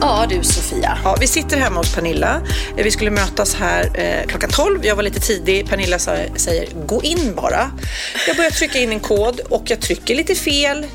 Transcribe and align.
Ja 0.00 0.26
du 0.28 0.42
Sofia. 0.42 0.98
Ja, 1.04 1.16
vi 1.20 1.26
sitter 1.26 1.56
hemma 1.56 1.76
hos 1.76 1.94
Pernilla. 1.94 2.40
Eh, 2.76 2.84
vi 2.84 2.90
skulle 2.90 3.10
mötas 3.10 3.54
här 3.54 3.90
eh, 3.94 4.26
klockan 4.26 4.50
12. 4.50 4.86
Jag 4.86 4.96
var 4.96 5.02
lite 5.02 5.20
tidig. 5.20 5.68
Pernilla 5.68 5.98
sa, 5.98 6.16
säger 6.36 6.68
gå 6.86 7.02
in 7.02 7.34
bara. 7.34 7.70
Jag 8.26 8.36
börjar 8.36 8.50
trycka 8.50 8.78
in 8.78 8.92
en 8.92 9.00
kod 9.00 9.40
och 9.40 9.62
jag 9.66 9.80
trycker 9.80 10.14
lite 10.14 10.34
fel 10.34 10.86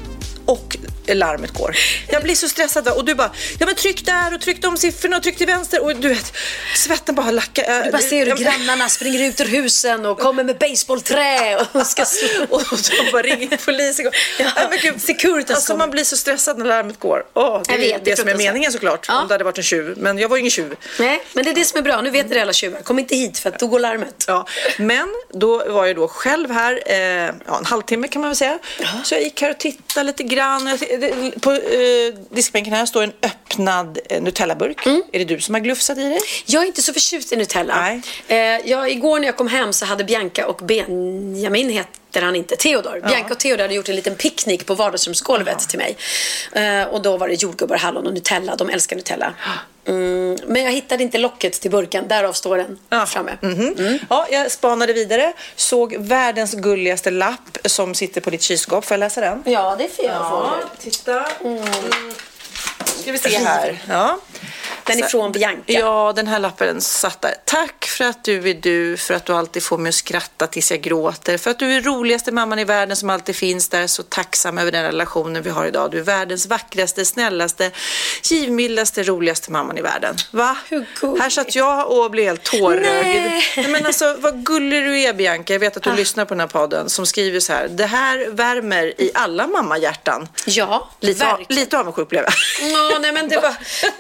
och 0.45 0.77
larmet 1.07 1.51
går. 1.53 1.75
Jag 2.09 2.23
blir 2.23 2.35
så 2.35 2.49
stressad 2.49 2.87
och 2.87 3.05
du 3.05 3.15
bara, 3.15 3.31
ja 3.59 3.65
men 3.65 3.75
tryck 3.75 4.05
där 4.05 4.33
och 4.33 4.41
tryck 4.41 4.61
de 4.61 4.77
siffrorna 4.77 5.17
och 5.17 5.23
tryck 5.23 5.37
till 5.37 5.47
vänster 5.47 5.83
och 5.83 5.95
du 5.95 6.07
vet, 6.09 6.33
svetten 6.75 7.15
bara 7.15 7.31
lackar. 7.31 7.83
Du 7.85 7.91
bara 7.91 8.01
ser 8.01 8.25
hur 8.25 8.35
grannarna 8.35 8.89
springer 8.89 9.23
ut 9.29 9.41
ur 9.41 9.45
husen 9.45 10.05
och 10.05 10.19
kommer 10.19 10.43
med 10.43 10.57
baseballträ 10.57 11.55
och 11.71 11.87
ska 11.87 12.05
slå. 12.05 12.43
och 12.49 12.63
de 12.69 13.11
bara 13.11 13.21
ringer 13.21 13.65
polisen. 13.65 14.11
Ja, 14.39 14.51
Nej, 14.55 14.67
men 14.69 14.77
gud, 14.81 15.01
Securitas 15.01 15.55
alltså, 15.55 15.75
man 15.77 15.89
blir 15.91 16.03
så 16.03 16.17
stressad 16.17 16.57
när 16.57 16.65
larmet 16.65 16.99
går. 16.99 17.23
Åh, 17.33 17.61
det 17.67 17.73
är 17.73 17.77
vet, 17.77 18.05
det 18.05 18.19
som 18.19 18.27
är 18.27 18.35
meningen 18.35 18.71
såklart. 18.71 19.05
Ja. 19.07 19.21
Om 19.21 19.27
det 19.27 19.33
hade 19.33 19.43
varit 19.43 19.57
en 19.57 19.63
tjuv. 19.63 19.93
Men 19.97 20.17
jag 20.17 20.29
var 20.29 20.37
ju 20.37 20.39
ingen 20.39 20.51
tjuv. 20.51 20.75
Nej, 20.99 21.23
men 21.33 21.43
det 21.43 21.49
är 21.51 21.55
det 21.55 21.65
som 21.65 21.77
är 21.77 21.81
bra. 21.81 22.01
Nu 22.01 22.09
vet 22.09 22.27
ni 22.29 22.35
det 22.35 22.41
alla 22.41 22.53
tjuvar. 22.53 22.81
Kom 22.81 22.99
inte 22.99 23.15
hit 23.15 23.39
för 23.39 23.49
att 23.49 23.59
då 23.59 23.67
går 23.67 23.79
larmet. 23.79 24.25
Ja, 24.27 24.47
men 24.77 25.07
då 25.33 25.71
var 25.71 25.85
jag 25.85 25.95
då 25.95 26.07
själv 26.07 26.51
här 26.51 26.83
eh, 26.85 26.95
ja, 27.45 27.57
en 27.59 27.65
halvtimme 27.65 28.07
kan 28.07 28.21
man 28.21 28.29
väl 28.29 28.35
säga. 28.37 28.59
Så 29.03 29.15
jag 29.15 29.21
gick 29.23 29.41
här 29.41 29.49
och 29.51 29.57
tittade 29.57 30.03
lite 30.03 30.23
grann. 30.23 30.67
Jag- 30.67 30.92
det- 30.97 31.41
På 31.41 31.51
eh, 31.51 31.57
diskbänken 32.29 32.73
här 32.73 32.85
står 32.85 33.03
en 33.03 33.13
öppnad 33.23 33.99
eh, 34.09 34.21
Nutellaburk. 34.21 34.85
Mm. 34.85 35.03
Är 35.11 35.19
det 35.19 35.25
du 35.25 35.39
som 35.41 35.53
har 35.55 35.61
glufsat 35.61 35.97
i 35.97 36.01
dig? 36.09 36.19
Jag 36.45 36.63
är 36.63 36.67
inte 36.67 36.81
så 36.81 36.93
förtjust 36.93 37.31
i 37.33 37.35
Nutella. 37.35 37.75
Nej. 37.81 38.01
Eh, 38.27 38.69
jag, 38.69 38.91
igår 38.91 39.19
när 39.19 39.25
jag 39.27 39.37
kom 39.37 39.47
hem 39.47 39.73
så 39.73 39.85
hade 39.85 40.03
Bianca 40.03 40.47
och 40.47 40.57
Benjamin 40.65 41.69
heter 42.13 42.25
han 42.25 42.35
inte, 42.35 42.55
Theodor. 42.55 43.01
Bianca 43.07 43.33
och 43.33 43.39
Theodor 43.39 43.61
hade 43.63 43.73
gjort 43.73 43.89
en 43.89 43.95
liten 43.95 44.15
picknick 44.15 44.65
på 44.65 44.75
vardagsrumsgolvet 44.75 45.59
till 45.69 45.79
mig. 45.79 45.97
Eh, 46.51 46.83
och 46.87 47.01
då 47.01 47.17
var 47.17 47.27
det 47.27 47.33
jordgubbar, 47.33 47.77
hallon 47.77 48.07
och 48.07 48.13
Nutella. 48.13 48.55
De 48.55 48.69
älskar 48.69 48.95
Nutella. 48.95 49.33
Mm, 49.87 50.37
men 50.47 50.63
jag 50.63 50.71
hittade 50.71 51.03
inte 51.03 51.17
locket 51.17 51.53
till 51.61 51.71
burken, 51.71 52.07
därav 52.07 52.33
står 52.33 52.57
den 52.57 52.79
Ja. 52.89 53.05
framme. 53.05 53.37
Mhm. 53.41 53.99
Ja, 54.09 54.27
jag 54.31 54.51
spanade 54.51 54.93
vidare. 54.93 55.33
Såg 55.55 55.95
världens 55.99 56.53
gulligaste 56.53 57.11
lapp 57.11 57.57
som 57.65 57.95
sitter 57.95 58.21
på 58.21 58.29
ditt 58.29 58.41
kylskåp. 58.41 58.85
Får 58.85 58.95
jag 58.95 58.99
läsa 58.99 59.21
den? 59.21 59.43
Ja, 59.45 59.75
det 59.77 59.83
är 59.83 59.89
fel. 59.89 60.11
titta. 60.79 61.25
Mm. 61.43 61.63
Ska 62.85 63.11
vi 63.11 63.17
se 63.17 63.37
här. 63.37 63.81
Ja. 63.89 64.19
Den 64.85 65.03
är 65.03 65.07
från 65.07 65.31
Bianca. 65.31 65.63
Ja, 65.65 66.13
den 66.15 66.27
här 66.27 66.39
lappen 66.39 66.81
satt 66.81 67.21
där. 67.21 67.35
Tack 67.45 67.85
för 67.93 68.05
att 68.05 68.23
du 68.23 68.49
är 68.49 68.53
du, 68.53 68.97
för 68.97 69.13
att 69.13 69.25
du 69.25 69.33
alltid 69.33 69.63
får 69.63 69.77
mig 69.77 69.89
att 69.89 69.95
skratta 69.95 70.47
tills 70.47 70.71
jag 70.71 70.81
gråter, 70.81 71.37
för 71.37 71.51
att 71.51 71.59
du 71.59 71.71
är 71.73 71.81
roligaste 71.81 72.31
mamman 72.31 72.59
i 72.59 72.63
världen 72.63 72.95
som 72.97 73.09
alltid 73.09 73.35
finns 73.35 73.69
där, 73.69 73.87
så 73.87 74.03
tacksam 74.03 74.57
över 74.57 74.71
den 74.71 74.83
relationen 74.83 75.43
vi 75.43 75.49
har 75.49 75.65
idag. 75.65 75.91
Du 75.91 75.99
är 75.99 76.03
världens 76.03 76.45
vackraste, 76.45 77.05
snällaste, 77.05 77.71
givmildaste, 78.23 79.03
roligaste 79.03 79.51
mamman 79.51 79.77
i 79.77 79.81
världen. 79.81 80.15
Va? 80.31 80.57
Hur 80.69 80.85
gulligt. 81.01 81.21
Här 81.23 81.29
satt 81.29 81.55
jag 81.55 81.91
och 81.91 82.11
blev 82.11 82.25
helt 82.25 82.43
tårögd. 82.43 82.83
Nej. 82.83 83.67
Men 83.69 83.85
alltså, 83.85 84.15
vad 84.19 84.45
gullig 84.45 84.83
du 84.83 84.99
är, 85.01 85.13
Bianca. 85.13 85.53
Jag 85.53 85.59
vet 85.59 85.77
att 85.77 85.83
du 85.83 85.93
lyssnar 85.93 86.25
på 86.25 86.33
den 86.33 86.39
här 86.39 86.47
podden, 86.47 86.89
som 86.89 87.05
skriver 87.05 87.39
så 87.39 87.53
här. 87.53 87.67
Det 87.67 87.85
här 87.85 88.29
värmer 88.29 89.01
i 89.01 89.11
alla 89.13 89.47
mammahjärtan. 89.47 90.27
Ja, 90.45 90.89
Lite, 90.99 91.25
verkligen. 91.25 91.59
lite 91.61 91.79
avundsjuk 91.79 92.09
blev 92.09 92.23
jag. 92.23 92.33
Ja, 92.71 92.97
nej, 93.01 93.11
men 93.11 93.29
det 93.29 93.35
var, 93.35 93.55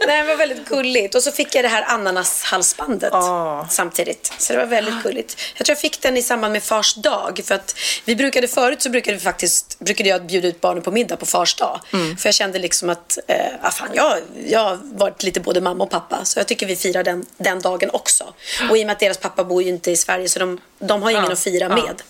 nej, 0.07 0.21
det 0.21 0.27
var 0.27 0.35
väldigt 0.35 0.69
gulligt. 0.69 1.15
Och 1.15 1.23
så 1.23 1.31
fick 1.31 1.55
jag 1.55 1.63
det 1.65 1.69
här 1.69 1.83
ananashalsbandet 1.87 3.09
Ja. 3.11 3.67
Samtidigt. 3.83 4.33
Så 4.37 4.53
det 4.53 4.59
var 4.59 4.65
väldigt 4.65 5.03
gulligt. 5.03 5.37
Jag 5.57 5.65
tror 5.65 5.73
jag 5.75 5.81
fick 5.81 6.01
den 6.01 6.17
i 6.17 6.21
samband 6.21 6.53
med 6.53 6.63
fars 6.63 6.95
dag. 6.95 7.41
För 7.45 7.55
att 7.55 7.75
vi 8.05 8.15
brukade 8.15 8.47
förut 8.47 8.81
så 8.81 8.89
brukade 8.89 9.17
vi 9.17 9.23
faktiskt 9.23 9.79
brukade 9.79 10.09
jag 10.09 10.25
bjuda 10.25 10.47
ut 10.47 10.61
barnen 10.61 10.83
på 10.83 10.91
middag 10.91 11.17
på 11.17 11.25
fars 11.25 11.55
dag. 11.55 11.79
För 11.91 12.27
jag 12.27 12.33
kände 12.33 12.59
liksom 12.59 12.89
att 12.89 13.17
eh, 13.27 13.37
ah, 13.61 13.71
fan, 13.71 13.89
jag, 13.93 14.17
jag 14.47 14.59
har 14.59 14.79
varit 14.83 15.23
lite 15.23 15.39
både 15.39 15.61
mamma 15.61 15.83
och 15.83 15.89
pappa. 15.89 16.25
Så 16.25 16.39
jag 16.39 16.47
tycker 16.47 16.65
vi 16.65 16.75
firar 16.75 17.03
den, 17.03 17.25
den 17.37 17.61
dagen 17.61 17.89
också. 17.93 18.33
Och 18.69 18.77
i 18.77 18.81
och 18.83 18.85
med 18.87 18.93
att 18.93 18.99
deras 18.99 19.17
pappa 19.17 19.43
bor 19.43 19.63
ju 19.63 19.69
inte 19.69 19.91
i 19.91 19.95
Sverige 19.97 20.29
så 20.29 20.39
de, 20.39 20.59
de 20.79 21.03
har 21.03 21.11
ingen 21.11 21.23
Ja. 21.25 21.31
att 21.31 21.39
fira 21.39 21.65
Ja. 21.69 21.75
med. 21.75 22.01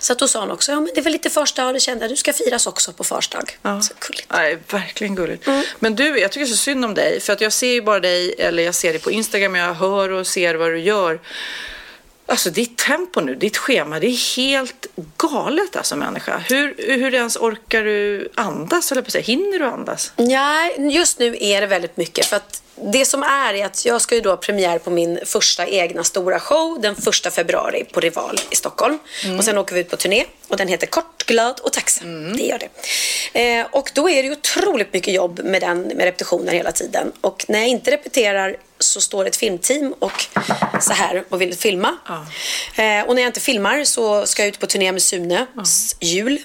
Så 0.00 0.12
att 0.12 0.18
då 0.18 0.28
sa 0.28 0.40
hon 0.40 0.50
också, 0.50 0.72
ja 0.72 0.80
men 0.80 0.90
det 0.94 1.00
väl 1.00 1.12
lite 1.12 1.30
fars 1.30 1.52
dag. 1.52 1.66
Och 1.66 1.72
det 1.74 1.80
kände 1.80 2.04
jag, 2.04 2.12
du 2.12 2.16
ska 2.16 2.32
firas 2.32 2.66
också 2.66 2.92
på 2.92 3.04
fars 3.04 3.28
dag. 3.28 3.58
Ja. 3.62 3.80
Så 3.82 3.94
gulligt. 4.00 4.26
Nej, 4.32 4.58
verkligen 4.70 5.14
gulligt. 5.14 5.46
Mm. 5.46 5.64
Men 5.78 5.94
du, 5.96 6.18
jag 6.20 6.32
tycker 6.32 6.46
så 6.46 6.56
synd 6.56 6.84
om 6.84 6.94
dig. 6.94 7.20
För 7.20 7.32
att 7.32 7.40
jag 7.40 7.52
ser 7.52 7.72
ju 7.72 7.82
bara 7.82 8.00
dig, 8.00 8.34
eller 8.38 8.62
jag 8.62 8.74
ser 8.74 8.90
dig 8.92 9.00
på 9.00 9.10
Instagram, 9.10 9.54
jag 9.54 9.74
hör 9.74 10.08
och 10.10 10.26
ser 10.26 10.54
vad 10.54 10.70
du 10.70 10.78
gör. 10.80 11.09
Alltså 12.26 12.50
ditt 12.50 12.78
tempo 12.78 13.20
nu, 13.20 13.34
ditt 13.34 13.56
schema, 13.56 14.00
det 14.00 14.06
är 14.06 14.36
helt 14.36 14.86
galet 15.16 15.76
alltså 15.76 15.96
människa. 15.96 16.38
Hur, 16.48 16.74
hur 16.78 17.14
ens 17.14 17.36
orkar 17.36 17.84
du 17.84 18.28
andas, 18.34 18.92
eller 18.92 19.02
på 19.02 19.10
säga? 19.10 19.24
Hinner 19.24 19.58
du 19.58 19.64
andas? 19.64 20.12
Ja, 20.16 20.70
just 20.78 21.18
nu 21.18 21.36
är 21.40 21.60
det 21.60 21.66
väldigt 21.66 21.96
mycket. 21.96 22.26
För 22.26 22.36
att 22.36 22.62
det 22.82 23.04
som 23.04 23.22
är 23.22 23.54
är 23.54 23.66
att 23.66 23.84
jag 23.84 24.00
ska 24.00 24.14
ju 24.14 24.20
då 24.20 24.30
ha 24.30 24.36
premiär 24.36 24.78
på 24.78 24.90
min 24.90 25.18
första 25.24 25.66
egna 25.66 26.04
stora 26.04 26.40
show 26.40 26.80
den 26.80 26.96
första 26.96 27.30
februari 27.30 27.84
på 27.92 28.00
Rival 28.00 28.38
i 28.50 28.56
Stockholm. 28.56 28.98
Och 29.38 29.44
sen 29.44 29.58
åker 29.58 29.74
vi 29.74 29.80
ut 29.80 29.90
på 29.90 29.96
turné 29.96 30.24
och 30.48 30.56
den 30.56 30.68
heter 30.68 30.86
Kort, 30.86 31.26
glad 31.26 31.60
och 31.60 31.72
tacksam. 31.72 32.36
Det 32.36 32.42
gör 32.42 32.58
det. 32.58 32.68
Eh, 33.58 33.66
och 33.70 33.90
då 33.94 34.10
är 34.10 34.22
det 34.22 34.28
ju 34.28 34.32
otroligt 34.32 34.92
mycket 34.92 35.14
jobb 35.14 35.40
med 35.44 35.62
den 35.62 35.80
med 35.82 36.04
repetitioner 36.04 36.52
hela 36.52 36.72
tiden. 36.72 37.12
Och 37.20 37.44
när 37.48 37.58
jag 37.58 37.68
inte 37.68 37.90
repeterar 37.90 38.56
så 38.80 39.00
står 39.00 39.26
ett 39.26 39.36
filmteam 39.36 39.94
och 39.98 40.26
så 40.80 40.92
här 40.92 41.24
och 41.28 41.40
vill 41.40 41.56
filma. 41.56 41.98
Eh, 42.76 43.08
och 43.08 43.14
när 43.14 43.22
jag 43.22 43.28
inte 43.28 43.40
filmar 43.40 43.84
så 43.84 44.26
ska 44.26 44.42
jag 44.42 44.48
ut 44.48 44.58
på 44.58 44.66
turné 44.66 44.92
med 44.92 45.02
Sunes 45.02 45.96
jul. 46.00 46.42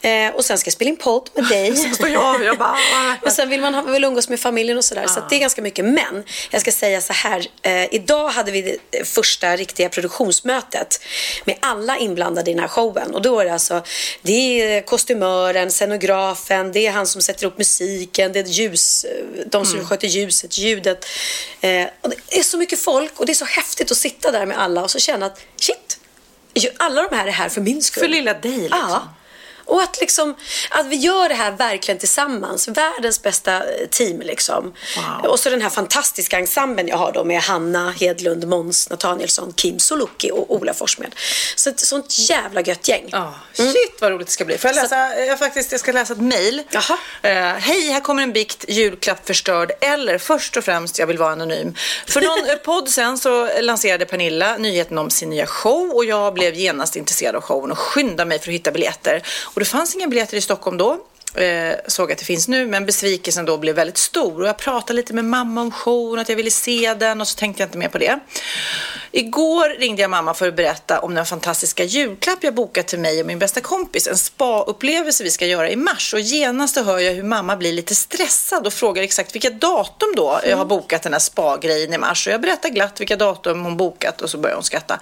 Eh, 0.00 0.34
och 0.34 0.44
sen 0.44 0.58
ska 0.58 0.68
jag 0.68 0.72
spela 0.72 0.88
in 0.88 0.96
podd 0.96 1.30
med 1.34 1.44
dig. 1.44 1.76
står 1.94 2.08
jag, 2.08 2.44
jag 2.44 2.58
bara, 2.58 2.76
och 3.22 3.32
sen 3.32 3.48
vill 3.48 3.60
man 3.60 3.74
ha, 3.74 3.82
vill 3.82 4.04
umgås 4.04 4.28
med 4.28 4.40
familjen 4.40 4.78
och 4.78 4.84
sådär. 4.84 5.06
Så 5.06 5.18
att 5.18 5.30
det 5.30 5.36
är 5.36 5.40
ganska 5.40 5.62
mycket. 5.62 5.84
Men 5.84 6.24
jag 6.50 6.60
ska 6.60 6.72
säga 6.72 7.00
så 7.00 7.12
här. 7.12 7.46
Eh, 7.62 7.94
idag 7.94 8.28
hade 8.28 8.50
vi 8.50 8.78
det 8.90 9.04
första 9.08 9.56
riktiga 9.56 9.88
produktionsmötet 9.88 11.00
med 11.44 11.56
alla 11.60 11.98
inblandade 11.98 12.50
i 12.50 12.54
den 12.54 12.60
här 12.60 12.68
showen. 12.68 13.14
Och 13.14 13.22
då 13.22 13.40
är 13.40 13.44
det 13.44 13.52
alltså, 13.52 13.82
det 14.22 14.32
är 14.32 14.80
kostymören, 14.80 15.70
scenografen, 15.70 16.72
det 16.72 16.86
är 16.86 16.90
han 16.90 17.06
som 17.06 17.22
sätter 17.22 17.46
upp 17.46 17.58
musiken, 17.58 18.32
det 18.32 18.40
är 18.40 18.44
ljus, 18.44 19.06
de 19.46 19.66
som 19.66 19.86
sköter 19.86 20.08
ljuset, 20.08 20.58
ljudet. 20.58 21.06
Eh, 21.60 21.86
och 22.00 22.10
det 22.10 22.38
är 22.38 22.42
så 22.42 22.58
mycket 22.58 22.80
folk 22.80 23.20
och 23.20 23.26
det 23.26 23.32
är 23.32 23.34
så 23.34 23.44
häftigt 23.44 23.90
att 23.90 23.96
sitta 23.96 24.30
där 24.30 24.46
med 24.46 24.58
alla 24.58 24.82
och 24.82 24.90
så 24.90 24.98
känna 24.98 25.26
att 25.26 25.40
shit, 25.60 25.98
alla 26.76 27.02
de 27.02 27.16
här 27.16 27.26
är 27.26 27.30
här 27.30 27.48
för 27.48 27.60
min 27.60 27.82
skull. 27.82 28.00
För 28.00 28.08
lilla 28.08 28.34
dig 28.34 28.58
liksom. 28.58 28.78
Ja. 28.88 29.14
Och 29.70 29.82
att, 29.82 30.00
liksom, 30.00 30.34
att 30.70 30.86
vi 30.86 30.96
gör 30.96 31.28
det 31.28 31.34
här 31.34 31.52
verkligen 31.52 31.98
tillsammans. 31.98 32.68
Världens 32.68 33.22
bästa 33.22 33.56
eh, 33.56 33.86
team. 33.90 34.20
Liksom. 34.20 34.74
Wow. 34.96 35.30
Och 35.30 35.40
så 35.40 35.50
den 35.50 35.62
här 35.62 35.70
fantastiska 35.70 36.38
ensemblen 36.38 36.88
jag 36.88 36.96
har 36.96 37.12
då 37.12 37.24
med 37.24 37.40
Hanna 37.40 37.90
Hedlund, 37.90 38.48
Måns 38.48 38.90
Nathanielsson, 38.90 39.52
Kim 39.52 39.78
Sulocki 39.78 40.30
och 40.30 40.54
Ola 40.54 40.74
Forssmed. 40.74 41.14
Så 41.56 41.70
ett 41.70 41.80
sånt 41.80 42.18
jävla 42.18 42.60
gött 42.60 42.88
gäng. 42.88 43.08
Ja, 43.12 43.34
shit 43.52 43.96
vad 44.00 44.12
roligt 44.12 44.26
det 44.26 44.32
ska 44.32 44.44
bli. 44.44 44.58
Får 44.58 44.68
jag 44.68 44.74
läsa, 44.74 45.16
jag, 45.16 45.38
faktiskt, 45.38 45.72
jag 45.72 45.80
ska 45.80 45.92
läsa 45.92 46.12
ett 46.12 46.20
mejl. 46.20 46.62
Eh, 47.22 47.32
Hej, 47.32 47.90
här 47.90 48.00
kommer 48.00 48.22
en 48.22 48.32
bikt, 48.32 48.64
julklapp 48.68 49.26
förstörd. 49.26 49.72
Eller 49.80 50.18
först 50.18 50.56
och 50.56 50.64
främst, 50.64 50.98
jag 50.98 51.06
vill 51.06 51.18
vara 51.18 51.32
anonym. 51.32 51.74
För 52.06 52.20
någon 52.20 52.50
eh, 52.50 52.56
podd 52.56 52.88
sen 52.88 53.18
så 53.18 53.60
lanserade 53.60 54.04
Pernilla 54.04 54.56
nyheten 54.56 54.98
om 54.98 55.10
sin 55.10 55.30
nya 55.30 55.46
show 55.46 55.90
och 55.90 56.04
jag 56.04 56.34
blev 56.34 56.54
genast 56.54 56.96
intresserad 56.96 57.36
av 57.36 57.42
showen 57.42 57.70
och 57.70 57.78
skyndade 57.78 58.28
mig 58.28 58.38
för 58.38 58.48
att 58.48 58.54
hitta 58.54 58.70
biljetter. 58.70 59.22
Och 59.44 59.59
det 59.60 59.64
fanns 59.64 59.94
inga 59.94 60.08
biljetter 60.08 60.36
i 60.36 60.40
Stockholm 60.40 60.76
då. 60.76 60.98
Eh, 61.34 61.74
såg 61.86 62.12
att 62.12 62.18
det 62.18 62.24
finns 62.24 62.48
nu, 62.48 62.66
men 62.66 62.86
besvikelsen 62.86 63.44
då 63.44 63.56
blev 63.56 63.74
väldigt 63.74 63.98
stor. 63.98 64.40
Och 64.42 64.48
jag 64.48 64.56
pratade 64.56 64.92
lite 64.92 65.14
med 65.14 65.24
mamma 65.24 65.60
om 65.60 65.70
showen, 65.70 66.20
att 66.20 66.28
jag 66.28 66.36
ville 66.36 66.50
se 66.50 66.94
den 66.94 67.20
och 67.20 67.28
så 67.28 67.38
tänkte 67.38 67.62
jag 67.62 67.68
inte 67.68 67.78
mer 67.78 67.88
på 67.88 67.98
det. 67.98 68.20
Igår 69.12 69.78
ringde 69.78 70.02
jag 70.02 70.10
mamma 70.10 70.34
för 70.34 70.48
att 70.48 70.56
berätta 70.56 71.00
om 71.00 71.14
den 71.14 71.26
fantastiska 71.26 71.84
julklapp 71.84 72.38
jag 72.44 72.54
bokat 72.54 72.86
till 72.86 72.98
mig 72.98 73.20
och 73.20 73.26
min 73.26 73.38
bästa 73.38 73.60
kompis. 73.60 74.06
En 74.06 74.16
spa-upplevelse 74.16 75.24
vi 75.24 75.30
ska 75.30 75.46
göra 75.46 75.70
i 75.70 75.76
mars. 75.76 76.14
Och 76.14 76.20
genast 76.20 76.76
hör 76.76 76.98
jag 76.98 77.12
hur 77.12 77.22
mamma 77.22 77.56
blir 77.56 77.72
lite 77.72 77.94
stressad 77.94 78.66
och 78.66 78.72
frågar 78.72 79.02
exakt 79.02 79.34
vilka 79.34 79.50
datum 79.50 80.08
då 80.16 80.40
jag 80.44 80.56
har 80.56 80.64
bokat 80.64 81.02
den 81.02 81.12
här 81.12 81.20
spa-grejen 81.20 81.92
i 81.92 81.98
mars. 81.98 82.26
Och 82.26 82.32
jag 82.32 82.40
berättar 82.40 82.68
glatt 82.68 83.00
vilka 83.00 83.16
datum 83.16 83.64
hon 83.64 83.76
bokat 83.76 84.20
och 84.20 84.30
så 84.30 84.38
börjar 84.38 84.56
hon 84.56 84.64
skratta. 84.64 85.00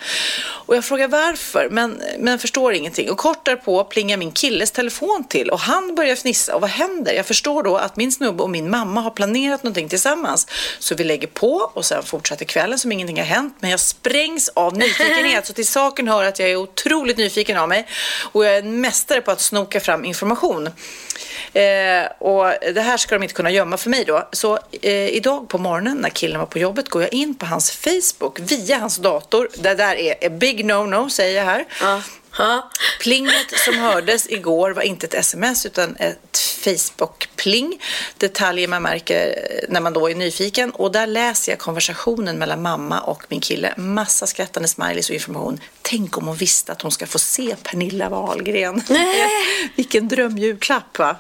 Och 0.66 0.76
jag 0.76 0.84
frågar 0.84 1.08
varför, 1.08 1.69
men, 1.70 2.02
men 2.19 2.38
förstår 2.38 2.72
ingenting. 2.72 3.10
Och 3.10 3.19
kort 3.19 3.44
därpå 3.44 3.84
plingar 3.84 4.16
min 4.16 4.32
killes 4.32 4.70
telefon 4.70 5.25
till 5.28 5.50
och 5.50 5.60
han 5.60 5.94
börjar 5.94 6.18
fnissa. 6.19 6.55
Och 6.55 6.61
vad 6.61 6.70
händer? 6.70 7.12
Jag 7.12 7.26
förstår 7.26 7.62
då 7.62 7.76
att 7.76 7.97
min 7.97 8.12
snubbe 8.12 8.43
och 8.43 8.50
min 8.50 8.70
mamma 8.70 9.00
har 9.00 9.11
planerat 9.11 9.62
någonting 9.62 9.88
tillsammans. 9.88 10.47
Så 10.79 10.94
vi 10.94 11.05
lägger 11.05 11.26
på 11.26 11.70
och 11.75 11.85
sen 11.85 12.03
fortsätter 12.03 12.44
kvällen 12.44 12.79
som 12.79 12.93
ingenting 12.93 13.19
har 13.19 13.25
hänt. 13.25 13.56
Men 13.61 13.70
jag 13.70 13.81
sprängs 13.81 14.49
av 14.49 14.76
nyfikenhet. 14.76 15.47
Så 15.47 15.53
till 15.53 15.67
saken 15.67 16.09
hör 16.09 16.25
att 16.25 16.38
jag 16.38 16.50
är 16.50 16.56
otroligt 16.56 17.17
nyfiken 17.17 17.56
av 17.56 17.69
mig. 17.69 17.87
Och 18.32 18.44
jag 18.44 18.55
är 18.55 18.59
en 18.59 18.81
mästare 18.81 19.20
på 19.20 19.31
att 19.31 19.41
snoka 19.41 19.81
fram 19.81 20.05
information. 20.05 20.67
Eh, 21.53 22.06
och 22.19 22.53
det 22.75 22.81
här 22.81 22.97
ska 22.97 23.14
de 23.14 23.23
inte 23.23 23.35
kunna 23.35 23.50
gömma 23.50 23.76
för 23.76 23.91
mig 23.91 24.05
då. 24.05 24.29
Så 24.32 24.59
eh, 24.82 25.09
idag 25.09 25.49
på 25.49 25.59
morgonen 25.59 25.97
när 25.97 26.11
killen 26.11 26.38
var 26.38 26.47
på 26.47 26.59
jobbet 26.59 26.88
går 26.88 27.03
jag 27.03 27.12
in 27.12 27.35
på 27.35 27.47
hans 27.47 27.71
Facebook 27.71 28.41
via 28.41 28.79
hans 28.79 28.97
dator. 28.97 29.49
Det 29.55 29.75
där 29.75 29.97
är 29.97 30.26
a 30.26 30.31
big 30.31 30.64
no-no 30.64 31.09
säger 31.09 31.37
jag 31.37 31.44
här. 31.44 31.64
Ja. 31.81 32.03
Ja. 32.38 32.70
Plinget 33.00 33.58
som 33.64 33.79
hördes 33.79 34.31
igår 34.31 34.70
var 34.70 34.82
inte 34.82 35.06
ett 35.06 35.14
sms 35.14 35.67
utan 35.67 35.96
ett 35.96 36.38
Facebook-pling. 36.38 37.81
Detaljer 38.17 38.69
man 38.69 38.82
märker 38.82 39.49
när 39.69 39.81
man 39.81 39.93
då 39.93 40.11
är 40.11 40.14
nyfiken. 40.14 40.70
Och 40.70 40.93
där 40.93 41.06
läser 41.06 41.52
jag 41.52 41.58
konversationen 41.58 42.38
mellan 42.38 42.62
mamma 42.62 43.00
och 43.00 43.23
min 43.29 43.40
kille. 43.40 43.75
Massa 43.76 44.26
skrattande 44.26 44.69
smileys 44.69 45.08
och 45.08 45.14
information. 45.14 45.61
Tänk 45.82 46.19
om 46.19 46.26
hon 46.26 46.37
visste 46.37 46.73
att 46.73 46.82
hon 46.82 46.90
ska 46.93 47.06
få 47.06 47.19
se 47.19 47.56
Pernilla 47.62 48.08
Wahlgren. 48.08 48.82
Vilken 49.76 50.08
drömjulklapp 50.08 50.99
va? 50.99 51.17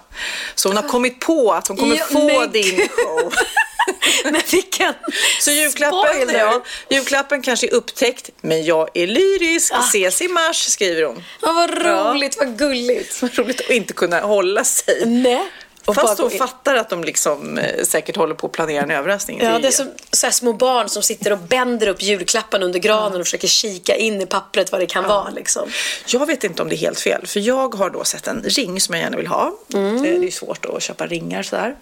Så 0.54 0.68
hon 0.68 0.76
har 0.76 0.88
kommit 0.88 1.20
på 1.20 1.52
att 1.52 1.68
hon 1.68 1.76
kommer 1.76 1.96
Ja, 1.96 2.04
få 2.04 2.40
men 2.40 2.52
din 2.52 2.88
show. 2.88 3.32
Men 4.24 4.40
vilken 4.52 4.94
Så 5.40 5.50
julklappen, 5.50 6.28
ja, 6.34 6.64
julklappen 6.88 7.42
kanske 7.42 7.66
är 7.66 7.72
upptäckt, 7.74 8.30
men 8.40 8.64
jag 8.64 8.88
är 8.94 9.06
lyrisk. 9.06 9.74
Ses 9.74 10.22
i 10.22 10.28
mars, 10.28 10.56
skriver 10.56 11.02
hon. 11.02 11.24
Ja, 11.42 11.52
vad 11.52 11.70
roligt, 11.70 12.36
vad 12.38 12.58
gulligt. 12.58 13.22
Vad 13.22 13.38
roligt 13.38 13.60
att 13.60 13.70
inte 13.70 13.92
kunna 13.92 14.20
hålla 14.20 14.64
sig. 14.64 15.06
Nej. 15.06 15.50
Och 15.88 15.94
Fast 15.94 16.18
hon 16.18 16.30
fattar 16.30 16.74
att 16.74 16.90
de 16.90 17.04
liksom 17.04 17.58
eh, 17.58 17.84
säkert 17.84 18.16
håller 18.16 18.34
på 18.34 18.46
att 18.46 18.52
planera 18.52 18.82
en 18.82 18.90
överraskning. 18.90 19.40
Ja, 19.42 19.58
det 19.58 19.68
är 19.68 19.72
som 19.72 19.90
så 20.12 20.30
små 20.30 20.52
barn 20.52 20.88
som 20.88 21.02
sitter 21.02 21.32
och 21.32 21.38
bänder 21.38 21.86
upp 21.86 22.02
julklappen 22.02 22.62
under 22.62 22.78
granen 22.78 23.20
och 23.20 23.26
försöker 23.26 23.48
kika 23.48 23.96
in 23.96 24.20
i 24.20 24.26
pappret 24.26 24.72
vad 24.72 24.80
det 24.80 24.86
kan 24.86 25.04
vara. 25.04 25.30
Liksom. 25.30 25.70
Jag 26.06 26.26
vet 26.26 26.44
inte 26.44 26.62
om 26.62 26.68
det 26.68 26.74
är 26.74 26.78
helt 26.78 27.00
fel, 27.00 27.26
för 27.26 27.40
jag 27.40 27.74
har 27.74 27.90
då 27.90 28.04
sett 28.04 28.26
en 28.26 28.42
ring 28.42 28.80
som 28.80 28.94
jag 28.94 29.02
gärna 29.02 29.16
vill 29.16 29.26
ha. 29.26 29.52
Mm. 29.74 30.02
Det 30.02 30.08
är 30.08 30.22
ju 30.22 30.30
svårt 30.30 30.66
att 30.66 30.82
köpa 30.82 31.06
ringar 31.06 31.42
sådär. 31.42 31.76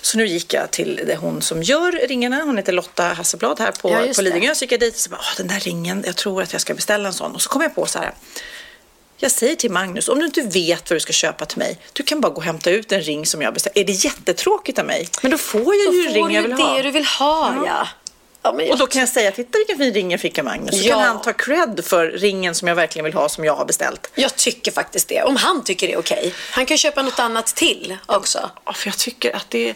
Så 0.00 0.18
nu 0.18 0.26
gick 0.26 0.54
jag 0.54 0.70
till 0.70 1.00
det 1.06 1.16
hon 1.16 1.42
som 1.42 1.62
gör 1.62 1.92
ringarna. 2.08 2.42
Hon 2.42 2.56
heter 2.56 2.72
Lotta 2.72 3.02
Hasselblad 3.02 3.60
här 3.60 3.72
på, 3.72 3.90
Ja, 3.90 3.98
på 3.98 4.04
det. 4.06 4.22
Lidingö. 4.22 4.54
Så 4.54 4.64
gick 4.64 4.72
jag 4.72 4.80
dit 4.80 4.94
och 4.94 5.00
så 5.00 5.10
bara, 5.10 5.20
"Åh, 5.20 5.36
den 5.36 5.48
där 5.48 5.60
ringen, 5.60 6.02
jag 6.06 6.16
tror 6.16 6.42
att 6.42 6.52
jag 6.52 6.60
ska 6.60 6.74
beställa 6.74 7.08
en 7.08 7.14
sån. 7.14 7.34
Och 7.34 7.42
så 7.42 7.48
kom 7.48 7.62
jag 7.62 7.74
på 7.74 7.86
så 7.86 7.98
här. 7.98 8.14
Jag 9.20 9.30
säger 9.30 9.56
till 9.56 9.70
Magnus, 9.70 10.08
om 10.08 10.18
du 10.18 10.24
inte 10.26 10.42
vet 10.42 10.90
vad 10.90 10.96
du 10.96 11.00
ska 11.00 11.12
köpa 11.12 11.44
till 11.46 11.58
mig, 11.58 11.78
du 11.92 12.02
kan 12.02 12.20
bara 12.20 12.32
gå 12.32 12.36
och 12.36 12.42
hämta 12.42 12.70
ut 12.70 12.92
en 12.92 13.00
ring 13.02 13.26
som 13.26 13.42
jag 13.42 13.54
beställt. 13.54 13.76
Är 13.76 13.84
det 13.84 13.92
jättetråkigt 13.92 14.78
av 14.78 14.84
mig? 14.86 15.08
Men 15.22 15.30
då 15.30 15.38
får 15.38 15.74
jag 15.74 15.94
ju 15.94 16.06
en 16.06 16.14
ring 16.14 16.24
får 16.24 16.32
jag 16.32 16.44
du 16.44 16.48
vill 16.48 16.56
det 16.56 16.62
ha. 16.62 16.82
du 16.82 16.90
vill 16.90 17.04
ha, 17.04 17.54
ja. 17.54 17.66
ja. 17.66 17.88
Men 18.42 18.70
Och 18.70 18.78
då 18.78 18.86
kan 18.86 19.00
jag 19.00 19.08
säga, 19.08 19.30
titta 19.32 19.58
vilken 19.58 19.78
fin 19.78 19.94
ring 19.94 20.10
jag 20.10 20.20
fick 20.20 20.38
av 20.38 20.44
Magnus. 20.44 20.82
Så 20.82 20.88
Ja. 20.88 20.94
kan 20.94 21.02
han 21.04 21.22
ta 21.22 21.32
cred 21.32 21.84
för 21.84 22.06
ringen 22.06 22.54
som 22.54 22.68
jag 22.68 22.74
verkligen 22.74 23.04
vill 23.04 23.14
ha, 23.14 23.28
som 23.28 23.44
jag 23.44 23.56
har 23.56 23.64
beställt. 23.64 24.10
Jag 24.14 24.36
tycker 24.36 24.72
faktiskt 24.72 25.08
det. 25.08 25.22
Om 25.22 25.36
han 25.36 25.64
tycker 25.64 25.86
det 25.86 25.92
är 25.92 25.98
okej. 25.98 26.34
Han 26.50 26.66
kan 26.66 26.78
köpa 26.78 27.02
något 27.02 27.18
annat 27.18 27.46
till 27.46 27.96
också. 28.06 28.50
Ja, 28.64 28.72
för 28.72 28.88
jag 28.88 28.98
tycker 28.98 29.36
att 29.36 29.46
det, 29.50 29.74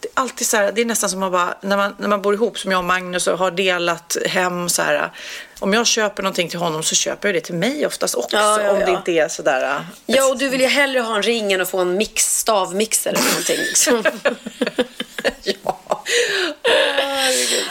det 0.00 0.08
är 0.08 0.20
alltid 0.20 0.46
så 0.46 0.56
här, 0.56 0.72
det 0.72 0.80
är 0.80 0.84
nästan 0.84 1.10
som 1.10 1.22
att 1.22 1.32
bara, 1.32 1.54
när 1.62 1.76
man, 1.76 1.94
när 1.98 2.08
man 2.08 2.22
bor 2.22 2.34
ihop 2.34 2.58
som 2.58 2.70
jag 2.70 2.78
och 2.78 2.84
Magnus 2.84 3.26
och 3.26 3.38
har 3.38 3.50
delat 3.50 4.16
hem 4.26 4.68
så 4.68 4.82
här. 4.82 5.12
Om 5.58 5.72
jag 5.72 5.86
köper 5.86 6.22
någonting 6.22 6.48
till 6.48 6.58
honom 6.58 6.82
så 6.82 6.94
köper 6.94 7.28
jag 7.28 7.34
det 7.34 7.40
till 7.40 7.54
mig 7.54 7.86
oftast 7.86 8.14
också. 8.14 8.36
Ja, 8.36 8.62
ja, 8.62 8.70
Om 8.70 8.78
det 8.78 8.90
ja. 8.90 8.96
inte 8.98 9.12
är 9.12 9.28
så 9.28 9.42
där. 9.42 9.84
Ja, 10.06 10.28
och 10.28 10.38
du 10.38 10.48
vill 10.48 10.60
ju 10.60 10.66
hellre 10.66 11.00
ha 11.00 11.16
en 11.16 11.22
ring 11.22 11.52
än 11.52 11.60
att 11.60 11.70
få 11.70 11.78
en 11.78 11.96
mix, 11.96 12.38
stavmixer 12.38 13.10
eller 13.10 13.22
någonting. 13.28 13.56
Liksom. 13.58 14.04
ja. 15.64 15.78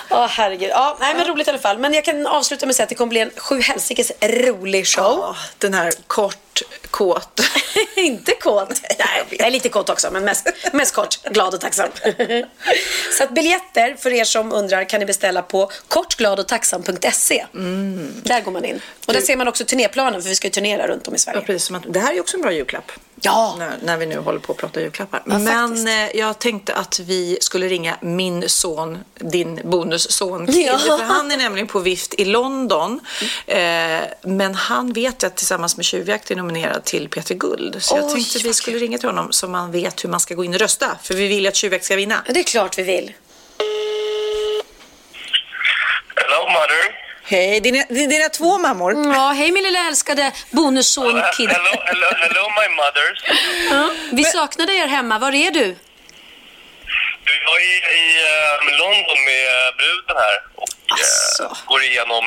Ja, 0.09 0.27
herregud. 0.29 0.69
Ja, 0.69 0.97
nej, 0.99 1.13
men 1.15 1.27
roligt 1.27 1.47
i 1.47 1.49
alla 1.49 1.59
fall. 1.59 1.77
Men 1.77 1.93
jag 1.93 2.05
kan 2.05 2.27
avsluta 2.27 2.65
med 2.65 2.71
att 2.71 2.75
säga 2.75 2.83
att 2.83 2.89
det 2.89 2.95
kommer 2.95 3.09
bli 3.09 3.19
en 3.19 3.31
sju 3.37 3.61
helsikes 3.61 4.11
rolig 4.21 4.87
show. 4.87 5.19
ja, 5.21 5.35
den 5.57 5.73
här 5.73 5.91
kort, 6.07 6.50
kåt. 6.91 7.41
Inte 7.95 8.31
kåt. 8.31 8.69
Nej, 8.99 9.23
jag 9.29 9.47
är 9.47 9.51
lite 9.51 9.69
kåt 9.69 9.89
också, 9.89 10.11
men 10.11 10.23
mest, 10.25 10.47
mest 10.73 10.95
kort, 10.95 11.23
glad 11.23 11.53
och 11.53 11.61
tacksam. 11.61 11.89
Så 13.17 13.23
att 13.23 13.31
biljetter, 13.33 13.95
för 13.99 14.13
er 14.13 14.23
som 14.23 14.51
undrar, 14.53 14.89
kan 14.89 14.99
ni 14.99 15.05
beställa 15.05 15.41
på 15.41 15.71
kortgladochtacksam.se. 15.87 17.45
Där 18.23 18.41
går 18.41 18.51
man 18.51 18.65
in. 18.65 18.81
Och 19.07 19.13
där 19.13 19.21
ser 19.21 19.35
man 19.35 19.47
också 19.47 19.65
turnéplanen, 19.65 20.21
för 20.21 20.29
vi 20.29 20.35
ska 20.35 20.47
ju 20.47 20.51
turnera 20.51 20.87
runt 20.87 21.07
om 21.07 21.13
i 21.13 21.17
Ja, 21.17 21.19
Sverige. 21.19 21.41
precis 21.41 21.63
som 21.67 21.75
att, 21.75 21.83
det 21.87 21.99
här 21.99 22.13
är 22.13 22.19
också 22.19 22.37
en 22.37 22.41
bra 22.41 22.51
julklapp. 22.51 22.91
Ja. 23.23 23.55
När, 23.59 23.71
när 23.83 23.97
vi 23.97 24.05
nu 24.05 24.17
håller 24.19 24.39
på 24.39 24.51
att 24.51 24.57
prata 24.57 24.81
julklappar. 24.81 25.23
Ja, 25.25 25.37
Men 25.39 25.87
eh, 25.87 26.15
jag 26.17 26.39
tänkte 26.39 26.73
att 26.75 26.99
vi 26.99 27.37
skulle 27.41 27.67
ringa 27.67 27.97
min 28.01 28.49
son, 28.49 28.97
din 29.15 29.59
bonusson. 29.63 30.47
Ja. 30.49 30.77
För 30.79 31.03
han 31.03 31.31
är 31.31 31.37
nämligen 31.37 31.67
på 31.67 31.79
vift 31.79 32.13
i 32.13 32.25
London. 32.25 32.99
Eh, 33.47 33.57
men 34.21 34.55
han 34.55 34.93
vet 34.93 35.23
jag 35.23 35.29
att 35.29 35.37
tillsammans 35.37 35.77
med 35.77 35.85
Tjuvjakt 35.85 36.31
är 36.31 36.35
nominerad 36.41 36.83
till 36.83 37.07
P3 37.09 37.33
Guld. 37.33 37.83
Så 37.83 37.95
jag 37.97 38.05
Oj, 38.05 38.11
tänkte 38.13 38.37
att 38.37 38.45
vi 38.45 38.53
skulle 38.53 38.73
kul. 38.79 38.81
ringa 38.81 38.97
till 38.97 39.09
honom 39.09 39.31
så 39.31 39.47
man 39.47 39.71
vet 39.71 40.03
hur 40.03 40.09
man 40.09 40.19
ska 40.19 40.33
gå 40.35 40.43
in 40.45 40.53
och 40.53 40.59
rösta. 40.59 40.97
För 41.03 41.13
vi 41.13 41.27
vill 41.27 41.41
ju 41.43 41.47
att 41.47 41.55
Tjuvjakt 41.55 41.85
ska 41.85 41.95
vinna. 41.95 42.23
Ja, 42.27 42.33
det 42.33 42.39
är 42.39 42.43
klart 42.43 42.77
vi 42.77 42.83
vill. 42.83 43.13
Hello, 46.15 46.39
mother. 46.49 46.83
Hej, 47.23 47.59
dina, 47.61 47.83
dina 47.89 48.29
två 48.29 48.57
mammor. 48.57 48.91
Ja, 49.15 49.27
hej 49.37 49.51
min 49.51 49.63
lilla 49.63 49.87
älskade 49.87 50.31
bonusson 50.51 51.15
Uh, 51.17 51.23
Kid. 51.37 51.49
hello, 51.49 51.73
hello, 51.85 52.07
hello, 52.23 52.43
my 52.59 52.67
mothers. 52.75 53.19
Ja, 53.71 53.91
vi 54.11 54.23
saknade 54.23 54.73
er 54.73 54.87
hemma. 54.87 55.19
Var 55.19 55.31
är 55.31 55.51
du? 55.51 55.65
Du, 57.25 57.33
Jag 57.47 57.57
är 57.61 57.81
i 58.01 58.05
eh, 58.31 58.77
London 58.79 59.19
med 59.29 59.45
eh, 59.47 59.75
bruden 59.79 60.15
här 60.23 60.37
och 60.55 60.99
eh, 61.45 61.57
går 61.65 61.81
igenom 61.83 62.25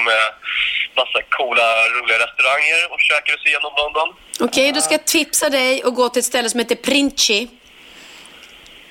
massa 0.96 1.19
coola, 1.38 1.67
roliga 1.96 2.19
restauranger 2.25 2.81
och 2.93 2.99
försöker 3.02 3.32
se 3.43 3.49
igenom 3.49 3.73
London. 3.83 4.09
Okej, 4.40 4.73
då 4.73 4.80
ska 4.80 4.95
jag 4.95 5.04
tipsa 5.04 5.50
dig 5.50 5.85
och 5.85 5.95
gå 5.95 6.09
till 6.09 6.21
ett 6.21 6.26
ställe 6.26 6.50
som 6.50 6.61
heter 6.61 6.75
Princi. 6.76 7.49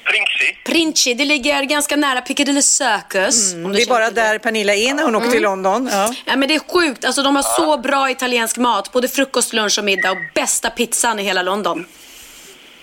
Prinksy. 0.05 0.55
Princi, 0.65 1.13
det 1.13 1.25
ligger 1.25 1.63
ganska 1.63 1.95
nära 1.95 2.21
Piccadilly 2.21 2.61
Circus. 2.61 3.53
du 3.53 3.73
Det 3.73 3.81
är 3.81 3.85
bara 3.87 4.09
det. 4.09 4.21
där 4.21 4.37
Pernilla 4.39 4.73
är 4.75 4.93
när 4.93 5.03
hon 5.03 5.15
åker 5.15 5.31
till 5.31 5.41
London. 5.41 5.89
Ja. 5.91 6.13
Ja, 6.25 6.35
men 6.35 6.47
det 6.49 6.55
är 6.55 6.59
sjukt. 6.73 7.05
Alltså, 7.05 7.23
de 7.23 7.35
har 7.35 7.43
så 7.43 7.77
bra 7.77 8.09
italiensk 8.11 8.57
mat. 8.57 8.91
Både 8.91 9.07
frukost, 9.07 9.53
lunch 9.53 9.79
och 9.79 9.85
middag. 9.85 10.11
Och 10.11 10.17
bästa 10.35 10.69
pizzan 10.69 11.19
i 11.19 11.23
hela 11.23 11.41
London. 11.41 11.85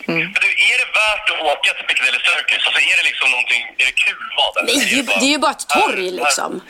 Men 0.06 0.16
du, 0.16 0.48
är 0.70 0.76
det 0.82 0.88
värt 1.02 1.26
att 1.30 1.40
åka 1.52 1.72
till 1.76 1.86
Piccadilly 1.86 2.18
Circus? 2.28 2.66
Alltså 2.66 2.80
är 2.90 2.96
det 2.96 3.02
liksom 3.10 3.30
någonting, 3.30 3.62
är 3.78 3.86
det 3.86 3.92
kul 4.06 4.16
vad? 4.36 4.52
eller 4.64 4.78
Nej, 4.78 4.86
det 4.86 4.92
är 4.92 4.96
ju- 4.96 5.02
det 5.20 5.26
är 5.30 5.34
ju 5.36 5.38
bara 5.38 5.50
ett 5.50 5.68
torg 5.68 6.04
Här- 6.04 6.10
liksom. 6.12 6.60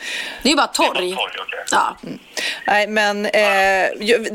Det 0.41 0.47
är 0.49 0.51
ju 0.51 0.55
bara 0.55 0.65
ett 0.65 0.73
torg. 0.73 0.99
Det 1.07 1.11
är 1.11 1.15
bara 1.15 1.29
torg, 1.29 1.41
okej. 1.47 1.59
Ja. 1.71 1.97
Nej, 2.67 2.87
men 2.87 3.25
eh, 3.25 3.85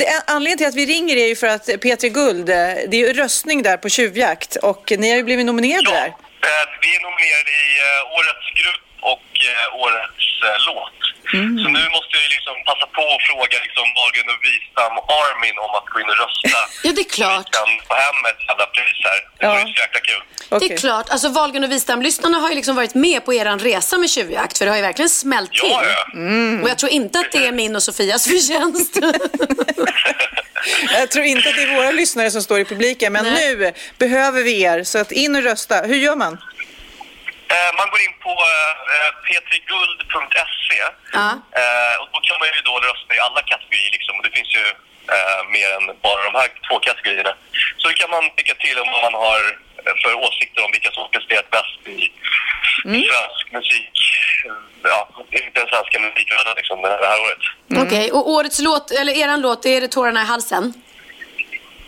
det, 0.00 0.22
anledningen 0.26 0.58
till 0.58 0.66
att 0.66 0.74
vi 0.74 0.86
ringer 0.86 1.16
är 1.16 1.26
ju 1.26 1.36
för 1.36 1.46
att 1.46 1.66
P3 1.68 2.08
Guld, 2.08 2.48
eh, 2.50 2.54
det 2.56 2.96
är 2.96 3.02
ju 3.06 3.12
röstning 3.12 3.62
där 3.62 3.76
på 3.76 3.88
Tjuvjakt 3.88 4.56
och 4.56 4.92
ni 4.98 5.10
har 5.10 5.16
ju 5.16 5.22
blivit 5.22 5.46
nominerade 5.46 5.90
Ja, 5.90 5.90
där. 6.00 6.06
eh, 6.06 6.64
vi 6.82 6.88
är 6.96 7.00
nominerade 7.00 7.50
i 7.66 7.68
eh, 7.86 8.12
årets 8.18 8.46
grupp 8.60 8.84
och 9.00 9.28
eh, 9.50 9.80
årets 9.84 10.26
eh, 10.44 10.56
låt. 10.74 10.92
Mm. 11.38 11.54
Så 11.62 11.66
nu 11.78 11.82
måste 11.96 12.12
jag 12.16 12.22
ju 12.26 12.30
liksom 12.36 12.54
passa 12.68 12.86
på 12.96 13.02
och 13.14 13.22
fråga 13.30 13.56
liksom 13.66 13.86
Wahlgren 13.96 14.28
och 14.34 14.40
Wistam 14.46 14.92
och 14.98 15.06
Armin 15.22 15.56
om 15.66 15.72
att 15.78 15.86
gå 15.92 15.96
in 16.02 16.08
och 16.12 16.18
rösta. 16.24 16.60
Ja, 16.86 16.90
det 16.96 17.02
är 17.08 17.10
klart. 17.18 17.46
Vi 17.48 17.56
kan 17.58 17.70
få 17.88 17.94
hem 18.04 18.18
ett 18.30 18.40
jävla 18.48 18.66
pris 18.76 18.98
här. 19.08 19.18
Det 19.38 19.44
Ja. 19.46 19.50
vore 19.52 19.62
så 19.62 19.76
jäkla 19.84 20.00
kul. 20.10 20.22
Det 20.48 20.56
Okej. 20.56 20.72
är 20.72 20.76
klart. 20.84 21.06
Alltså 21.10 21.28
Wahlgren 21.28 21.64
och 21.64 21.72
Wistam-lyssnarna 21.72 22.38
har 22.38 22.48
ju 22.48 22.54
liksom 22.54 22.76
varit 22.76 22.94
med 22.94 23.24
på 23.24 23.34
eran 23.34 23.58
resa 23.58 23.98
med 23.98 24.10
tjuvjakt. 24.10 24.58
För 24.58 24.64
det 24.64 24.70
har 24.70 24.76
ju 24.76 24.82
verkligen 24.82 25.08
smält 25.08 25.50
till. 25.50 25.60
Ja, 25.70 25.82
ja. 25.84 26.62
Och 26.62 26.68
jag 26.72 26.78
tror 26.78 26.92
inte 26.92 27.18
att 27.18 27.32
det 27.32 27.46
är 27.46 27.52
min 27.52 27.76
och 27.76 27.82
Sofias 27.82 28.24
förtjänst. 28.30 28.98
Jag 30.92 31.10
tror 31.10 31.24
inte 31.24 31.48
att 31.48 31.54
det 31.56 31.62
är 31.62 31.76
våra 31.76 31.90
lyssnare 31.90 32.30
som 32.30 32.42
står 32.42 32.60
i 32.60 32.64
publiken, 32.64 33.12
men 33.12 33.24
Nej. 33.24 33.54
nu 33.56 33.72
behöver 33.98 34.42
vi 34.42 34.62
er, 34.62 34.84
så 34.84 34.98
att 34.98 35.12
in 35.12 35.36
och 35.36 35.42
rösta. 35.42 35.80
Hur 35.82 35.96
gör 35.96 36.16
man? 36.16 36.38
Eh, 37.54 37.70
man 37.78 37.88
går 37.92 38.00
in 38.06 38.14
på 38.26 38.32
eh, 38.96 39.10
p3guld.se 39.26 40.78
Ja. 41.12 41.28
eh, 41.60 41.94
och 42.02 42.08
då 42.12 42.18
kan 42.26 42.36
man 42.40 42.48
ju 42.54 42.60
då 42.70 42.74
rösta 42.88 43.10
i 43.14 43.20
alla 43.26 43.42
kategorier 43.52 43.90
liksom. 43.96 44.12
Och 44.18 44.24
det 44.26 44.30
finns 44.38 44.52
ju 44.58 44.64
mer 45.56 45.68
än 45.76 45.86
bara 46.06 46.20
de 46.28 46.34
här 46.40 46.48
två 46.68 46.76
kategorierna. 46.88 47.34
Så 47.76 47.88
kan 47.98 48.10
man 48.10 48.22
tycka 48.36 48.54
till 48.54 48.78
om 48.78 48.88
vad 48.94 49.02
man 49.12 49.14
har 49.26 49.40
för 50.02 50.14
åsikter 50.26 50.64
om 50.64 50.70
vilka 50.72 50.90
som 50.90 51.10
presterat 51.10 51.50
bäst 51.50 51.80
i 51.86 52.12
Mm. 52.84 53.02
svensk 53.02 53.52
musik. 53.52 53.90
Ja, 54.82 55.08
inte 55.30 55.60
den 55.60 55.68
svenska 55.68 55.98
musikvärlden 56.00 56.54
liksom, 56.56 56.82
det 56.82 56.88
här 56.88 57.20
året. 57.26 57.42
Okej, 57.86 58.12
och 58.12 58.28
årets 58.30 58.58
låt, 58.58 58.90
eller 58.90 59.12
eran 59.12 59.40
låt, 59.40 59.66
är 59.66 59.80
det 59.80 59.88
Tårarna 59.88 60.22
i 60.22 60.24
halsen? 60.24 60.74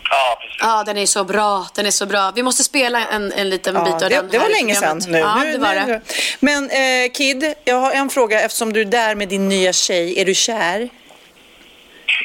Ja, 0.09 0.37
precis. 0.41 0.57
Ja, 0.61 0.83
den 0.85 0.97
är 0.97 1.05
så 1.05 1.23
bra. 1.23 1.67
Den 1.75 1.85
är 1.85 1.91
så 1.91 2.05
bra. 2.05 2.31
Vi 2.35 2.43
måste 2.43 2.63
spela 2.63 3.07
en, 3.07 3.31
en 3.31 3.49
liten 3.49 3.73
bit 3.83 3.93
av 3.93 3.99
det, 3.99 4.09
den 4.09 4.29
det 4.29 4.37
var 4.39 4.49
länge 4.49 4.75
sedan 4.75 5.01
nu. 5.07 5.17
Ja, 5.19 5.35
nu, 5.35 5.51
det 5.51 5.57
var 5.57 5.73
nu, 5.73 5.85
det. 5.93 6.01
Men 6.39 6.69
eh, 6.69 7.11
Kid, 7.13 7.53
jag 7.65 7.75
har 7.75 7.91
en 7.91 8.09
fråga 8.09 8.41
eftersom 8.41 8.73
du 8.73 8.81
är 8.81 8.85
där 8.85 9.15
med 9.15 9.27
din 9.27 9.49
nya 9.49 9.73
tjej. 9.73 10.21
Är 10.21 10.25
du 10.25 10.35
kär? 10.35 10.89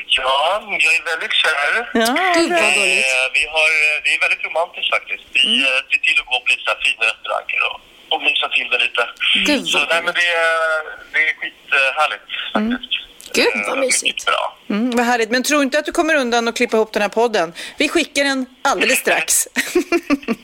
Ja, 0.07 0.63
jag 0.85 0.95
är 0.99 1.05
väldigt 1.13 1.33
kär. 1.43 1.73
Ja, 1.95 2.13
Gud, 2.37 2.51
vad 2.51 2.61
Eh, 2.61 3.27
vi 3.39 3.43
har, 3.55 3.71
eh, 3.85 3.97
det 4.05 4.11
är 4.17 4.21
väldigt 4.27 4.45
romantiskt 4.49 4.91
faktiskt. 4.97 5.25
Vi 5.33 5.41
Mm. 5.47 5.63
eh, 5.65 5.81
ser 5.91 5.99
till 6.07 6.17
att 6.21 6.27
gå 6.33 6.37
på 6.45 6.49
lite 6.55 6.73
fina 6.85 7.05
restauranger 7.13 7.61
och, 7.71 7.79
och 8.13 8.21
mysa 8.27 8.47
till 8.57 8.69
det 8.73 8.79
lite. 8.87 9.03
Gud, 9.49 9.65
så 9.73 9.79
nej, 9.93 10.01
men 10.05 10.13
det, 10.19 10.27
är- 10.47 10.85
det 11.13 11.21
är 11.29 11.33
skithärligt 11.41 12.29
faktiskt. 12.55 12.93
Gud, 13.35 13.47
vad 13.67 13.79
Eh, 13.79 13.81
mysigt. 13.81 14.03
mycket 14.05 14.25
Bra. 14.27 14.57
Mm, 14.71 14.91
vad 14.91 15.07
härligt. 15.07 15.31
Men 15.31 15.43
tro 15.43 15.63
inte 15.63 15.79
att 15.79 15.85
du 15.87 15.93
kommer 15.93 16.15
undan 16.15 16.49
och 16.49 16.57
klippa 16.57 16.77
ihop 16.77 16.93
den 16.93 17.03
här 17.03 17.09
podden. 17.09 17.53
Vi 17.77 17.89
skickar 17.89 18.25
den 18.25 18.47
alldeles 18.63 18.99
strax. 18.99 19.49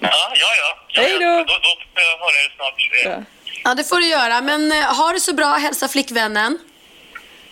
Ja, 0.00 0.32
ja, 0.34 0.48
ja. 0.62 0.76
ja 0.88 1.02
Hej 1.02 1.12
då. 1.12 1.22
ja. 1.22 1.36
Då, 1.38 1.44
då 1.44 1.70
får 1.94 2.02
jag 2.02 2.18
höra 2.18 2.36
er 2.44 2.54
snart. 2.56 3.06
Eh, 3.06 3.10
Ja. 3.12 3.24
Ja, 3.64 3.74
det 3.74 3.84
får 3.84 3.96
du 4.00 4.06
göra. 4.06 4.40
Men 4.40 4.72
eh, 4.72 4.78
ha 4.96 5.12
det 5.12 5.20
så 5.20 5.34
bra. 5.34 5.46
Hälsa 5.52 5.88
flickvännen. 5.88 6.58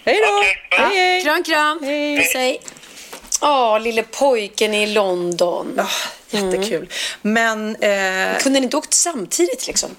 hej 0.04 0.20
då! 0.26 0.40
Bye. 0.76 0.86
hej, 0.86 0.96
hej. 0.96 1.22
Kram, 1.24 1.42
kram. 1.44 1.78
Hej. 1.82 2.16
Puss, 2.18 2.34
hej. 2.34 2.60
Åh, 3.40 3.80
lille 3.80 4.02
pojken 4.02 4.74
i 4.74 4.86
London. 4.86 5.74
Ja, 5.76 5.88
jättekul. 6.30 6.88
Men... 7.22 7.76
Eh, 7.76 8.38
Kunde 8.42 8.60
ni 8.60 8.64
inte 8.64 8.76
åkt 8.76 8.94
samtidigt 8.94 9.66
liksom? 9.66 9.90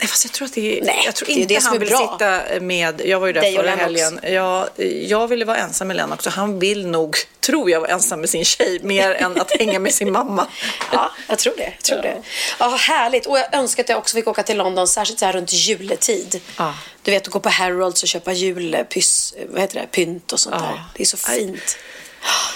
Nej, 0.00 0.08
fast 0.08 0.24
jag 0.24 0.32
tror 0.32 0.46
att 0.46 0.54
det 0.54 0.78
är, 0.78 0.84
Nej, 0.84 1.02
jag 1.04 1.14
tror 1.14 1.26
det 1.26 1.32
är 1.32 1.34
inte 1.34 1.54
det 1.54 1.60
som 1.60 1.70
han 1.70 1.78
vill 1.78 1.88
bra. 1.88 2.18
sitta 2.18 2.60
med, 2.60 3.02
jag 3.04 3.20
var 3.20 3.26
ju 3.26 3.32
där 3.32 3.40
Dig 3.40 3.56
förra 3.56 3.70
helgen. 3.74 4.20
Jag, 4.22 4.68
jag 5.02 5.28
ville 5.28 5.44
vara 5.44 5.56
ensam 5.56 5.88
med 5.88 5.96
Lennox 5.96 6.26
och 6.26 6.32
han 6.32 6.58
vill 6.58 6.86
nog, 6.86 7.16
tror 7.40 7.70
jag, 7.70 7.80
vara 7.80 7.90
ensam 7.90 8.20
med 8.20 8.30
sin 8.30 8.44
tjej 8.44 8.78
mer 8.82 9.14
än 9.14 9.40
att 9.40 9.52
hänga 9.58 9.78
med 9.78 9.94
sin 9.94 10.12
mamma. 10.12 10.46
Ja, 10.92 11.10
jag 11.28 11.38
tror 11.38 11.54
det. 11.56 11.62
Jag 11.76 11.82
tror 11.84 12.02
det. 12.02 12.22
Ja, 12.58 12.68
härligt. 12.68 13.26
Och 13.26 13.38
jag 13.38 13.54
önskar 13.54 13.82
att 13.82 13.88
jag 13.88 13.98
också 13.98 14.16
fick 14.16 14.26
åka 14.26 14.42
till 14.42 14.56
London, 14.56 14.88
särskilt 14.88 15.18
så 15.18 15.26
här 15.26 15.32
runt 15.32 15.52
juletid. 15.52 16.40
Ja. 16.56 16.74
Du 17.02 17.10
vet, 17.10 17.22
att 17.26 17.32
gå 17.32 17.40
på 17.40 17.48
Harrods 17.48 18.02
och 18.02 18.08
köpa 18.08 18.32
julpyss, 18.32 19.34
vad 19.48 19.60
heter 19.60 19.80
det, 19.80 19.86
pynt 19.86 20.32
och 20.32 20.40
sånt 20.40 20.56
Ja. 20.58 20.66
där. 20.66 20.82
Det 20.96 21.02
är 21.02 21.06
så 21.06 21.16
fint. 21.16 21.76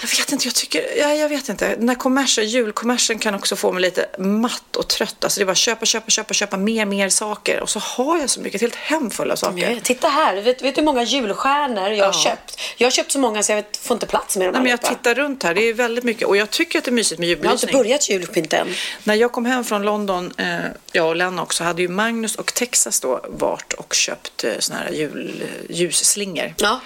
Jag 0.01 0.07
vet 0.17 0.31
inte, 0.31 0.47
jag 0.47 0.55
tycker, 0.55 0.97
ja, 0.97 1.13
jag 1.13 1.29
vet 1.29 1.49
inte. 1.49 1.75
Den 1.75 1.89
här 1.89 1.95
kommersen, 1.95 2.47
julkommersen 2.47 3.19
kan 3.19 3.35
också 3.35 3.55
få 3.55 3.71
mig 3.71 3.81
lite 3.81 4.05
matt 4.19 4.75
och 4.75 4.87
trött. 4.87 5.23
Alltså 5.23 5.39
det 5.39 5.43
är 5.43 5.45
bara 5.45 5.55
köpa, 5.55 5.85
köpa, 5.85 6.09
köpa, 6.09 6.33
köpa 6.33 6.57
mer, 6.57 6.85
mer 6.85 7.09
saker. 7.09 7.59
Och 7.61 7.69
så 7.69 7.79
har 7.79 8.19
jag 8.19 8.29
så 8.29 8.39
mycket, 8.41 8.55
ett 8.55 8.61
helt 8.61 8.75
hem 8.75 9.11
full 9.11 9.31
av 9.31 9.35
saker. 9.35 9.69
Ja, 9.71 9.79
titta 9.83 10.07
här, 10.09 10.41
vet 10.41 10.59
du 10.59 10.71
hur 10.75 10.81
många 10.83 11.03
julstjärnor 11.03 11.89
jag 11.89 12.05
har 12.05 12.13
Ja. 12.13 12.23
köpt? 12.23 12.59
Jag 12.77 12.85
har 12.87 12.91
köpt 12.91 13.11
så 13.11 13.19
många 13.19 13.43
så 13.43 13.51
jag 13.51 13.55
vet, 13.57 13.77
får 13.77 13.95
inte 13.95 14.05
plats 14.05 14.37
med 14.37 14.47
dem 14.47 14.53
Nej, 14.53 14.61
men 14.61 14.69
jag 14.71 14.79
allihopa. 14.79 14.97
tittar 14.97 15.15
runt 15.15 15.43
här, 15.43 15.53
det 15.53 15.61
är 15.69 15.73
väldigt 15.73 16.03
mycket. 16.03 16.27
Och 16.27 16.37
jag 16.37 16.49
tycker 16.49 16.79
att 16.79 16.85
det 16.85 16.91
är 16.91 16.93
mysigt 16.93 17.19
med 17.19 17.29
Jag 17.29 17.35
har 17.37 17.41
inte 17.41 17.47
julbelysning. 17.65 17.83
börjat 17.83 18.09
julpynta 18.09 18.57
än. 18.57 18.73
När 19.03 19.15
jag 19.15 19.31
kom 19.31 19.45
hem 19.45 19.63
från 19.63 19.81
London, 19.83 20.33
eh, 20.37 20.55
jag 20.91 21.07
och 21.07 21.15
Lennox, 21.15 21.55
så 21.55 21.63
hade 21.63 21.81
ju 21.81 21.87
Magnus 21.87 22.35
och 22.35 22.53
Texas 22.53 22.99
då 22.99 23.25
varit 23.29 23.73
och 23.73 23.93
köpt 23.93 24.43
eh, 24.43 24.51
såna 24.59 24.79
här 24.79 24.91
jul, 24.91 25.43
eh, 25.69 25.75
ljusslingor. 25.75 26.53
Ja. 26.57 26.79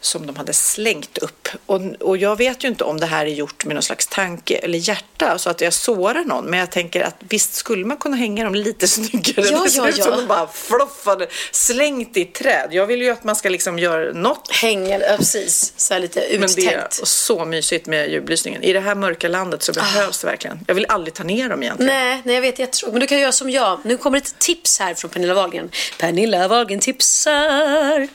Som 0.00 0.26
de 0.26 0.36
hade 0.36 0.52
slängt 0.52 1.18
upp. 1.18 1.48
Och, 1.66 1.80
och 2.00 2.16
jag 2.16 2.36
vet 2.36 2.64
ju 2.64 2.68
inte 2.68 2.84
om 2.84 3.00
det 3.00 3.06
här 3.06 3.26
är 3.26 3.30
gjort 3.30 3.64
med 3.64 3.74
någon 3.74 3.82
slags 3.82 4.06
tanke 4.06 4.56
eller 4.56 4.78
hjärta 4.78 5.38
så 5.38 5.50
att 5.50 5.60
jag 5.60 5.72
sårar 5.72 6.24
någon. 6.24 6.44
Men 6.44 6.58
jag 6.58 6.70
tänker 6.70 7.00
att 7.00 7.16
visst 7.18 7.54
skulle 7.54 7.84
man 7.84 7.96
kunna 7.96 8.16
hänga 8.16 8.44
dem 8.44 8.54
lite 8.54 8.88
snyggare. 8.88 9.48
Ja, 9.50 9.60
det 9.64 9.70
ser 9.70 9.82
ja, 9.82 9.88
ut 9.88 10.02
som 10.02 10.12
ja. 10.12 10.16
de 10.16 10.26
bara 10.26 10.48
floffade, 10.48 11.26
slängt 11.52 12.16
i 12.16 12.24
träd. 12.24 12.68
Jag 12.70 12.86
vill 12.86 13.02
ju 13.02 13.10
att 13.10 13.24
man 13.24 13.36
ska 13.36 13.48
liksom 13.48 13.78
göra 13.78 14.12
något. 14.12 14.52
Hänger, 14.52 15.00
ja, 15.00 15.16
precis. 15.16 15.72
Så 15.76 15.94
här 15.94 16.00
lite 16.00 16.26
Men 16.30 16.40
det 16.40 16.66
är 16.66 16.76
uttänkt. 16.76 17.08
så 17.08 17.44
mysigt 17.44 17.86
med 17.86 18.10
julbelysningen. 18.10 18.62
I 18.62 18.72
det 18.72 18.80
här 18.80 18.94
mörka 18.94 19.28
landet 19.28 19.62
så 19.62 19.72
behövs 19.72 20.20
det 20.20 20.26
verkligen. 20.26 20.60
Jag 20.66 20.74
vill 20.74 20.86
aldrig 20.88 21.14
ta 21.14 21.24
ner 21.24 21.48
dem 21.48 21.62
egentligen. 21.62 21.92
Nej, 21.92 22.22
nej, 22.24 22.34
jag 22.34 22.42
vet 22.42 22.58
jättetråkigt. 22.58 22.92
Men 22.92 23.00
du 23.00 23.06
kan 23.06 23.20
göra 23.20 23.32
som 23.32 23.50
jag. 23.50 23.80
Nu 23.84 23.96
kommer 23.96 24.18
ett 24.18 24.38
tips 24.38 24.78
här 24.78 24.94
från 24.94 25.10
Pernilla 25.10 25.34
Wahlgren. 25.34 25.70
Pernilla 25.98 26.48
Wahlgren 26.48 26.80
tipsar. 26.80 28.08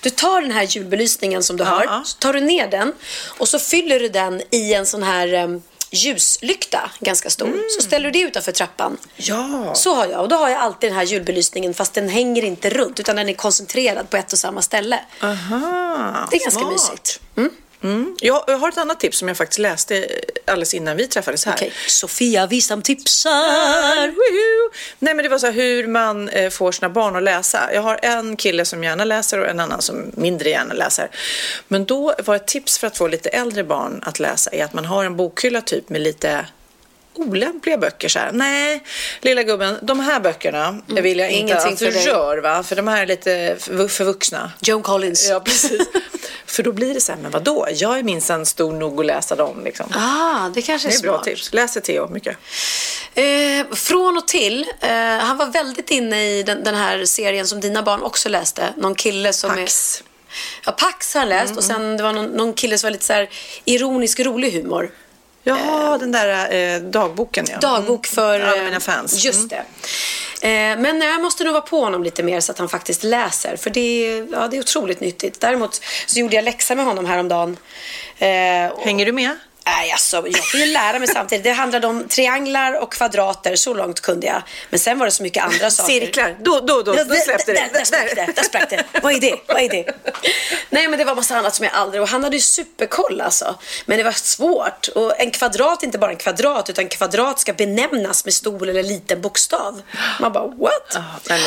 Du 0.00 0.10
tar 0.10 0.40
den 0.40 0.50
här 0.50 0.62
julbelysningen 0.62 1.23
som 1.42 1.56
du 1.56 1.64
har, 1.64 2.02
så 2.04 2.16
tar 2.18 2.32
du 2.32 2.40
ner 2.40 2.68
den 2.68 2.92
och 3.38 3.48
så 3.48 3.58
fyller 3.58 4.00
du 4.00 4.08
den 4.08 4.42
i 4.50 4.74
en 4.74 4.86
sån 4.86 5.02
här 5.02 5.32
em, 5.34 5.62
ljuslykta, 5.90 6.90
ganska 7.00 7.30
stor. 7.30 7.52
Så 7.76 7.82
ställer 7.86 8.10
du 8.10 8.18
det 8.18 8.24
utanför 8.24 8.52
trappan. 8.52 8.96
Ja. 9.16 9.72
Så 9.74 9.94
har 9.94 10.06
jag. 10.06 10.20
Och 10.20 10.28
då 10.28 10.36
har 10.36 10.48
jag 10.48 10.60
alltid 10.60 10.90
den 10.90 10.96
här 10.96 11.04
julbelysningen 11.04 11.74
fast 11.74 11.94
den 11.94 12.08
hänger 12.08 12.44
inte 12.44 12.70
runt 12.70 13.00
utan 13.00 13.16
den 13.16 13.28
är 13.28 13.34
koncentrerad 13.34 14.10
på 14.10 14.16
ett 14.16 14.32
och 14.32 14.38
samma 14.38 14.62
ställe. 14.62 15.00
Aha, 15.22 16.28
Det 16.30 16.36
är 16.36 16.40
ganska 16.40 16.60
smart. 16.60 16.72
mysigt. 16.72 17.20
Mm. 17.82 18.16
Jag, 18.20 18.44
jag 18.46 18.58
har 18.58 18.68
ett 18.68 18.78
annat 18.78 19.00
tips 19.00 19.18
som 19.18 19.28
jag 19.28 19.36
faktiskt 19.36 19.58
läste 19.58 20.08
alldeles 20.46 20.74
innan 20.74 20.96
vi 20.96 21.06
träffades 21.06 21.44
här. 21.46 21.54
Okej, 21.54 21.72
Sofia 21.88 22.46
Wistam 22.46 22.82
tipsar. 22.82 24.14
Nej 24.98 25.14
men 25.14 25.22
det 25.22 25.28
var 25.28 25.38
så 25.38 25.46
här 25.46 25.52
hur 25.52 25.86
man 25.86 26.28
eh, 26.28 26.50
får 26.50 26.72
sina 26.72 26.88
barn 26.88 27.16
att 27.16 27.22
läsa. 27.22 27.70
Jag 27.74 27.82
har 27.82 27.98
en 28.02 28.36
kille 28.36 28.64
som 28.64 28.84
gärna 28.84 29.04
läser 29.04 29.38
och 29.38 29.48
en 29.48 29.60
annan 29.60 29.82
som 29.82 30.04
mindre 30.14 30.50
gärna 30.50 30.74
läser. 30.74 31.10
Men 31.68 31.84
då 31.84 32.14
var 32.24 32.34
ett 32.36 32.46
tips 32.46 32.78
för 32.78 32.86
att 32.86 32.96
få 32.96 33.08
lite 33.08 33.28
äldre 33.28 33.64
barn 33.64 34.00
att 34.02 34.18
läsa 34.18 34.50
är 34.50 34.64
att 34.64 34.72
man 34.72 34.84
har 34.84 35.04
en 35.04 35.16
bokhylla 35.16 35.60
typ 35.60 35.88
med 35.88 36.00
lite 36.00 36.46
olämpliga 37.14 37.78
böcker 37.78 38.08
så 38.08 38.18
här. 38.18 38.32
Nej, 38.32 38.82
lilla 39.20 39.42
gubben, 39.42 39.78
de 39.82 40.00
här 40.00 40.20
böckerna 40.20 40.80
vill 40.86 41.18
jag 41.18 41.30
inte 41.30 41.56
att 41.56 41.78
du 41.78 41.90
dig. 41.90 42.06
rör 42.06 42.38
va? 42.38 42.62
För 42.62 42.76
de 42.76 42.88
här 42.88 43.02
är 43.02 43.06
lite 43.06 43.56
för, 43.58 44.04
vuxna. 44.04 44.52
Joan 44.62 44.82
Collins. 44.82 45.28
Ja, 45.28 45.40
precis. 45.40 45.80
för 46.46 46.62
då 46.62 46.72
blir 46.72 46.94
det 46.94 47.00
så 47.00 47.12
här, 47.12 47.18
men 47.20 47.30
vadå? 47.30 47.68
Jag 47.72 47.98
är 47.98 48.02
minsann 48.02 48.46
stor 48.46 48.72
nog 48.72 49.00
att 49.00 49.06
läsa 49.06 49.36
dem 49.36 49.64
liksom. 49.64 49.86
Ah, 49.94 50.48
det 50.48 50.62
kanske 50.62 50.88
är, 50.88 50.90
Det 50.90 50.96
är 50.98 51.02
bra 51.02 51.12
smart. 51.12 51.24
tips. 51.24 51.52
Läser 51.52 51.80
Theo 51.80 52.08
mycket. 52.08 52.36
Eh, 53.14 53.74
från 53.74 54.16
och 54.16 54.28
till. 54.28 54.66
Eh, 54.80 54.90
han 55.18 55.36
var 55.36 55.46
väldigt 55.46 55.90
inne 55.90 56.24
i 56.30 56.42
den, 56.42 56.64
den 56.64 56.74
här 56.74 57.04
serien 57.04 57.46
som 57.46 57.60
dina 57.60 57.82
barn 57.82 58.02
också 58.02 58.28
läste. 58.28 58.74
Någon 58.76 58.94
kille 58.94 59.32
som 59.32 59.50
Pax. 59.50 60.00
är... 60.00 60.06
Ja, 60.66 60.72
Pax 60.72 61.14
har 61.14 61.26
läst 61.26 61.56
och 61.56 61.64
sen 61.64 61.96
det 61.96 62.02
var 62.02 62.12
någon, 62.12 62.26
någon 62.26 62.52
kille 62.54 62.78
som 62.78 62.86
var 62.86 62.92
lite 62.92 63.04
så 63.04 63.12
här 63.12 63.28
ironisk, 63.64 64.20
rolig 64.20 64.52
humor. 64.52 64.90
Ja, 65.44 65.96
den 66.00 66.12
där 66.12 66.54
eh, 66.54 66.80
dagboken 66.80 67.46
ja. 67.50 67.58
Dagbok 67.58 68.06
för... 68.06 68.40
Alla 68.40 68.56
eh, 68.56 68.64
mina 68.64 68.80
fans. 68.80 69.24
Just 69.24 69.50
det. 69.50 69.56
Eh, 70.48 70.78
men 70.78 71.00
jag 71.00 71.22
måste 71.22 71.44
nog 71.44 71.52
vara 71.52 71.62
på 71.62 71.80
honom 71.84 72.02
lite 72.02 72.22
mer 72.22 72.40
så 72.40 72.52
att 72.52 72.58
han 72.58 72.68
faktiskt 72.68 73.02
läser. 73.04 73.56
För 73.56 73.70
det 73.70 73.80
är, 73.80 74.26
ja, 74.32 74.48
det 74.48 74.56
är 74.56 74.60
otroligt 74.60 75.00
nyttigt. 75.00 75.40
Däremot 75.40 75.80
så 76.06 76.20
gjorde 76.20 76.36
jag 76.36 76.44
läxa 76.44 76.74
med 76.74 76.84
honom 76.84 77.06
häromdagen. 77.06 77.56
Eh, 78.18 78.28
och- 78.72 78.82
Hänger 78.82 79.06
du 79.06 79.12
med? 79.12 79.38
Nej, 79.66 79.92
alltså, 79.92 80.16
jag 80.28 80.50
får 80.50 80.60
ju 80.60 80.66
lära 80.66 80.98
mig 80.98 81.08
samtidigt. 81.08 81.44
Det 81.44 81.50
handlade 81.50 81.86
om 81.86 82.08
trianglar 82.08 82.82
och 82.82 82.92
kvadrater, 82.92 83.56
så 83.56 83.74
långt 83.74 84.00
kunde 84.00 84.26
jag. 84.26 84.42
Men 84.70 84.78
sen 84.80 84.98
var 84.98 85.06
det 85.06 85.12
så 85.12 85.22
mycket 85.22 85.44
andra 85.44 85.70
saker. 85.70 85.92
Cirklar, 85.92 86.36
då, 86.40 86.60
då, 86.60 86.82
då, 86.82 86.92
då 86.94 87.14
släppte 87.14 87.52
det. 87.52 87.68
där, 87.72 87.78
där 87.78 87.84
sprack 87.84 88.14
det. 88.14 88.32
Där 88.36 88.42
sprack 88.42 88.70
det. 88.70 88.84
Vad 89.02 89.12
är 89.14 89.20
det? 89.20 89.34
Vad 89.46 89.62
är 89.62 89.68
det? 89.68 89.84
Nej, 90.70 90.88
men 90.88 90.98
det 90.98 91.04
var 91.04 91.14
massa 91.14 91.36
annat 91.36 91.54
som 91.54 91.64
jag 91.64 91.74
aldrig... 91.74 92.02
Och 92.02 92.08
han 92.08 92.24
hade 92.24 92.36
ju 92.36 92.40
superkoll 92.42 93.20
alltså. 93.20 93.54
Men 93.86 93.98
det 93.98 94.04
var 94.04 94.12
svårt. 94.12 94.88
Och 94.88 95.20
en 95.20 95.30
kvadrat 95.30 95.82
är 95.82 95.86
inte 95.86 95.98
bara 95.98 96.10
en 96.10 96.16
kvadrat, 96.16 96.70
utan 96.70 96.88
kvadrat 96.88 97.40
ska 97.40 97.52
benämnas 97.52 98.24
med 98.24 98.34
stor 98.34 98.68
eller 98.68 98.82
liten 98.82 99.20
bokstav. 99.20 99.82
Man 100.20 100.32
bara, 100.32 100.46
what? 100.46 100.98
Men 101.28 101.40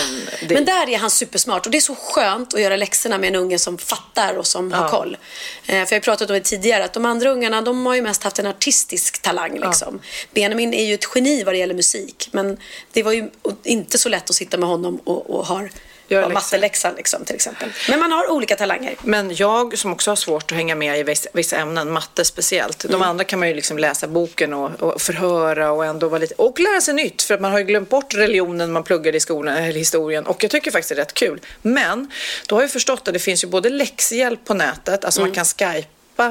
det- 0.48 0.54
Men 0.56 0.66
där 0.66 0.90
är 0.90 0.98
han 0.98 1.12
supersmart 1.12 1.66
och 1.66 1.72
det 1.72 1.78
är 1.78 1.82
så 1.82 1.96
skönt 1.96 2.54
att 2.54 2.62
göra 2.62 2.76
läxorna 2.76 3.18
med 3.18 3.28
en 3.28 3.36
unge 3.36 3.60
som 3.60 3.78
fattar 3.78 4.34
och 4.38 4.48
som 4.48 4.72
har 4.72 4.90
koll. 4.90 5.18
Eh, 5.66 5.86
för 5.86 5.96
jag 5.96 6.00
har 6.00 6.00
pratat 6.00 6.30
om 6.30 6.34
det 6.34 6.42
tidigare 6.42 6.86
att 6.86 6.94
de 6.94 7.06
andra 7.06 7.30
ungarna 7.30 7.62
de 7.62 7.86
har 7.86 7.96
ju 7.96 8.02
mest 8.08 8.24
haft 8.24 8.40
en 8.40 8.46
artistisk 8.46 9.22
talang 9.22 9.60
liksom. 9.60 10.00
Benjamin 10.34 10.74
är 10.74 10.86
ju 10.86 10.94
ett 10.94 11.06
geni 11.16 11.44
vad 11.44 11.54
det 11.54 11.58
gäller 11.58 11.76
musik 11.76 12.30
men 12.32 12.58
det 12.92 13.04
var 13.04 13.12
ju 13.12 13.30
inte 13.64 13.98
så 13.98 14.10
lätt 14.10 14.30
att 14.30 14.36
sitta 14.36 14.58
med 14.58 14.70
honom 14.70 15.00
och, 15.04 15.30
och 15.30 15.46
ha 15.46 15.62
läxor. 16.10 16.34
matteläxan 16.34 16.94
liksom 16.98 17.26
till 17.26 17.36
exempel. 17.36 17.70
Men 17.90 18.00
man 18.00 18.12
har 18.12 18.32
olika 18.32 18.56
talanger. 18.56 18.96
Men 19.04 19.36
jag 19.36 19.78
som 19.78 19.94
också 19.94 20.12
har 20.12 20.16
svårt 20.16 20.52
att 20.52 20.58
hänga 20.58 20.76
med 20.76 21.00
i 21.00 21.16
vissa, 21.34 21.58
ämnen, 21.58 21.92
matte 21.92 22.26
speciellt. 22.26 22.80
De 22.80 22.88
Mm. 22.88 23.02
andra 23.02 23.24
kan 23.24 23.40
man 23.40 23.48
ju 23.48 23.54
liksom 23.54 23.78
läsa 23.78 24.08
boken 24.08 24.54
och, 24.54 24.72
och 24.84 25.02
förhöra 25.02 25.72
och 25.72 25.86
ändå 25.86 26.08
vara 26.08 26.20
lite, 26.20 26.34
och 26.38 26.60
lära 26.60 26.82
sig 26.82 26.94
nytt. 26.94 27.22
För 27.22 27.34
att 27.34 27.42
man 27.42 27.52
har 27.52 27.60
ju 27.60 27.66
glömt 27.66 27.90
bort 27.90 28.14
religionen 28.14 28.72
man 28.72 28.84
pluggade 28.84 29.18
i 29.18 29.20
skolan, 29.20 29.58
eller 29.58 29.80
historien. 29.80 30.26
Och 30.26 30.44
jag 30.44 30.52
tycker 30.52 30.72
faktiskt 30.72 30.90
det 30.90 30.96
är 30.96 31.00
rätt 31.06 31.14
kul. 31.14 31.40
Men 31.62 32.12
då 32.48 32.56
har 32.56 32.62
jag 32.62 32.72
förstått 32.72 33.08
att 33.08 33.14
det 33.14 33.20
finns 33.20 33.44
ju 33.44 33.48
både 33.48 33.70
läxhjälp 33.70 34.46
på 34.46 34.54
nätet, 34.54 35.06
alltså 35.06 35.22
man 35.22 35.32
kan 35.32 35.46
skypa 35.46 35.88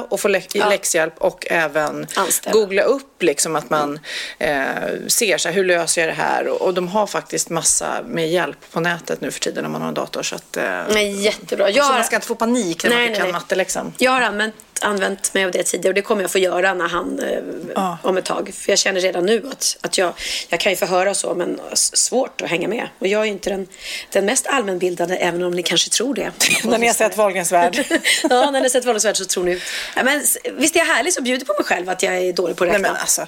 och 0.08 0.20
få 0.20 0.28
lä-. 0.28 0.42
Ja. 0.52 0.68
läxhjälp 0.68 1.14
och 1.18 1.46
även 1.50 2.06
Anställa. 2.16 2.52
googla 2.52 2.82
upp 2.82 3.15
upp 3.16 3.22
liksom 3.22 3.56
att 3.56 3.70
man 3.70 3.98
eh, 4.38 4.64
ser 5.06 5.38
så 5.38 5.48
här, 5.48 5.54
hur 5.54 5.64
löser 5.64 6.00
jag 6.00 6.10
det 6.10 6.14
här? 6.14 6.48
Och, 6.48 6.62
och 6.62 6.74
de 6.74 6.88
har 6.88 7.06
faktiskt 7.06 7.50
massa 7.50 8.02
med 8.06 8.28
hjälp 8.30 8.58
på 8.72 8.80
nätet 8.80 9.20
nu 9.20 9.30
för 9.30 9.40
tiden 9.40 9.62
när 9.62 9.70
man 9.70 9.80
har 9.80 9.88
en 9.88 9.94
dator. 9.94 10.22
Så, 10.22 10.34
att, 10.34 10.56
eh, 10.56 10.82
Nej, 10.90 11.22
jättebra. 11.24 11.70
Jag 11.70 11.84
så 11.84 11.90
har- 11.90 11.98
man 11.98 12.04
ska 12.04 12.16
inte 12.16 12.26
få 12.28 12.34
panik 12.34 12.82
när 12.84 12.90
Nej, 12.90 12.96
man 12.96 13.02
nej, 13.02 13.08
inte 13.08 13.18
kan 13.20 13.26
nej. 13.26 13.32
matteläxan. 13.32 13.92
Jag 13.98 14.10
har 14.10 14.20
använt, 14.20 14.54
använt 14.80 15.34
mig 15.34 15.44
av 15.44 15.50
det 15.50 15.62
tidigare 15.62 15.88
och 15.88 15.94
det 15.94 16.02
kommer 16.02 16.22
jag 16.22 16.30
få 16.30 16.38
göra 16.38 16.74
när 16.74 16.88
han, 16.88 17.18
eh, 17.20 17.38
Ja. 17.74 17.98
om 18.02 18.16
ett 18.16 18.24
tag. 18.24 18.50
För 18.54 18.72
jag 18.72 18.78
känner 18.78 19.00
redan 19.00 19.26
nu 19.26 19.42
att, 19.52 19.76
att 19.80 19.98
jag, 19.98 20.12
jag 20.48 20.60
kan 20.60 20.72
ju 20.72 20.76
få 20.76 20.86
höra 20.86 21.14
så 21.14 21.34
men 21.34 21.60
svårt 21.72 22.40
att 22.42 22.48
hänga 22.50 22.68
med. 22.68 22.88
Och 22.98 23.06
jag 23.06 23.20
är 23.20 23.24
ju 23.24 23.30
inte 23.30 23.50
den, 23.50 23.66
den 24.12 24.24
mest 24.26 24.46
allmänbildade 24.46 25.16
även 25.16 25.42
om 25.42 25.52
ni 25.52 25.62
kanske 25.62 25.90
tror 25.90 26.14
det. 26.14 26.30
När 26.64 26.78
ni 26.78 26.86
har 26.86 26.94
sett 26.94 27.16
Wahlgrens 27.16 27.52
värld. 27.52 27.84
ja, 28.22 28.28
när 28.28 28.52
ni 28.52 28.60
har 28.60 28.68
sett 28.68 28.84
Wahlgrens 28.84 29.04
värld 29.04 29.16
så 29.16 29.24
tror 29.24 29.44
ni. 29.44 29.60
Ja, 29.96 30.02
men, 30.04 30.22
visst 30.58 30.76
är 30.76 30.80
jag 30.80 30.86
härlig 30.86 31.12
så 31.12 31.22
bjuder 31.22 31.46
på 31.46 31.52
mig 31.52 31.64
själv 31.64 31.88
att 31.90 32.02
jag 32.02 32.16
är 32.16 32.32
dålig 32.32 32.56
på 32.56 32.64
att 32.64 32.68
Nej 32.70 32.78
räkna. 32.78 32.92
men 32.92 33.00
alltså, 33.06 33.26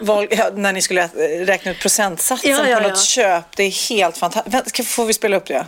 Wahl, 0.00 0.26
ja, 0.30 0.50
när 0.54 0.72
ni 0.72 0.82
skulle 0.82 1.06
räkna 1.46 1.70
ut 1.70 1.78
procentsatsen 1.80 2.50
Ja, 2.50 2.68
ja, 2.68 2.76
på 2.80 2.88
något 2.88 3.00
köp. 3.00 3.56
Det 3.56 3.62
är 3.62 3.88
helt 3.88 4.16
fantastiskt. 4.16 4.88
Får 4.88 5.04
vi 5.04 5.12
spela 5.12 5.36
upp 5.36 5.46
det? 5.46 5.66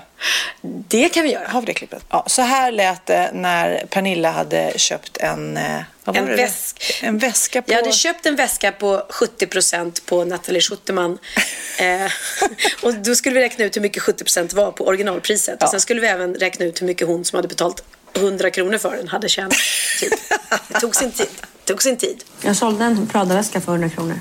Det 0.89 1.09
kan 1.09 1.23
vi 1.23 1.33
göra. 1.33 1.49
Har 1.49 1.61
vi 1.61 1.67
det 1.67 1.75
klippet? 1.75 2.05
Ja, 2.11 2.25
så 2.27 2.43
här 2.43 2.73
lät 2.73 3.07
det 3.07 3.31
när 3.35 3.87
Pernilla 3.91 4.31
hade 4.31 4.73
köpt 4.79 5.17
en... 5.17 5.57
eh, 5.57 5.81
En 6.07 6.27
väsk. 6.37 7.01
En 7.03 7.19
väska 7.19 7.63
på... 7.63 7.73
Jag 7.73 7.77
hade 7.77 7.93
köpt 7.93 8.27
en 8.27 8.37
väska 8.37 8.73
på 8.73 9.07
70% 9.11 10.03
på 10.07 10.25
Nathalie 10.25 10.61
Schutterman. 10.61 11.19
eh, 11.79 12.13
och 12.83 12.95
då 12.95 13.15
skulle 13.15 13.35
vi 13.35 13.41
räkna 13.45 13.65
ut 13.65 13.77
hur 13.77 13.81
mycket 13.83 14.03
70% 14.03 14.55
var 14.55 14.73
på 14.73 14.87
originalpriset. 14.87 15.57
Ja. 15.61 15.67
Och 15.67 15.71
sen 15.71 15.81
skulle 15.81 16.01
vi 16.01 16.07
även 16.07 16.35
räkna 16.35 16.67
ut 16.67 16.83
hur 16.83 16.87
mycket 16.87 17.07
hon 17.07 17.25
som 17.25 17.37
hade 17.37 17.49
betalt 17.49 17.85
100 18.17 18.51
kronor 18.51 18.79
för 18.79 18.97
den 18.97 19.09
hade 19.09 19.29
tjänat. 19.29 19.55
Typ. 20.01 20.13
Det 20.69 20.81
tog 20.81 20.97
sin 20.97 21.13
tid. 21.13 21.29
Tog 21.65 21.83
sin 21.83 21.97
tid. 21.97 22.25
Jag 22.41 22.57
sålde 22.57 22.85
en 22.85 23.07
Prada-väska 23.07 23.61
för 23.61 23.73
100 23.73 23.89
kronor. 23.89 24.21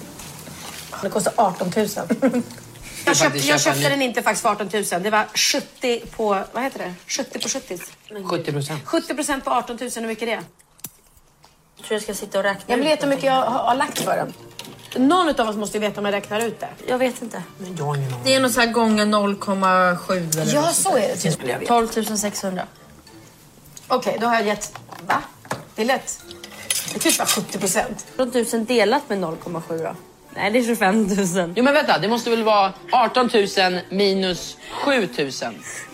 Det 1.02 1.10
kostar 1.10 1.34
18 1.36 1.72
000. 1.76 1.88
Jag 3.06 3.18
köpte, 3.18 3.38
jag 3.38 3.62
köpte 3.62 3.90
den 3.90 4.02
inte 4.02 4.22
faktiskt 4.22 4.42
för 4.42 4.50
18 4.50 4.70
000. 4.74 4.84
Det 5.04 5.10
var 5.10 5.26
70 5.34 6.00
på, 6.16 6.44
vad 6.52 6.64
heter 6.64 6.80
det? 6.80 6.94
70 7.08 7.40
på 7.40 7.50
70. 7.50 7.80
70 8.30 8.52
procent. 8.52 8.82
70 8.86 9.14
procent 9.16 9.46
på 9.46 9.52
18 9.52 9.78
000, 9.82 9.90
hur 9.96 10.08
mycket 10.08 10.24
är 10.24 10.28
det? 10.28 10.44
Jag 11.78 11.86
tror 11.86 11.96
jag 11.96 12.02
ska 12.02 12.14
sitta 12.14 12.38
och 12.38 12.44
räkna 12.44 12.64
Jag 12.68 12.78
vill 12.78 12.86
veta 12.86 13.06
hur 13.06 13.10
mycket 13.10 13.26
jag 13.26 13.34
har, 13.34 13.64
har 13.64 13.76
lagt 13.76 14.00
för 14.00 14.16
den. 14.16 14.34
Någon 15.08 15.42
av 15.42 15.50
oss 15.50 15.56
måste 15.56 15.78
ju 15.78 15.82
veta 15.82 16.00
om 16.00 16.06
jag 16.06 16.14
räknar 16.14 16.40
ut 16.40 16.60
det. 16.60 16.70
Jag 16.88 16.98
vet 16.98 17.22
inte. 17.22 17.44
Jag 17.78 17.86
har 17.86 17.96
ingen 17.96 18.14
aning. 18.14 18.24
Det 18.24 18.36
är 18.36 18.40
nog 18.40 18.52
så 18.52 18.60
här 18.60 18.72
gånger 18.72 19.06
0,7 19.06 20.42
eller 20.42 20.54
Ja, 20.54 20.62
något 20.62 20.76
så 20.76 20.98
är 20.98 21.08
det. 21.08 21.24
Det 21.24 21.32
skulle 21.32 21.52
jag 21.52 21.60
veta. 21.60 21.82
12 21.82 22.18
600. 22.18 22.68
Okej, 23.88 24.18
då 24.22 24.28
har 24.28 24.36
jag 24.36 24.46
gett... 24.48 24.80
Va? 25.08 25.22
Det 25.76 25.82
är 25.82 25.86
lätt. 25.86 26.24
Det 26.94 27.06
ju 27.06 27.10
inte 27.10 27.20
vara 27.20 27.30
70 27.30 27.60
procent. 27.60 28.06
18 28.18 28.46
000 28.54 28.66
delat 28.66 29.10
med 29.10 29.20
0,7 29.20 29.84
då? 29.84 29.96
Nej, 30.36 30.52
det 30.52 30.60
är 30.60 30.64
25 30.64 31.08
000. 31.36 31.54
Jo 31.56 31.64
men 31.64 31.74
vänta, 31.74 32.00
det 32.00 32.08
måste 32.08 32.30
väl 32.30 32.44
vara 32.44 32.74
18 32.92 33.30
000 33.58 33.80
minus 33.90 34.58
7 34.72 35.10
000? 35.18 35.32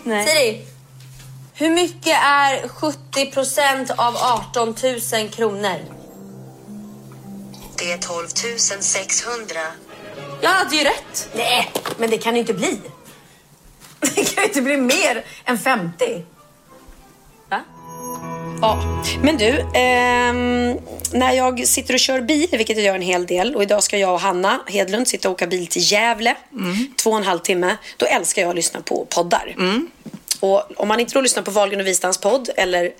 Nej. 0.04 0.26
Siri, 0.26 0.66
hur 1.54 1.70
mycket 1.70 2.18
är 2.24 2.68
70 2.68 3.30
procent 3.30 3.90
av 3.90 4.16
18 4.16 4.74
000 5.12 5.28
kronor? 5.28 5.78
Det 7.78 7.92
är 7.92 7.98
12 7.98 8.26
600. 8.80 9.60
Jag 10.40 10.50
hade 10.50 10.76
ju 10.76 10.84
rätt. 10.84 11.28
Nej, 11.34 11.72
men 11.98 12.10
det 12.10 12.18
kan 12.18 12.34
ju 12.34 12.40
inte 12.40 12.54
bli. 12.54 12.80
Det 14.14 14.34
kan 14.34 14.42
ju 14.44 14.48
inte 14.48 14.62
bli 14.62 14.76
mer 14.76 15.24
än 15.44 15.58
50. 15.58 16.24
Ja, 18.62 19.04
men 19.22 19.36
du, 19.36 19.58
eh, 19.58 20.32
när 21.12 21.32
jag 21.32 21.66
sitter 21.68 21.94
och 21.94 22.00
kör 22.00 22.20
bil, 22.20 22.48
vilket 22.52 22.76
jag 22.76 22.86
gör 22.86 22.94
en 22.94 23.02
hel 23.02 23.26
del, 23.26 23.56
och 23.56 23.62
idag 23.62 23.82
ska 23.82 23.98
jag 23.98 24.12
och 24.12 24.20
Hanna 24.20 24.60
Hedlund 24.66 25.08
sitta 25.08 25.28
och 25.28 25.34
åka 25.34 25.46
bil 25.46 25.66
till 25.66 25.92
Gävle, 25.92 26.36
två 27.02 27.10
och 27.10 27.16
en 27.16 27.22
halv 27.24 27.38
timme, 27.38 27.76
då 27.96 28.06
älskar 28.06 28.42
jag 28.42 28.48
att 28.48 28.56
lyssna 28.56 28.80
på 28.80 29.06
poddar. 29.08 29.54
Och 30.40 30.62
om 30.76 30.88
man 30.88 31.00
inte 31.00 31.14
då 31.14 31.20
lyssnar 31.20 31.42
på 31.42 31.50
Wahlgren 31.50 31.80
och 31.80 31.86
Wistans 31.86 32.18
podd 32.18 32.50
eller 32.56 32.90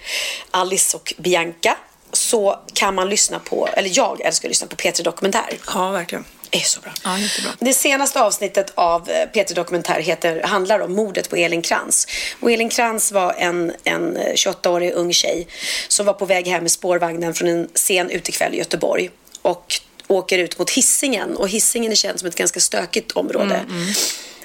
Alice 0.51 0.97
och 0.97 1.15
Bianca 1.19 1.77
så 2.13 2.59
kan 2.75 2.95
man 2.95 3.09
lyssna 3.09 3.39
på, 3.39 3.69
eller 3.73 3.91
jag 3.93 4.21
älskar 4.21 4.49
att 4.49 4.51
lyssna 4.51 4.67
på 4.67 4.77
P3 4.77 5.03
Dokumentär. 5.05 5.59
Ja, 5.75 5.91
verkligen 5.91 6.25
är 6.51 6.61
så 6.61 6.81
bra. 6.81 6.93
Ja, 7.05 7.19
jättebra. 7.19 7.51
Det 7.59 7.75
senaste 7.75 8.23
avsnittet 8.23 8.73
av 8.75 9.11
eh, 9.11 9.29
P3 9.35 9.55
Dokumentär 9.55 10.01
heter, 10.01 10.43
handlar 10.43 10.81
om 10.81 10.93
mordet 10.93 11.31
på 11.31 11.37
Elin 11.37 11.63
Krantz. 11.63 12.07
Och 12.41 12.51
Elin 12.51 12.69
Krantz 12.69 13.13
var 13.13 13.35
en, 13.39 13.73
en 13.85 14.17
eh, 14.17 14.33
28-årig 14.33 14.93
ung 14.93 15.13
tjej 15.13 15.47
som 15.89 16.07
var 16.07 16.13
på 16.13 16.25
väg 16.25 16.49
hem 16.49 16.63
med 16.63 16.71
spårvagnen 16.71 17.35
från 17.35 17.49
en 17.49 17.69
sen 17.75 18.11
utekväll 18.11 18.55
i 18.55 18.59
Göteborg. 18.59 19.11
Och 19.43 19.81
åker 20.07 20.39
ut 20.39 20.59
mot 20.59 20.71
Hisingen. 20.71 21.37
Och 21.37 21.49
Hisingen 21.49 21.93
är 21.93 21.97
känd 21.97 22.19
som 22.19 22.29
ett 22.29 22.35
ganska 22.37 22.61
stökigt 22.61 23.13
område. 23.13 23.65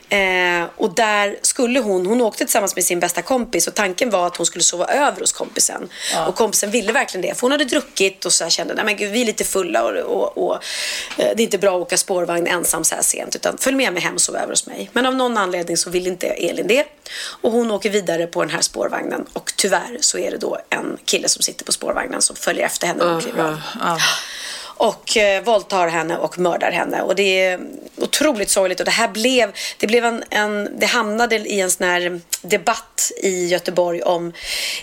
Eh, 0.10 0.66
och 0.78 0.96
där 0.96 1.38
skulle 1.42 1.80
hon, 1.80 2.06
hon 2.06 2.22
åkte 2.22 2.44
tillsammans 2.44 2.76
med 2.76 2.84
sin 2.84 3.00
bästa 3.00 3.22
kompis 3.22 3.68
och 3.68 3.74
tanken 3.74 4.10
var 4.10 4.28
att 4.28 4.38
hon 4.38 4.46
skulle 4.46 4.64
sova 4.64 4.86
över 4.86 5.20
hos 5.20 5.32
kompisen. 5.32 5.90
Och 6.28 6.36
kompisen 6.36 6.72
ville 6.72 6.92
verkligen 6.92 7.22
det 7.22 7.36
för 7.36 7.42
hon 7.42 7.52
hade 7.52 7.66
druckit 7.66 8.26
och 8.26 8.34
så 8.34 8.50
kände, 8.50 8.74
nej 8.74 8.86
men 8.86 8.98
gud 8.98 9.12
vi 9.12 9.22
är 9.22 9.26
lite 9.26 9.44
fulla 9.44 9.84
och, 9.84 9.92
och, 9.98 10.38
och 10.38 10.54
eh, 11.18 11.30
det 11.36 11.42
är 11.42 11.42
inte 11.42 11.58
bra 11.58 11.76
att 11.76 11.82
åka 11.82 11.98
spårvagn 11.98 12.48
ensam 12.48 12.84
så 12.84 12.96
här 12.96 13.02
sent 13.02 13.36
utan 13.36 13.58
följ 13.58 13.78
med 13.78 13.94
mig 13.94 14.02
hem 14.02 14.14
och 14.14 14.22
sov 14.22 14.36
över 14.36 14.50
hos 14.50 14.68
mig. 14.68 14.90
Men 14.94 15.06
av 15.06 15.16
någon 15.16 15.38
anledning 15.38 15.78
så 15.78 15.90
vill 15.90 16.08
inte 16.08 16.28
Elin 16.28 16.68
det. 16.68 16.86
Och 17.42 17.52
hon 17.52 17.72
åker 17.72 17.90
vidare 17.90 18.28
på 18.28 18.42
den 18.44 18.54
här 18.54 18.62
spårvagnen 18.62 19.26
och 19.34 19.54
tyvärr 19.56 19.98
så 20.00 20.18
är 20.18 20.32
det 20.32 20.38
då 20.38 20.58
en 20.70 20.98
kille 21.06 21.30
som 21.30 21.42
sitter 21.44 21.66
på 21.66 21.72
spårvagnen 21.72 22.22
som 22.22 22.36
följer 22.36 22.66
efter 22.66 22.88
henne 22.88 23.04
hon 23.04 23.22
kliver 23.22 23.44
av 23.44 23.60
Ja. 23.80 23.98
Och 24.78 25.18
eh, 25.18 25.44
våldtar 25.44 25.88
henne 25.88 26.18
och 26.18 26.40
mördar 26.40 26.72
henne. 26.72 27.02
Och 27.02 27.16
det 27.16 27.44
är 27.44 27.60
otroligt 27.98 28.50
sorgligt. 28.50 28.80
Och 28.80 28.86
det 28.86 28.92
här 28.92 29.08
blev, 29.08 29.52
det 29.78 29.88
blev 29.88 30.06
en, 30.06 30.24
en, 30.30 30.80
det 30.80 30.86
hamnade 30.86 31.36
i 31.36 31.60
en 31.60 31.72
sån 31.72 31.88
här 31.88 32.22
debatt 32.42 33.12
i 33.24 33.48
Göteborg 33.48 34.02
om 34.02 34.34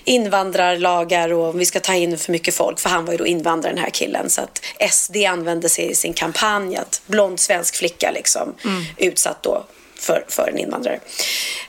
invandrarlagar 0.05 1.33
och 1.33 1.48
om 1.48 1.59
vi 1.59 1.66
ska 1.66 1.81
ta 1.81 1.94
in 1.94 2.18
för 2.18 2.33
mycket 2.33 2.55
folk. 2.55 2.81
För 2.81 2.90
han 2.90 3.05
var 3.05 3.12
ju 3.12 3.18
då 3.18 3.26
invandrare 3.26 3.72
den 3.74 3.83
här 3.83 3.90
killen. 3.90 4.31
Så 4.31 4.40
att 4.40 4.61
SD 4.90 5.16
använde 5.28 5.68
sig 5.68 5.90
i 5.90 5.94
sin 5.94 6.12
kampanj 6.12 6.76
att 6.76 7.02
blond 7.07 7.40
svensk 7.40 7.76
flicka 7.76 8.11
liksom 8.11 8.55
utsatt 8.96 9.42
då 9.42 9.64
för, 9.98 10.24
för 10.28 10.48
en 10.48 10.59
invandrare. 10.59 11.00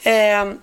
Eh, 0.03 0.53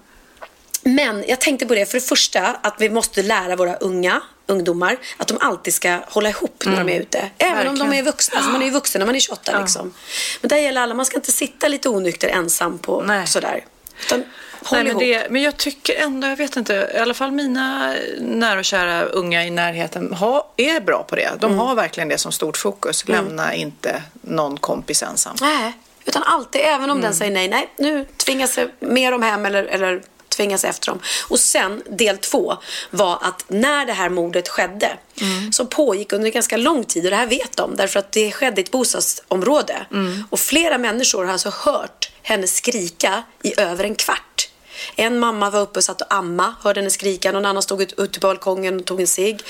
men 0.82 1.24
jag 1.28 1.40
tänkte 1.40 1.66
på 1.66 1.74
det, 1.74 1.86
för 1.86 1.94
det 1.94 2.04
första 2.04 2.40
att 2.62 2.74
vi 2.78 2.90
måste 2.90 3.22
lära 3.22 3.56
våra 3.56 3.76
unga 3.76 4.22
ungdomar 4.50 4.96
att 5.16 5.28
de 5.28 5.38
alltid 5.40 5.74
ska 5.74 5.98
hålla 6.08 6.28
ihop 6.28 6.62
när 6.66 6.76
de 6.84 6.88
är 6.88 7.00
ute. 7.00 7.30
Även 7.38 7.58
om 7.68 7.78
de 7.78 7.84
Verkligen. 7.84 8.06
är 8.06 8.10
vuxna. 8.10 8.42
För 8.42 8.50
man 8.52 8.62
är 8.62 8.66
ju 8.66 8.72
vuxen 8.72 8.98
när 8.98 9.06
man 9.06 9.14
är 9.16 9.20
28 9.20 9.60
liksom. 9.60 9.94
Men 10.40 10.48
där 10.48 10.56
gäller 10.56 10.80
alla, 10.80 10.94
man 10.94 11.06
ska 11.06 11.16
inte 11.16 11.32
sitta 11.32 11.68
lite 11.68 11.88
onykter 11.88 12.28
ensam 12.28 12.78
på 12.78 13.02
Nej. 13.02 13.26
sådär. 13.26 13.64
Utan 14.06 14.24
Nej, 14.72 14.84
men, 14.84 14.98
det, 14.98 15.26
men 15.30 15.42
jag 15.42 15.56
tycker 15.56 15.94
ändå, 16.02 16.26
jag 16.28 16.36
vet 16.36 16.56
inte, 16.56 16.90
i 16.94 16.98
alla 16.98 17.14
fall 17.14 17.30
mina 17.32 17.94
nära 18.20 18.58
och 18.58 18.64
kära 18.64 19.02
unga 19.02 19.44
i 19.46 19.50
närheten 19.50 20.12
ha, 20.14 20.52
är 20.56 20.80
bra 20.80 21.02
på 21.02 21.16
det. 21.16 21.30
De 21.40 21.58
har 21.58 21.74
verkligen 21.74 22.08
det 22.08 22.18
som 22.18 22.32
stort 22.32 22.56
fokus. 22.56 23.08
Lämna 23.08 23.54
inte 23.54 24.02
någon 24.20 24.56
kompis 24.56 25.02
ensam. 25.02 25.36
Nej, 25.40 25.72
utan 26.04 26.22
alltid, 26.22 26.60
även 26.64 26.84
om 26.90 26.90
Mm. 26.90 27.00
den 27.02 27.14
säger 27.14 27.32
nej, 27.32 27.48
nej, 27.48 27.70
nu 27.78 28.06
tvingas 28.16 28.58
jag 28.58 28.68
med 28.80 29.12
dem 29.12 29.22
hem 29.22 29.46
eller, 29.46 29.64
eller 29.64 30.02
tvingas 30.30 30.64
efter 30.64 30.86
dem. 30.86 31.00
Och 31.28 31.40
sen, 31.40 31.82
del 31.90 32.18
två, 32.18 32.56
var 32.90 33.18
att 33.22 33.44
när 33.48 33.86
det 33.86 33.92
här 33.92 34.08
mordet 34.08 34.48
skedde, 34.48 34.98
Mm. 35.20 35.52
som 35.52 35.66
pågick 35.66 36.12
under 36.12 36.30
ganska 36.30 36.56
lång 36.56 36.84
tid, 36.84 37.04
och 37.04 37.10
det 37.10 37.16
här 37.16 37.26
vet 37.26 37.56
de, 37.56 37.76
därför 37.76 37.98
att 37.98 38.12
det 38.12 38.32
skedde 38.32 38.60
i 38.60 38.64
ett 38.64 38.70
bostadsområde. 38.70 39.86
Mm. 39.90 40.24
Och 40.30 40.40
flera 40.40 40.78
människor 40.78 41.24
har 41.24 41.32
alltså 41.32 41.50
hört 41.50 42.10
henne 42.22 42.46
skrika 42.46 43.22
i 43.42 43.60
över 43.60 43.84
en 43.84 43.94
kvart. 43.94 44.48
En 44.96 45.18
mamma 45.18 45.50
var 45.50 45.60
uppe 45.60 45.78
och 45.78 45.84
satt 45.84 46.00
och 46.00 46.14
amma, 46.14 46.54
hörde 46.62 46.80
henne 46.80 46.90
skrika. 46.90 47.32
Någon 47.32 47.44
annan 47.46 47.62
stod 47.62 47.82
ut, 47.82 47.94
ute 47.98 48.20
på 48.20 48.26
balkongen 48.26 48.80
och 48.80 48.86
tog 48.86 49.00
en 49.00 49.06
cigg. 49.06 49.42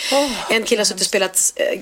en 0.50 0.62
kille 0.64 0.80
har 0.80 0.84
suttit 0.84 1.00
och 1.00 1.06
spelat 1.06 1.52
äh, 1.56 1.80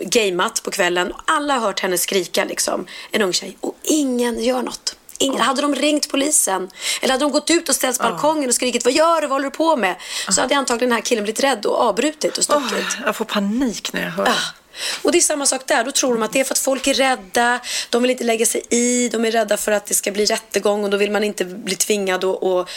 gameat 0.00 0.62
på 0.62 0.70
kvällen. 0.70 1.12
Alla 1.24 1.54
har 1.54 1.60
hört 1.60 1.80
henne 1.80 1.98
skrika, 1.98 2.44
liksom. 2.44 2.86
En 3.10 3.22
ung 3.22 3.32
tjej. 3.32 3.56
Och 3.60 3.76
ingen 3.82 4.42
gör 4.44 4.62
något. 4.62 4.95
Ingen, 5.18 5.40
Hade 5.40 5.62
de 5.62 5.74
ringt 5.74 6.08
polisen 6.10 6.70
eller 7.00 7.12
hade 7.12 7.24
de 7.24 7.32
gått 7.32 7.50
ut 7.50 7.68
och 7.68 7.74
ställt 7.74 7.98
på 7.98 8.04
balkongen 8.04 8.48
och 8.48 8.54
skrikit 8.54 8.84
vad 8.84 8.94
gör 8.94 9.20
du, 9.20 9.26
vad 9.26 9.34
håller 9.34 9.50
du 9.50 9.56
på 9.56 9.76
med? 9.76 9.96
Så 10.28 10.40
hade 10.40 10.56
antagligen 10.56 10.88
den 10.88 10.96
här 10.96 11.02
killen 11.02 11.24
blivit 11.24 11.44
rädd 11.44 11.66
och 11.66 11.80
avbrutit 11.80 12.38
och 12.38 12.44
stuckit. 12.44 12.72
Åh, 12.72 13.02
jag 13.04 13.16
får 13.16 13.24
panik 13.24 13.92
när 13.92 14.02
jag 14.02 14.10
hör 14.10 14.24
det. 14.24 14.32
Och 15.02 15.12
det 15.12 15.18
är 15.18 15.22
samma 15.22 15.46
sak 15.46 15.62
där. 15.66 15.84
Då 15.84 15.92
tror 15.92 16.14
de 16.14 16.22
att 16.22 16.32
det 16.32 16.40
är 16.40 16.44
för 16.44 16.54
att 16.54 16.58
folk 16.58 16.86
är 16.86 16.94
rädda. 16.94 17.60
De 17.90 18.02
vill 18.02 18.10
inte 18.10 18.24
lägga 18.24 18.46
sig 18.46 18.62
i. 18.70 19.08
De 19.08 19.24
är 19.24 19.30
rädda 19.30 19.56
för 19.56 19.72
att 19.72 19.86
det 19.86 19.94
ska 19.94 20.10
bli 20.10 20.24
rättegång 20.24 20.84
och 20.84 20.90
då 20.90 20.96
vill 20.96 21.10
man 21.10 21.24
inte 21.24 21.44
bli 21.44 21.76
tvingad 21.76 22.24
att 22.24 22.42
och, 22.42 22.68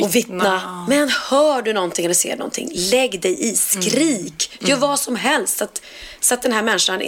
och 0.00 0.14
vittna. 0.14 0.84
Men 0.88 1.08
hör 1.08 1.62
du 1.62 1.72
någonting 1.72 2.04
eller 2.04 2.14
ser 2.14 2.36
någonting, 2.36 2.70
lägg 2.74 3.20
dig 3.20 3.50
i. 3.50 3.56
Skrik. 3.56 4.58
Gör 4.60 4.76
vad 4.76 5.00
som 5.00 5.16
helst. 5.16 5.58
Så 5.58 5.64
att, 5.64 5.82
så 6.20 6.34
att 6.34 6.42
den 6.42 6.52
här 6.52 6.62
människan, 6.62 7.02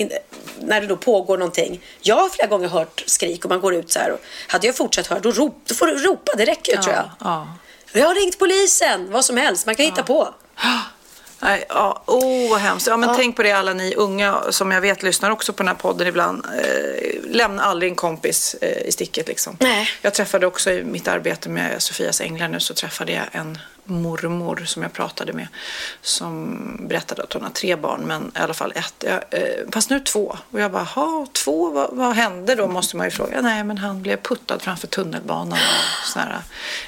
när 0.61 0.81
det 0.81 0.87
då 0.87 0.96
pågår 0.96 1.38
någonting. 1.38 1.81
Jag 2.01 2.16
har 2.16 2.29
flera 2.29 2.49
gånger 2.49 2.68
hört 2.68 3.05
skrik 3.07 3.44
och 3.44 3.51
man 3.51 3.61
går 3.61 3.75
ut 3.75 3.90
så 3.90 3.99
här. 3.99 4.12
Och 4.12 4.20
hade 4.49 4.66
jag 4.66 4.77
fortsatt 4.77 5.07
höra, 5.07 5.20
då, 5.20 5.31
rop, 5.31 5.62
då 5.66 5.75
får 5.75 5.87
du 5.87 5.99
ropa. 5.99 6.33
Det 6.37 6.44
räcker 6.44 6.77
ju 6.77 6.83
tror 6.83 6.94
jag. 6.94 7.11
Ja. 7.20 7.49
Jag 7.92 8.07
har 8.07 8.14
ringt 8.14 8.38
polisen. 8.38 9.12
Vad 9.12 9.25
som 9.25 9.37
helst. 9.37 9.66
Man 9.66 9.75
kan 9.75 9.87
hitta 9.87 10.03
på. 10.03 10.35
Nej, 11.40 11.64
ja, 11.68 12.03
oh, 12.07 12.51
vad 12.51 12.61
hemskt. 12.61 12.87
Ja, 12.87 12.96
men 12.96 13.16
Tänk 13.16 13.37
på 13.37 13.42
det 13.42 13.53
alla 13.53 13.72
ni 13.72 13.94
unga 13.94 14.42
som 14.51 14.70
jag 14.70 14.81
vet 14.81 15.03
lyssnar 15.03 15.31
också 15.31 15.53
på 15.53 15.62
den 15.62 15.68
här 15.68 15.75
podden 15.75 16.07
ibland. 16.07 16.46
Eh, 16.46 17.31
lämna 17.31 17.62
aldrig 17.62 17.90
en 17.90 17.96
kompis 17.96 18.57
eh, 18.61 18.88
i 18.88 18.92
sticket. 18.92 19.29
Liksom. 19.29 19.57
Nej. 19.61 19.88
Jag 20.03 20.14
träffade 20.14 20.46
också 20.46 20.70
i 20.70 20.85
mitt 20.85 21.09
arbete 21.09 21.49
med 21.49 21.83
Sofias 21.83 22.20
änglar 22.20 22.49
nu 22.49 22.61
så 22.61 22.75
träffade 22.75 23.12
jag 23.12 23.25
en 23.33 23.59
mormor 23.85 24.64
som 24.66 24.83
jag 24.83 24.92
pratade 24.92 25.33
med 25.33 25.49
som 26.03 26.59
berättade 26.88 27.22
att 27.22 27.33
hon 27.33 27.42
har 27.42 27.51
tre 27.51 27.77
barn 27.77 28.01
men 28.01 28.33
i 28.37 28.38
alla 28.38 28.55
fall 28.55 28.72
ett. 28.77 28.94
Jag, 28.99 29.40
eh, 29.40 29.70
fast 29.72 29.90
nu 29.90 30.01
två. 30.01 30.37
Och 30.51 30.61
jag 30.61 30.72
bara, 30.72 30.83
ha 30.83 31.27
två? 31.33 31.70
Vad, 31.70 31.88
vad 31.92 32.16
hände 32.16 32.55
då? 32.55 32.68
Måste 32.68 32.96
man 32.96 33.07
ju 33.07 33.11
fråga. 33.11 33.40
Nej, 33.40 33.64
men 33.64 33.79
han 33.79 34.03
blev 34.03 34.16
puttad 34.16 34.59
framför 34.62 34.87
tunnelbanan 34.87 35.59
här, 36.16 36.40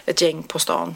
ett 0.07 0.21
gäng 0.21 0.43
på 0.43 0.59
stan. 0.59 0.95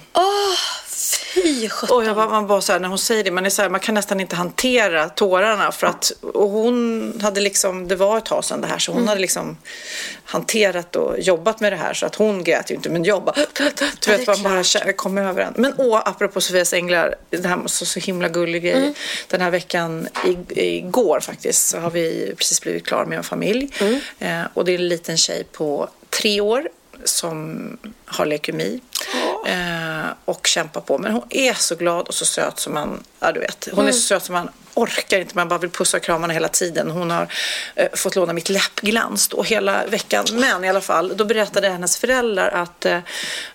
Fy. 0.95 1.69
Och 1.91 2.05
jag 2.05 2.15
var, 2.15 2.29
man 2.29 2.47
bara 2.47 2.61
så 2.61 2.73
här, 2.73 2.81
när 2.81 2.89
hon 2.89 2.99
säger 2.99 3.25
det, 3.25 3.31
man, 3.31 3.47
är 3.47 3.51
så 3.51 3.63
här, 3.63 3.69
man 3.69 3.81
kan 3.81 3.95
nästan 3.95 4.21
inte 4.21 4.37
hantera 4.37 5.09
tårarna. 5.09 5.73
För 5.73 5.87
att, 5.87 6.13
och 6.21 6.51
hon 6.51 7.21
hade 7.23 7.41
liksom, 7.41 7.89
det 7.89 7.97
var 7.97 8.19
ett 8.19 8.25
tag 8.25 8.45
sedan 8.45 8.61
det 8.61 8.67
här, 8.67 8.79
så 8.79 8.93
hon 8.93 9.09
hade 9.09 9.21
liksom 9.21 9.57
hanterat 10.25 10.97
och 10.97 11.21
jobbat 11.21 11.61
med 11.61 11.73
det 11.73 11.77
här. 11.77 11.95
Så 11.95 12.07
att 12.07 12.15
hon 12.15 12.45
grät 12.45 12.71
ju 12.71 12.75
inte, 12.75 12.91
men 12.91 13.05
jag 13.05 13.25
bara, 13.25 13.35
du 14.05 14.11
vet, 14.17 14.27
man 14.27 14.43
bara 14.43 14.93
kom 14.93 15.19
över 15.19 15.43
en. 15.43 15.55
Men 15.57 15.75
åh, 15.79 16.03
apropå 16.05 16.41
Sofias 16.41 16.73
änglar, 16.73 17.15
det 17.31 17.49
här 17.49 17.57
var 17.57 17.67
så, 17.69 17.87
så 17.87 18.01
himla 18.01 18.29
gullig 18.29 18.63
grej. 18.63 18.95
Den 19.29 19.41
här 19.41 19.51
veckan, 19.51 20.09
i, 20.27 20.37
igår 20.79 21.21
faktiskt, 21.21 21.69
så 21.69 21.79
har 21.79 21.91
vi 21.91 22.35
precis 22.37 22.61
blivit 22.61 22.87
klar 22.87 23.05
med 23.05 23.19
en 23.19 23.25
familj. 23.25 23.71
Eh, 24.19 24.43
och 24.55 24.65
det 24.65 24.73
är 24.73 24.79
en 24.79 24.89
liten 24.89 25.17
tjej 25.17 25.45
på 25.53 25.89
tre 26.11 26.41
år 26.41 26.69
som 27.05 27.79
har 28.05 28.27
leukemi 28.27 28.81
eh, 29.47 30.11
och 30.25 30.47
kämpar 30.47 30.81
på. 30.81 30.99
Men 30.99 31.13
hon 31.13 31.25
är 31.31 31.55
så 31.55 31.77
glad 31.77 32.09
och 32.09 32.15
så 32.15 32.25
söt 32.25 32.59
som 32.59 32.75
man, 32.75 33.05
ja 33.21 33.33
du 33.33 33.41
vet, 33.41 33.69
hon 33.73 33.89
är 33.89 33.93
så 33.93 34.01
söt 34.01 34.25
som 34.25 34.33
man 34.33 34.51
orkar 34.75 35.21
inte, 35.21 35.37
man 35.37 35.49
bara 35.49 35.59
vill 35.59 35.71
pussa 35.71 35.97
och 35.97 36.03
krama 36.03 36.21
henne 36.21 36.35
hela 36.35 36.49
tiden. 36.49 36.91
Hon 36.91 37.11
har 37.11 37.29
eh, 37.75 37.89
fått 37.95 38.17
låna 38.17 38.33
mitt 38.33 38.49
läppglans 38.49 39.29
då 39.29 39.43
hela 39.43 39.87
veckan. 39.87 40.25
Men 40.33 40.65
i 40.65 40.69
alla 40.69 40.81
fall, 40.81 41.13
då 41.17 41.25
berättade 41.25 41.69
hennes 41.69 41.97
föräldrar 41.97 42.51
att 42.51 42.85
eh, 42.85 42.99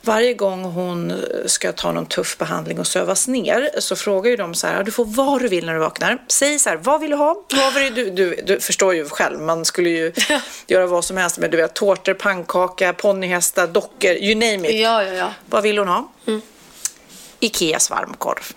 varje 0.02 0.34
gång 0.34 0.64
hon 0.64 1.14
ska 1.46 1.72
ta 1.72 1.92
någon 1.92 2.06
tuff 2.06 2.38
behandling 2.38 2.80
och 2.80 2.88
sövas 2.88 3.28
ner 3.28 3.70
så 3.80 3.96
frågar 3.96 4.32
ju 4.32 4.38
de 4.38 4.54
så 4.54 4.68
här, 4.68 4.84
du 4.84 4.92
får 4.92 5.06
vad 5.06 5.42
du 5.42 5.48
vill 5.48 5.66
när 5.66 5.74
du 5.74 5.80
vaknar. 5.80 6.18
Säg 6.28 6.60
så 6.60 6.70
här, 6.70 6.78
vad 6.78 7.02
vill 7.02 7.10
du 7.10 7.16
ha? 7.16 7.44
Vad 7.54 7.74
vill 7.74 7.94
du, 7.94 8.10
du, 8.10 8.42
du 8.46 8.60
förstår 8.60 8.96
ju 8.96 9.10
själv, 9.10 9.40
man 9.40 9.66
skulle 9.66 9.90
ju 9.90 10.14
göra 10.68 10.88
vad 10.88 11.06
som 11.06 11.18
helst 11.18 11.38
med 11.38 11.52
du 11.52 11.58
vet, 11.58 11.74
tårtor, 11.74 12.14
pannkaka, 12.14 12.94
ponnyhästar, 12.94 13.68
dockor, 13.68 14.12
you 14.12 14.36
name 14.36 14.70
it. 14.70 14.80
Ja, 14.80 15.04
ja, 15.04 15.14
ja. 15.14 15.34
Vad 15.46 15.64
vill 15.64 15.78
hon 15.78 15.88
ha? 15.88 16.12
Ikeas 17.40 17.90
varmkorv. 17.90 18.54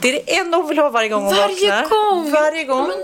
Det 0.00 0.08
är 0.08 0.12
det 0.12 0.36
enda 0.36 0.56
hon 0.56 0.68
vill 0.68 0.78
ha 0.78 0.90
varje 0.90 1.08
gång 1.08 1.24
hon 1.24 1.34
Varje 1.36 1.70
vaknar. 1.70 1.88
gång? 1.88 2.30
Varje 2.30 2.64
gång. 2.64 2.88
Men. 2.88 2.98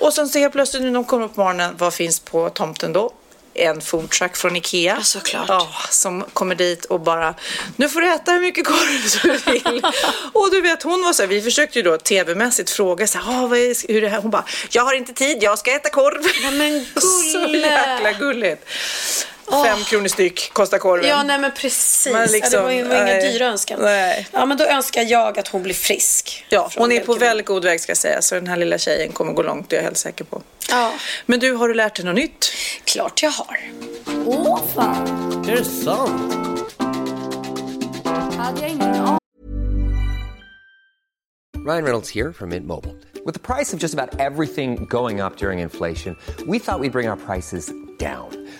Och 0.00 0.12
sen 0.12 0.28
så 0.28 0.38
helt 0.38 0.52
plötsligt 0.52 0.82
när 0.82 0.90
de 0.90 1.04
kommer 1.04 1.24
upp 1.24 1.34
på 1.34 1.40
morgonen, 1.40 1.74
vad 1.78 1.94
finns 1.94 2.20
på 2.20 2.50
tomten 2.50 2.92
då? 2.92 3.10
En 3.56 3.80
foodtruck 3.80 4.36
från 4.36 4.56
Ikea. 4.56 4.94
Ja, 4.98 5.04
såklart. 5.04 5.44
Ja, 5.48 5.68
som 5.90 6.24
kommer 6.32 6.54
dit 6.54 6.84
och 6.84 7.00
bara, 7.00 7.34
nu 7.76 7.88
får 7.88 8.00
du 8.00 8.12
äta 8.14 8.32
hur 8.32 8.40
mycket 8.40 8.66
korv 8.66 9.20
du 9.44 9.52
vill. 9.52 9.82
och 10.32 10.50
du 10.50 10.60
vet, 10.60 10.82
hon 10.82 11.02
var 11.02 11.12
så 11.12 11.22
här, 11.22 11.28
vi 11.28 11.42
försökte 11.42 11.78
ju 11.78 11.82
då 11.82 11.96
tv-mässigt 11.98 12.70
fråga 12.70 13.06
så 13.06 13.18
här, 13.18 13.44
ah, 13.44 13.46
vad 13.46 13.58
är, 13.58 13.88
hur 13.88 13.96
är 13.96 14.00
det 14.00 14.08
här? 14.08 14.20
Hon 14.22 14.30
bara, 14.30 14.44
jag 14.70 14.82
har 14.84 14.94
inte 14.94 15.12
tid, 15.12 15.38
jag 15.42 15.58
ska 15.58 15.70
äta 15.72 15.90
korv. 15.90 16.22
men 16.52 16.86
så 17.32 17.38
gulle. 17.38 17.58
jäkla 17.58 18.12
gulligt. 18.12 18.64
Fem 19.50 19.78
kronor 19.84 20.08
styck 20.08 20.50
kostar 20.52 20.78
korven. 20.78 21.08
Ja, 21.08 21.22
nej 21.22 21.38
men 21.38 21.50
precis. 21.52 22.12
Men 22.12 22.28
liksom, 22.28 22.50
ja, 22.52 22.58
det 22.58 22.64
var 22.64 22.70
ju 22.70 22.82
var 22.82 22.96
inga 23.02 23.20
dyra 23.20 23.46
önskan. 23.46 23.80
Nej. 23.82 24.26
Ja, 24.32 24.46
men 24.46 24.56
då 24.56 24.64
önskar 24.64 25.02
jag 25.02 25.38
att 25.38 25.48
hon 25.48 25.62
blir 25.62 25.74
frisk. 25.74 26.46
Ja, 26.48 26.70
hon 26.76 26.92
är 26.92 27.00
på 27.00 27.14
väldigt 27.14 27.46
god 27.46 27.64
väg 27.64 27.80
ska 27.80 27.90
jag 27.90 27.96
säga. 27.96 28.22
Så 28.22 28.34
den 28.34 28.46
här 28.46 28.56
lilla 28.56 28.78
tjejen 28.78 29.12
kommer 29.12 29.32
gå 29.32 29.42
långt, 29.42 29.70
det 29.70 29.76
är 29.76 29.78
jag 29.80 29.84
helt 29.84 29.96
säker 29.96 30.24
på. 30.24 30.42
Ja, 30.70 30.92
Men 31.26 31.40
du, 31.40 31.52
har 31.52 31.68
du 31.68 31.74
lärt 31.74 31.96
dig 31.96 32.04
något 32.04 32.14
nytt? 32.14 32.52
klart 32.84 33.22
jag 33.22 33.30
har. 33.30 33.60
Åh 34.26 34.60
fan, 34.74 35.44
Är 35.48 35.56
det 35.56 35.64
sant? 35.64 36.32
hade 38.36 38.60
jag 38.60 38.70
ingen 38.70 38.94
aning 38.94 39.18
Ryan 41.66 41.84
Reynolds 41.84 42.10
here 42.10 42.32
from 42.32 42.48
Mint 42.50 42.66
Mobile. 42.66 42.94
With 43.26 43.32
the 43.32 43.54
price 43.54 43.72
of 43.76 43.82
just 43.82 43.94
about 43.94 44.20
everything 44.20 44.84
going 44.90 45.20
up 45.20 45.36
during 45.38 45.60
inflation, 45.60 46.16
we 46.46 46.58
thought 46.58 46.80
we'd 46.80 46.92
bring 46.92 47.08
our 47.08 47.16
prices 47.16 47.72
down. 47.98 48.43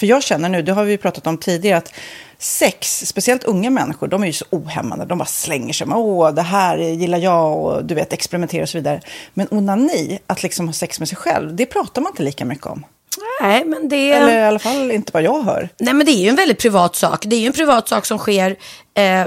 För 0.00 0.06
jag 0.06 0.22
känner 0.22 0.48
nu, 0.48 0.62
det 0.62 0.72
har 0.72 0.84
vi 0.84 0.98
pratat 0.98 1.26
om 1.26 1.38
tidigare, 1.38 1.78
att 1.78 1.92
sex, 2.38 3.06
speciellt 3.06 3.44
unga 3.44 3.70
människor, 3.70 4.08
de 4.08 4.22
är 4.22 4.26
ju 4.26 4.32
så 4.32 4.44
ohämmade. 4.50 5.04
De 5.04 5.18
bara 5.18 5.24
slänger 5.24 5.72
sig 5.72 5.86
med, 5.86 5.96
åh, 5.96 6.30
det 6.30 6.42
här 6.42 6.78
gillar 6.78 7.18
jag 7.18 7.58
och 7.58 7.84
du 7.84 7.94
vet, 7.94 8.12
experimentera 8.12 8.62
och 8.62 8.68
så 8.68 8.78
vidare. 8.78 9.00
Men 9.34 9.46
onani, 9.50 10.18
att 10.26 10.42
liksom 10.42 10.66
ha 10.66 10.72
sex 10.72 10.98
med 10.98 11.08
sig 11.08 11.18
själv, 11.18 11.56
det 11.56 11.66
pratar 11.66 12.02
man 12.02 12.12
inte 12.12 12.22
lika 12.22 12.44
mycket 12.44 12.66
om. 12.66 12.86
Nej, 13.40 13.64
men 13.64 13.88
det... 13.88 14.12
Eller 14.12 14.38
i 14.38 14.42
alla 14.42 14.58
fall 14.58 14.90
inte 14.90 15.10
vad 15.12 15.22
jag 15.22 15.42
hör. 15.42 15.68
Nej, 15.78 15.94
men 15.94 16.06
det 16.06 16.12
är 16.12 16.22
ju 16.22 16.28
en 16.28 16.36
väldigt 16.36 16.58
privat 16.58 16.96
sak. 16.96 17.24
Det 17.26 17.36
är 17.36 17.40
ju 17.40 17.46
en 17.46 17.52
privat 17.52 17.88
sak 17.88 18.06
som 18.06 18.18
sker 18.18 18.56
eh, 18.94 19.26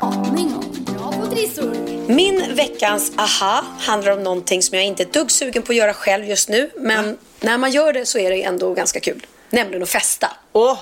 Aning 0.00 0.54
om 0.54 0.84
bra 0.84 1.12
på 1.12 1.26
trissor. 1.26 1.74
Min 2.12 2.54
veckans 2.54 3.12
aha 3.16 3.64
handlar 3.80 4.12
om 4.12 4.22
någonting 4.22 4.62
som 4.62 4.76
jag 4.76 4.86
inte 4.86 5.02
är 5.02 5.06
ett 5.06 5.12
dugg 5.12 5.30
sugen 5.30 5.62
på 5.62 5.72
att 5.72 5.76
göra 5.76 5.94
själv 5.94 6.24
just 6.24 6.48
nu. 6.48 6.70
Men 6.76 7.04
mm. 7.04 7.16
när 7.40 7.58
man 7.58 7.70
gör 7.70 7.92
det 7.92 8.06
så 8.06 8.18
är 8.18 8.30
det 8.30 8.42
ändå 8.42 8.74
ganska 8.74 9.00
kul. 9.00 9.26
Nämligen 9.50 9.82
att 9.82 9.88
festa. 9.88 10.30
Åh! 10.52 10.78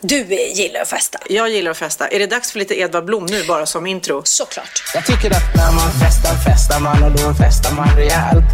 Du 0.00 0.24
gillar 0.34 0.80
att 0.80 0.88
festa. 0.88 1.18
Jag 1.28 1.50
gillar 1.50 1.70
att 1.70 1.76
festa. 1.76 2.08
Är 2.08 2.18
det 2.18 2.26
dags 2.26 2.52
för 2.52 2.58
lite 2.58 2.80
Edvard 2.80 3.04
Blom 3.04 3.26
nu 3.26 3.44
bara 3.44 3.66
som 3.66 3.86
intro? 3.86 4.22
Såklart. 4.24 4.82
Jag 4.94 5.06
tycker 5.06 5.30
att 5.30 5.54
när 5.56 5.72
man 5.72 5.90
festar, 5.92 6.50
festar 6.50 6.80
man 6.80 7.02
och 7.02 7.10
då 7.10 7.34
festar 7.34 7.74
man 7.74 7.96
rejält. 7.96 8.44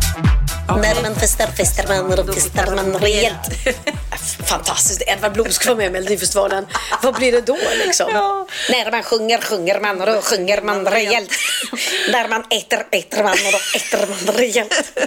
När 0.76 1.02
man 1.02 1.14
festar, 1.14 1.46
festar 1.46 1.86
man 1.88 2.18
och 2.18 2.26
då 2.26 2.32
festar 2.32 2.76
man 2.76 2.98
rejält. 2.98 3.36
Fantastiskt. 4.46 5.02
Edvard 5.06 5.32
Blom 5.32 5.50
ska 5.50 5.68
vara 5.68 5.76
med 5.76 5.86
i 5.86 5.90
Melodifestivalen. 5.90 6.66
Vad 7.02 7.14
blir 7.14 7.32
det 7.32 7.40
då 7.40 7.58
liksom? 7.84 8.10
Ja. 8.12 8.46
När 8.70 8.90
man 8.90 9.02
sjunger, 9.02 9.40
sjunger 9.40 9.80
man 9.80 10.00
och 10.00 10.06
då 10.06 10.20
sjunger 10.20 10.62
man 10.62 10.86
rejält. 10.86 11.30
När 12.12 12.28
man 12.28 12.44
äter, 12.50 12.86
äter 12.90 13.22
man 13.22 13.32
och 13.32 13.52
då 13.52 13.58
äter 13.76 14.06
man 14.06 14.34
rejält. 14.34 14.98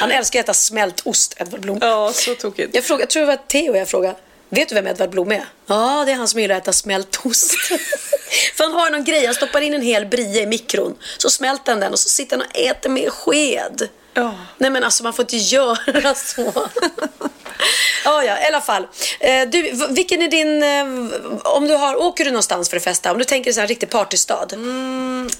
Han 0.00 0.10
älskar 0.10 0.40
att 0.40 0.44
äta 0.44 0.54
smält 0.54 1.00
ost, 1.04 1.34
Edvard 1.36 1.60
Blom. 1.60 1.78
Ja, 1.80 2.12
så 2.14 2.34
tokigt. 2.34 2.74
Jag, 2.74 2.84
frågade, 2.84 3.02
jag 3.02 3.10
tror 3.10 3.22
det 3.22 3.26
var 3.26 3.36
Theo 3.36 3.76
jag 3.76 3.88
frågade. 3.88 4.14
Vet 4.48 4.68
du 4.68 4.74
vem 4.74 4.86
Edvard 4.86 5.10
Blom 5.10 5.32
är? 5.32 5.44
Ja, 5.66 6.02
det 6.06 6.12
är 6.12 6.16
han 6.16 6.28
som 6.28 6.40
gillar 6.40 6.56
att 6.56 6.62
äta 6.62 6.72
smält 6.72 7.20
ost. 7.24 7.54
För 8.56 8.64
han 8.64 8.72
har 8.72 8.90
någon 8.90 9.04
grej, 9.04 9.26
han 9.26 9.34
stoppar 9.34 9.60
in 9.60 9.74
en 9.74 9.82
hel 9.82 10.06
brie 10.06 10.42
i 10.42 10.46
mikron. 10.46 10.96
Så 11.18 11.30
smälter 11.30 11.72
han 11.72 11.80
den 11.80 11.92
och 11.92 11.98
så 11.98 12.08
sitter 12.08 12.36
han 12.36 12.46
och 12.46 12.56
äter 12.56 12.90
med 12.90 13.12
sked. 13.12 13.88
Ja. 14.14 14.34
Nej 14.58 14.70
men 14.70 14.84
alltså 14.84 15.02
man 15.02 15.12
får 15.12 15.22
inte 15.22 15.36
göra 15.36 16.14
så. 16.14 16.42
ja, 18.04 18.24
ja, 18.24 18.38
i 18.42 18.46
alla 18.46 18.60
fall. 18.60 18.86
Eh, 19.20 19.48
du, 19.48 19.72
vilken 19.90 20.22
är 20.22 20.28
din, 20.28 20.62
eh, 20.62 21.44
om 21.44 21.68
du 21.68 21.74
har, 21.74 21.96
åker 21.96 22.24
du 22.24 22.30
någonstans 22.30 22.68
för 22.68 22.76
att 22.76 22.84
festa? 22.84 23.12
Om 23.12 23.18
du 23.18 23.24
tänker 23.24 23.52
så 23.52 23.60
här 23.60 23.66
riktig 23.66 23.90
partystad? 23.90 24.46
Mm, 24.52 25.30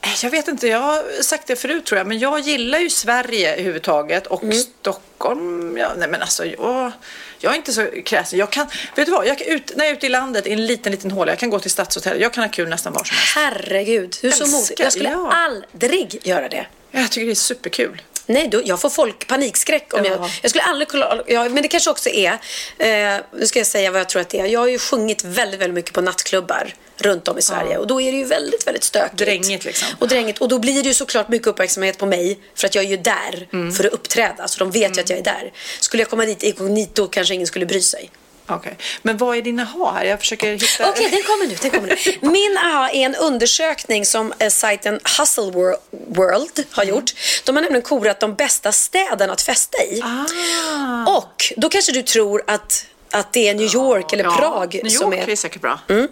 eh, 0.00 0.08
jag 0.22 0.30
vet 0.30 0.48
inte, 0.48 0.68
jag 0.68 0.78
har 0.78 1.22
sagt 1.22 1.46
det 1.46 1.56
förut 1.56 1.86
tror 1.86 1.98
jag, 1.98 2.06
men 2.06 2.18
jag 2.18 2.40
gillar 2.40 2.78
ju 2.78 2.90
Sverige 2.90 3.52
överhuvudtaget 3.52 4.26
och 4.26 4.42
mm. 4.42 4.56
Stockholm. 4.58 5.76
Ja, 5.78 5.92
nej 5.96 6.08
men 6.08 6.20
alltså, 6.20 6.44
jag, 6.44 6.92
jag 7.38 7.52
är 7.52 7.56
inte 7.56 7.72
så 7.72 7.86
kräsen. 8.04 8.38
Jag 8.38 8.50
kan, 8.50 8.66
vet 8.94 9.06
du 9.06 9.12
vad, 9.12 9.26
jag 9.26 9.38
kan 9.38 9.46
ut, 9.46 9.72
när 9.76 9.84
jag 9.84 9.92
är 9.92 9.96
ute 9.96 10.06
i 10.06 10.08
landet 10.08 10.46
i 10.46 10.52
en 10.52 10.66
liten, 10.66 10.92
liten 10.92 11.10
håla, 11.10 11.32
jag 11.32 11.38
kan 11.38 11.50
gå 11.50 11.58
till 11.58 11.70
Stadshotell, 11.70 12.20
jag 12.20 12.32
kan 12.32 12.44
ha 12.44 12.50
kul 12.50 12.68
nästan 12.68 12.92
var 12.92 13.04
som 13.04 13.16
helst. 13.16 13.36
Herregud, 13.36 14.16
du 14.20 14.28
är 14.28 14.32
så 14.32 14.46
modig. 14.46 14.74
Jag 14.76 14.92
skulle 14.92 15.10
ja. 15.10 15.32
aldrig 15.32 16.20
göra 16.22 16.48
det. 16.48 16.66
Jag 16.90 17.10
tycker 17.10 17.26
det 17.26 17.32
är 17.32 17.34
superkul. 17.34 18.02
Nej, 18.26 18.48
då, 18.48 18.62
jag 18.64 18.80
får 18.80 18.90
folk 18.90 19.26
panikskräck 19.26 19.94
om 19.94 20.04
ja. 20.04 20.10
jag... 20.10 20.30
Jag 20.42 20.50
skulle 20.50 20.64
aldrig 20.64 20.88
kolla... 20.88 21.22
Ja, 21.26 21.48
men 21.48 21.62
det 21.62 21.68
kanske 21.68 21.90
också 21.90 22.08
är... 22.08 22.32
Eh, 22.78 23.20
nu 23.38 23.46
ska 23.46 23.58
jag 23.58 23.66
säga 23.66 23.90
vad 23.90 24.00
jag 24.00 24.08
tror 24.08 24.22
att 24.22 24.28
det 24.28 24.40
är. 24.40 24.46
Jag 24.46 24.60
har 24.60 24.68
ju 24.68 24.78
sjungit 24.78 25.24
väldigt, 25.24 25.60
väldigt 25.60 25.74
mycket 25.74 25.92
på 25.92 26.00
nattklubbar 26.00 26.74
runt 26.96 27.28
om 27.28 27.38
i 27.38 27.42
Sverige. 27.42 27.72
Ja. 27.72 27.78
Och 27.78 27.86
då 27.86 28.00
är 28.00 28.12
det 28.12 28.18
ju 28.18 28.24
väldigt, 28.24 28.66
väldigt 28.66 28.84
stökigt. 28.84 29.18
Drängigt 29.18 29.64
liksom. 29.64 29.88
Och 29.98 30.08
drängigt. 30.08 30.40
Och 30.40 30.48
då 30.48 30.58
blir 30.58 30.82
det 30.82 30.88
ju 30.88 30.94
såklart 30.94 31.28
mycket 31.28 31.48
uppmärksamhet 31.48 31.98
på 31.98 32.06
mig. 32.06 32.38
För 32.54 32.66
att 32.66 32.74
jag 32.74 32.84
är 32.84 32.88
ju 32.88 32.96
där 32.96 33.48
mm. 33.52 33.72
för 33.72 33.84
att 33.84 33.92
uppträda. 33.92 34.48
Så 34.48 34.58
de 34.58 34.70
vet 34.70 34.84
mm. 34.84 34.96
ju 34.96 35.02
att 35.02 35.10
jag 35.10 35.18
är 35.18 35.24
där. 35.24 35.52
Skulle 35.80 36.02
jag 36.02 36.10
komma 36.10 36.26
dit 36.26 36.42
inkognito 36.42 37.08
kanske 37.08 37.34
ingen 37.34 37.46
skulle 37.46 37.66
bry 37.66 37.80
sig. 37.82 38.10
Okej, 38.46 38.56
okay. 38.56 38.72
men 39.02 39.16
vad 39.16 39.36
är 39.36 39.42
din 39.42 39.60
aha 39.60 39.92
här? 39.92 40.04
Jag 40.04 40.20
försöker 40.20 40.52
hitta... 40.52 40.90
Okej, 40.90 41.06
okay, 41.06 41.10
den 41.10 41.22
kommer 41.22 41.46
nu. 41.46 41.56
Den 41.62 41.70
kommer 41.70 41.88
nu. 41.88 42.28
Min 42.30 42.56
aha 42.58 42.88
är 42.88 43.06
en 43.06 43.14
undersökning 43.14 44.06
som 44.06 44.32
eh, 44.38 44.48
sajten 44.48 45.00
Hustle 45.18 45.76
World 46.08 46.66
har 46.70 46.82
mm. 46.82 46.94
gjort. 46.94 47.12
De 47.44 47.56
har 47.56 47.62
nämligen 47.62 47.82
korat 47.82 48.20
de 48.20 48.34
bästa 48.34 48.72
städerna 48.72 49.32
att 49.32 49.42
festa 49.42 49.82
i. 49.82 50.02
Ah. 50.02 51.16
Och 51.16 51.52
då 51.56 51.68
kanske 51.68 51.92
du 51.92 52.02
tror 52.02 52.42
att 52.46 52.86
att 53.14 53.32
det 53.32 53.48
är 53.48 53.54
New 53.54 53.74
York 53.74 54.12
eller 54.12 54.24
ja, 54.24 54.36
Prag 54.36 54.74
New 54.74 54.84
York 54.84 54.92
som 54.92 55.12
är... 55.12 55.28
är 55.28 55.36
säkert 55.36 55.62
bra. 55.62 55.80
Mm. 55.88 56.08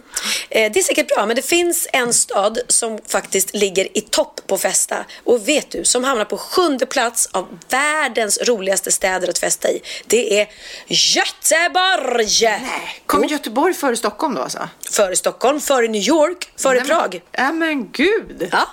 Eh, 0.50 0.72
det 0.72 0.78
är 0.78 0.82
säkert 0.82 1.09
bra, 1.09 1.26
men 1.26 1.36
det 1.36 1.42
finns 1.42 1.88
en 1.92 2.12
stad 2.12 2.59
som 2.68 2.98
faktiskt 3.07 3.55
ligger 3.55 3.98
i 3.98 4.00
topp 4.00 4.40
på 4.46 4.59
festa. 4.59 5.05
Och 5.24 5.48
vet 5.48 5.70
du, 5.70 5.84
som 5.84 6.05
hamnar 6.05 6.24
på 6.24 6.36
sjunde 6.36 6.86
plats 6.86 7.28
av 7.32 7.59
världens 7.68 8.42
roligaste 8.42 8.92
städer 8.92 9.28
att 9.28 9.38
festa 9.38 9.70
i. 9.70 9.80
Det 10.07 10.40
är 10.40 10.48
Göteborg! 10.86 12.40
Nej, 12.40 13.03
kommer 13.07 13.28
Göteborg 13.28 13.74
före 13.74 13.96
Stockholm 13.96 14.34
då 14.34 14.42
alltså? 14.42 14.68
Före 14.90 15.16
Stockholm, 15.16 15.61
före 15.61 15.88
New 15.88 16.03
York, 16.03 16.53
före 16.57 16.78
Nej, 16.78 16.88
Prag. 16.88 17.20
Ja 17.32 17.53
men 17.53 17.90
gud! 17.92 18.48
Ja. 18.53 18.68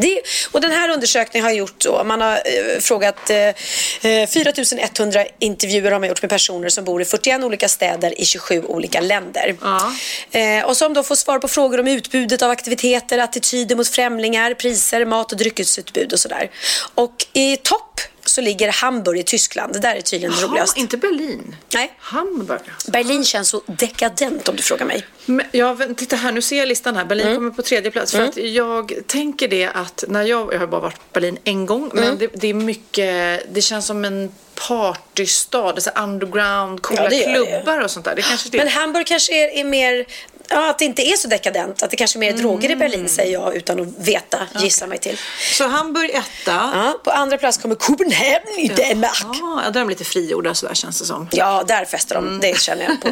Det, 0.00 0.20
och 0.50 0.60
den 0.60 0.70
här 0.70 0.88
undersökningen 0.88 1.44
har 1.44 1.52
gjort 1.52 1.82
så. 1.82 2.04
Man 2.04 2.20
har 2.20 2.32
eh, 2.32 2.80
frågat 2.80 3.30
eh, 3.30 4.26
4100 4.26 5.20
eh, 5.20 5.26
intervjuer 5.38 5.92
har 5.92 6.00
man 6.00 6.08
gjort 6.08 6.22
med 6.22 6.30
personer 6.30 6.68
som 6.68 6.84
bor 6.84 7.02
i 7.02 7.04
41 7.04 7.44
olika 7.44 7.68
städer 7.68 8.20
i 8.20 8.24
27 8.24 8.62
olika 8.62 9.00
länder. 9.00 9.56
Ja. 9.60 9.92
Eh, 10.30 10.64
och 10.64 10.76
som 10.76 10.94
då 10.94 11.02
får 11.02 11.14
svar 11.14 11.38
på 11.38 11.48
frågor 11.48 11.80
om 11.80 11.86
utbudet 11.86 12.42
av 12.42 12.50
aktiviteter, 12.50 13.18
attityder 13.18 13.76
mot 13.76 13.88
främlingar, 13.88 14.54
priser, 14.54 15.04
mat 15.04 15.32
och 15.32 15.38
dryckesutbud 15.38 16.12
och 16.12 16.20
sådär. 16.20 16.50
Och 16.94 17.26
i 17.32 17.56
topp 17.56 18.00
så 18.30 18.40
ligger 18.40 18.68
Hamburg 18.72 19.18
i 19.18 19.22
Tyskland. 19.22 19.72
Det 19.72 19.78
där 19.78 19.96
är 19.96 20.00
tydligen 20.00 20.34
Jaha, 20.40 20.48
roligast. 20.48 20.76
inte 20.76 20.96
Berlin? 20.96 21.56
Nej. 21.74 21.92
Hamburg. 21.98 22.60
Berlin 22.88 23.24
känns 23.24 23.48
så 23.48 23.62
dekadent 23.66 24.48
om 24.48 24.56
du 24.56 24.62
frågar 24.62 24.86
mig. 24.86 25.06
Men, 25.26 25.46
ja, 25.52 25.76
titta 25.96 26.16
här, 26.16 26.32
nu 26.32 26.42
ser 26.42 26.58
jag 26.58 26.68
listan 26.68 26.96
här. 26.96 27.04
Berlin 27.04 27.26
mm. 27.26 27.36
kommer 27.36 27.50
på 27.50 27.62
tredje 27.62 27.90
plats. 27.90 28.12
För 28.12 28.18
mm. 28.18 28.30
att 28.30 28.36
jag 28.36 28.92
tänker 29.06 29.48
det 29.48 29.66
att 29.66 30.04
när 30.08 30.22
jag, 30.22 30.54
jag 30.54 30.58
har 30.58 30.66
bara 30.66 30.80
varit 30.80 30.96
i 30.96 31.12
Berlin 31.12 31.38
en 31.44 31.66
gång, 31.66 31.90
mm. 31.90 32.04
men 32.04 32.18
det, 32.18 32.30
det, 32.34 32.48
är 32.48 32.54
mycket, 32.54 33.42
det 33.54 33.62
känns 33.62 33.86
som 33.86 34.04
en 34.04 34.32
partystad, 34.68 35.80
så 35.80 35.90
underground, 35.90 36.82
coola 36.82 37.12
ja, 37.12 37.34
klubbar 37.34 37.80
och 37.80 37.90
sånt 37.90 38.04
där. 38.04 38.16
Det 38.16 38.22
kanske 38.22 38.48
det. 38.48 38.58
Men 38.58 38.68
Hamburg 38.68 39.06
kanske 39.06 39.44
är, 39.44 39.60
är 39.60 39.64
mer 39.64 40.06
ja, 40.50 40.70
att 40.70 40.78
det 40.78 40.84
inte 40.84 41.02
är 41.02 41.16
så 41.16 41.28
dekadent. 41.28 41.82
Att 41.82 41.90
det 41.90 41.96
kanske 41.96 42.18
är 42.18 42.20
mer 42.20 42.32
droger 42.32 42.70
i 42.70 42.76
Berlin 42.76 43.00
Mm. 43.00 43.08
säger 43.08 43.32
jag 43.32 43.56
utan 43.56 43.80
att 43.80 43.88
veta, 44.08 44.38
gissa 44.60 44.86
mig 44.86 44.98
till. 44.98 45.18
Så 45.52 45.68
Hamburg 45.68 46.10
etta. 46.10 46.70
Ja, 46.74 47.00
på 47.04 47.10
andra 47.10 47.38
plats 47.38 47.58
kommer 47.58 47.74
Copenhagen 47.74 48.42
i 48.58 48.68
Danmark. 48.68 49.26
Ja, 49.40 49.60
där 49.64 49.66
är 49.68 49.84
de 49.84 49.88
lite 49.88 50.04
frigjorda 50.04 50.54
sådär 50.54 50.74
känns 50.74 50.98
det 50.98 51.04
som. 51.04 51.28
Ja, 51.32 51.64
där 51.68 51.84
festar 51.84 52.14
de. 52.14 52.26
Mm. 52.28 52.40
Det 52.40 52.58
känner 52.60 52.84
jag 52.84 53.00
på 53.00 53.08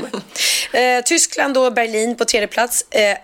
mig. 0.72 0.92
Eh, 0.96 1.02
Tyskland 1.04 1.58
och 1.58 1.72
Berlin 1.72 2.16
på 2.16 2.24
tredje 2.24 2.46
plats. 2.48 2.84
Eh, 2.90 3.16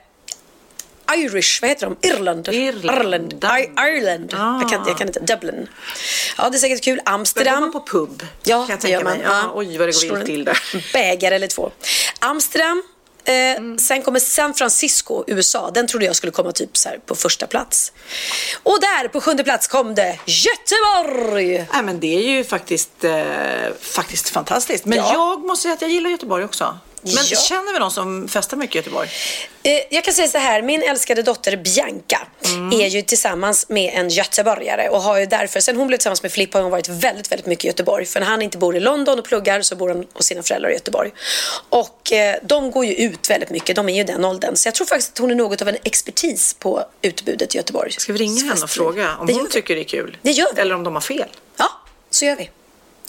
Irish, 1.16 1.60
vad 1.60 1.68
heter 1.70 1.86
de? 2.00 2.08
Irland. 2.08 2.48
Irland. 2.48 3.44
I- 3.44 3.80
Ireland. 3.80 4.34
Ah. 4.38 4.60
Jag, 4.60 4.70
kan, 4.70 4.84
jag 4.86 4.98
kan 4.98 5.06
inte. 5.06 5.20
Dublin. 5.20 5.68
Ja, 6.38 6.48
det 6.50 6.56
är 6.56 6.58
säkert 6.58 6.84
kul. 6.84 7.00
Amsterdam. 7.04 7.54
Där 7.54 7.60
går 7.60 7.72
man 7.72 7.72
på 7.72 7.86
pub. 7.86 8.22
Ja, 8.44 8.66
kan 8.66 8.70
jag 8.70 8.80
det 8.80 8.88
gör 8.88 8.98
tänka 8.98 9.10
man. 9.10 9.18
mig. 9.18 9.26
Ja, 9.44 9.50
oj, 9.54 9.78
vad 9.78 9.88
det 9.88 10.08
går 10.08 10.14
vilt 10.14 10.26
till 10.26 10.44
där. 10.44 10.58
Bägare 10.92 11.34
eller 11.34 11.46
två. 11.46 11.70
Amsterdam. 12.18 12.82
Eh, 13.24 13.34
Mm. 13.56 13.78
Sen 13.78 14.02
kommer 14.02 14.18
San 14.20 14.54
Francisco, 14.54 15.24
USA. 15.26 15.70
Den 15.70 15.86
trodde 15.86 16.04
jag 16.06 16.16
skulle 16.16 16.32
komma 16.32 16.52
typ 16.52 16.76
så 16.76 16.88
på 17.06 17.14
första 17.14 17.46
plats. 17.46 17.92
Och 18.62 18.78
där 18.80 19.08
på 19.08 19.20
sjunde 19.20 19.44
plats 19.44 19.66
kom 19.66 19.94
det 19.94 20.18
Göteborg. 20.26 21.66
Nej, 21.72 21.82
men 21.82 22.00
det 22.00 22.06
är 22.16 22.20
ju 22.36 22.44
faktiskt, 22.44 23.04
eh, 23.04 23.14
faktiskt 23.80 24.28
fantastiskt. 24.28 24.84
Men 24.84 24.98
Ja. 24.98 25.12
jag 25.12 25.44
måste 25.44 25.62
säga 25.62 25.74
att 25.74 25.82
jag 25.82 25.90
gillar 25.90 26.10
Göteborg 26.10 26.44
också. 26.44 26.78
Men 27.04 27.24
Ja. 27.30 27.36
känner 27.38 27.72
vi 27.72 27.78
någon 27.78 27.90
som 27.90 28.28
festar 28.28 28.56
mycket 28.56 28.74
i 28.74 28.78
Göteborg? 28.78 29.08
Eh, 29.62 29.80
jag 29.90 30.04
kan 30.04 30.14
säga 30.14 30.28
så 30.28 30.38
här, 30.38 30.62
min 30.62 30.82
älskade 30.82 31.22
dotter 31.22 31.56
Bianca 31.56 32.20
är 32.72 32.86
ju 32.86 33.02
tillsammans 33.02 33.68
med 33.68 33.90
en 33.94 34.08
göteborgare 34.08 34.88
och 34.88 35.02
har 35.02 35.18
ju 35.18 35.26
därför, 35.26 35.60
sen 35.60 35.76
hon 35.76 35.86
blev 35.86 35.98
tillsammans 35.98 36.22
med 36.22 36.32
Filip 36.32 36.54
har 36.54 36.62
hon 36.62 36.70
varit 36.70 36.88
väldigt, 36.88 37.32
väldigt 37.32 37.46
mycket 37.46 37.64
i 37.64 37.66
Göteborg. 37.68 38.06
För 38.06 38.20
när 38.20 38.26
han 38.26 38.42
inte 38.42 38.58
bor 38.58 38.76
i 38.76 38.80
London 38.80 39.18
och 39.18 39.24
pluggar 39.24 39.62
så 39.62 39.76
bor 39.76 39.88
han 39.88 40.06
hos 40.12 40.26
sina 40.26 40.42
föräldrar 40.42 40.70
i 40.70 40.72
Göteborg. 40.72 41.10
Och 41.68 42.12
eh, 42.12 42.36
de 42.42 42.70
går 42.70 42.84
ju 42.84 42.94
ut 42.94 43.30
väldigt 43.30 43.50
mycket, 43.50 43.76
de 43.76 43.88
är 43.88 43.94
ju 43.94 44.04
den 44.04 44.24
åldern. 44.24 44.56
Så 44.56 44.68
jag 44.68 44.74
tror 44.74 44.86
faktiskt 44.86 45.12
att 45.12 45.18
hon 45.18 45.30
är 45.30 45.34
något 45.34 45.62
av 45.62 45.68
en 45.68 45.76
expertis 45.84 46.54
på 46.58 46.84
utbudet 47.02 47.54
i 47.54 47.58
Göteborg. 47.58 47.92
Ska 47.92 48.12
vi 48.12 48.18
ringa 48.18 48.40
henne 48.40 48.62
och 48.62 48.70
fråga 48.70 49.16
om 49.16 49.26
Det 49.26 49.32
hon 49.32 49.48
tycker 49.50 49.74
det 49.74 49.80
är 49.80 49.84
kul? 49.84 50.16
Det 50.22 50.30
gör 50.30 50.48
vi. 50.54 50.60
Eller 50.60 50.74
om 50.74 50.84
de 50.84 50.94
har 50.94 51.00
fel? 51.00 51.28
Ja, 51.56 51.68
så 52.10 52.24
gör 52.24 52.36
vi. 52.36 52.50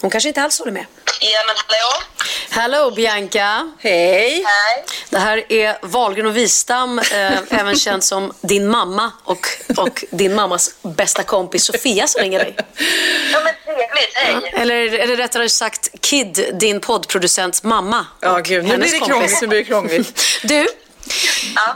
Hon 0.05 0.09
kanske 0.09 0.27
inte 0.27 0.41
alls 0.41 0.59
håller 0.59 0.71
med. 0.71 0.85
Ja, 1.21 1.39
men 1.47 1.55
hallå? 1.67 2.03
Hello 2.49 2.95
Bianca. 2.95 3.73
Hej. 3.79 4.43
Hej. 4.45 4.85
Det 5.09 5.19
här 5.19 5.51
är 5.53 5.77
Wahlgren 5.81 6.25
och 6.25 6.37
Wistam, 6.37 6.99
eh, 6.99 7.59
även 7.59 7.75
känd 7.75 8.03
som 8.03 8.33
din 8.41 8.67
mamma 8.67 9.11
och, 9.23 9.47
och 9.77 10.05
din 10.11 10.35
mammas 10.35 10.75
bästa 10.81 11.23
kompis 11.23 11.65
Sofia 11.65 12.07
som 12.07 12.21
ringer 12.21 12.39
dig. 12.39 12.55
Ja, 12.57 13.39
men 13.43 13.53
trevligt. 13.65 14.13
Hej. 14.13 14.61
Eller 14.61 14.75
är 14.75 15.07
det 15.07 15.15
rättare 15.15 15.49
sagt 15.49 15.89
Kid, 16.01 16.57
din 16.59 16.79
poddproducents 16.79 17.63
mamma. 17.63 18.05
Ja, 18.19 18.39
gud, 18.39 18.65
nu 18.65 18.77
blir 18.77 18.91
det 18.91 18.99
krångligt. 18.99 19.41
Nu 19.41 19.47
blir 19.47 19.59
det 19.59 19.65
krångligt. 19.65 20.21
Du, 20.43 20.67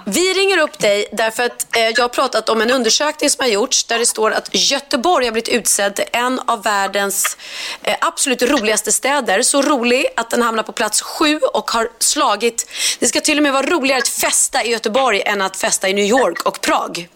vi 0.05 0.33
ringer 0.33 0.57
upp 0.57 0.79
dig 0.79 1.05
därför 1.11 1.43
att 1.43 1.75
eh, 1.75 1.81
jag 1.81 2.01
har 2.01 2.09
pratat 2.09 2.49
om 2.49 2.61
en 2.61 2.71
undersökning 2.71 3.29
som 3.29 3.43
har 3.43 3.49
gjorts 3.49 3.83
där 3.83 3.99
det 3.99 4.05
står 4.05 4.31
att 4.31 4.49
Göteborg 4.51 5.25
har 5.25 5.31
blivit 5.31 5.49
utsedd 5.49 5.95
till 5.95 6.05
en 6.11 6.39
av 6.39 6.63
världens 6.63 7.37
eh, 7.83 7.95
absolut 8.01 8.41
roligaste 8.41 8.91
städer. 8.91 9.41
Så 9.41 9.61
rolig 9.61 10.05
att 10.15 10.29
den 10.29 10.41
hamnar 10.41 10.63
på 10.63 10.71
plats 10.71 11.01
sju 11.01 11.39
och 11.39 11.71
har 11.71 11.89
slagit... 11.99 12.69
Det 12.99 13.07
ska 13.07 13.21
till 13.21 13.37
och 13.37 13.43
med 13.43 13.53
vara 13.53 13.67
roligare 13.67 13.97
att 13.97 14.07
festa 14.07 14.63
i 14.63 14.71
Göteborg 14.71 15.21
än 15.25 15.41
att 15.41 15.57
festa 15.57 15.89
i 15.89 15.93
New 15.93 16.05
York 16.05 16.45
och 16.45 16.61
Prag. 16.61 17.09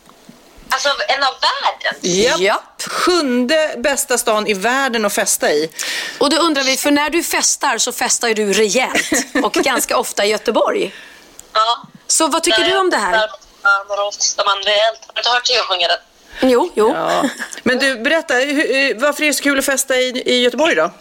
Alltså, 0.70 0.90
en 1.08 1.24
av 1.24 1.34
världen. 1.42 2.00
Japp. 2.02 2.40
Japp. 2.40 2.82
Sjunde 2.88 3.76
bästa 3.78 4.18
stan 4.18 4.48
i 4.48 4.54
världen 4.54 5.06
att 5.06 5.14
festa 5.14 5.52
i. 5.52 5.70
Och 6.18 6.30
då 6.30 6.38
undrar 6.38 6.64
vi, 6.64 6.78
för 6.78 6.92
när 6.92 7.10
du 7.10 7.24
festar 7.24 7.78
så 7.78 7.92
festar 7.92 8.28
ju 8.28 8.34
du 8.34 8.54
rejält 8.54 9.12
och 9.44 9.54
ganska 9.54 9.98
ofta 9.98 10.26
i 10.26 10.30
Göteborg. 10.30 10.94
Ja. 11.54 11.82
Så 12.08 12.28
vad 12.28 12.44
tycker 12.44 12.64
du 12.66 12.78
om 12.78 12.90
det 12.90 12.98
här? 12.98 13.12
Där, 13.12 14.46
man 14.46 14.64
rejält. 14.64 15.00
Har 15.08 15.14
du 15.14 15.20
inte 15.20 15.30
hört 15.30 15.50
jag 15.50 15.66
sjunga 15.66 15.88
den? 15.88 16.00
Jo, 16.42 16.72
jo. 16.76 16.94
Ja. 16.96 17.24
Men 17.64 17.80
du, 17.80 17.96
berätta, 17.96 18.34
hur- 18.34 19.00
varför 19.00 19.24
är 19.24 19.28
det 19.28 19.34
så 19.34 19.44
kul 19.44 19.60
att 19.60 19.66
festa 19.66 19.96
i, 19.96 20.08
i 20.26 20.42
Göteborg 20.44 20.76
då? 20.76 20.92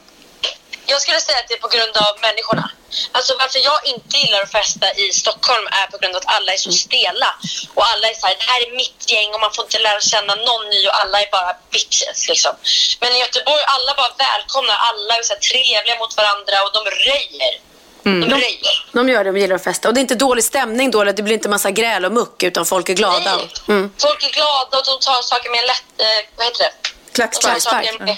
Jag 0.86 1.00
skulle 1.02 1.20
säga 1.20 1.38
att 1.38 1.48
det 1.48 1.54
är 1.54 1.64
på 1.66 1.68
grund 1.68 1.96
av 1.96 2.12
människorna. 2.20 2.70
Alltså 3.12 3.32
varför 3.42 3.58
jag 3.70 3.78
inte 3.94 4.14
gillar 4.22 4.40
att 4.42 4.52
festa 4.60 4.86
i 4.94 5.12
Stockholm 5.12 5.66
är 5.80 5.86
på 5.92 5.98
grund 5.98 6.14
av 6.16 6.20
att 6.22 6.34
alla 6.36 6.50
är 6.52 6.56
så 6.56 6.72
stela. 6.72 7.30
Och 7.74 7.84
alla 7.92 8.04
är 8.10 8.14
så 8.14 8.26
här, 8.26 8.36
det 8.40 8.46
här 8.52 8.60
är 8.66 8.70
mitt 8.82 9.10
gäng 9.12 9.28
och 9.34 9.40
man 9.40 9.52
får 9.56 9.64
inte 9.64 9.78
lära 9.78 10.00
känna 10.00 10.34
någon 10.34 10.64
ny 10.74 10.80
och 10.88 10.96
alla 11.02 11.16
är 11.24 11.28
bara 11.36 11.52
bitches 11.72 12.28
liksom. 12.28 12.54
Men 13.00 13.10
i 13.16 13.18
Göteborg, 13.24 13.62
alla 13.76 13.92
bara 14.00 14.12
välkomnar, 14.28 14.76
alla 14.90 15.12
är 15.18 15.22
så 15.22 15.32
här 15.34 15.40
trevliga 15.50 15.96
mot 16.02 16.16
varandra 16.20 16.56
och 16.64 16.72
de 16.78 16.82
röjer. 17.10 17.54
De 18.02 18.20
De, 18.20 18.30
röjer. 18.30 18.86
de 18.92 19.08
gör 19.08 19.24
det, 19.24 19.32
de 19.32 19.38
gillar 19.40 19.56
att 19.56 19.64
festa. 19.64 19.88
Och 19.88 19.94
det 19.94 19.98
är 20.00 20.02
inte 20.02 20.14
dålig 20.14 20.44
stämning 20.44 20.90
då, 20.90 21.00
eller 21.00 21.12
det 21.12 21.22
blir 21.22 21.34
inte 21.34 21.48
massa 21.48 21.70
gräl 21.70 22.04
och 22.04 22.12
muck, 22.12 22.42
utan 22.42 22.66
folk 22.66 22.88
är 22.88 22.94
glada. 22.94 23.36
Nej. 23.36 23.50
Mm. 23.68 23.90
Folk 23.98 24.24
är 24.24 24.30
glada 24.30 24.78
och 24.78 24.84
de 24.84 24.98
tar 25.06 25.22
saker 25.22 25.50
med 25.50 25.60
lätt, 25.66 26.00
eh, 26.00 26.28
vad 26.36 26.46
heter 26.46 26.64
det? 26.64 26.72
Tar 27.28 27.58
saker 27.58 28.04
med- 28.04 28.16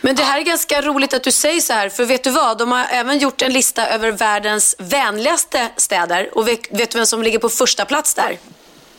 Men 0.00 0.16
det 0.16 0.22
här 0.22 0.38
är 0.38 0.42
ganska 0.42 0.82
roligt 0.82 1.14
att 1.14 1.22
du 1.24 1.32
säger 1.32 1.60
så 1.60 1.72
här, 1.72 1.88
för 1.88 2.04
vet 2.04 2.24
du 2.24 2.30
vad? 2.30 2.58
De 2.58 2.72
har 2.72 2.86
även 2.90 3.18
gjort 3.18 3.42
en 3.42 3.52
lista 3.52 3.86
över 3.88 4.10
världens 4.12 4.74
vänligaste 4.78 5.68
städer. 5.76 6.30
Och 6.38 6.48
vet, 6.48 6.60
vet 6.70 6.90
du 6.90 6.98
vem 6.98 7.06
som 7.06 7.22
ligger 7.22 7.38
på 7.38 7.48
första 7.48 7.84
plats 7.84 8.14
där? 8.14 8.38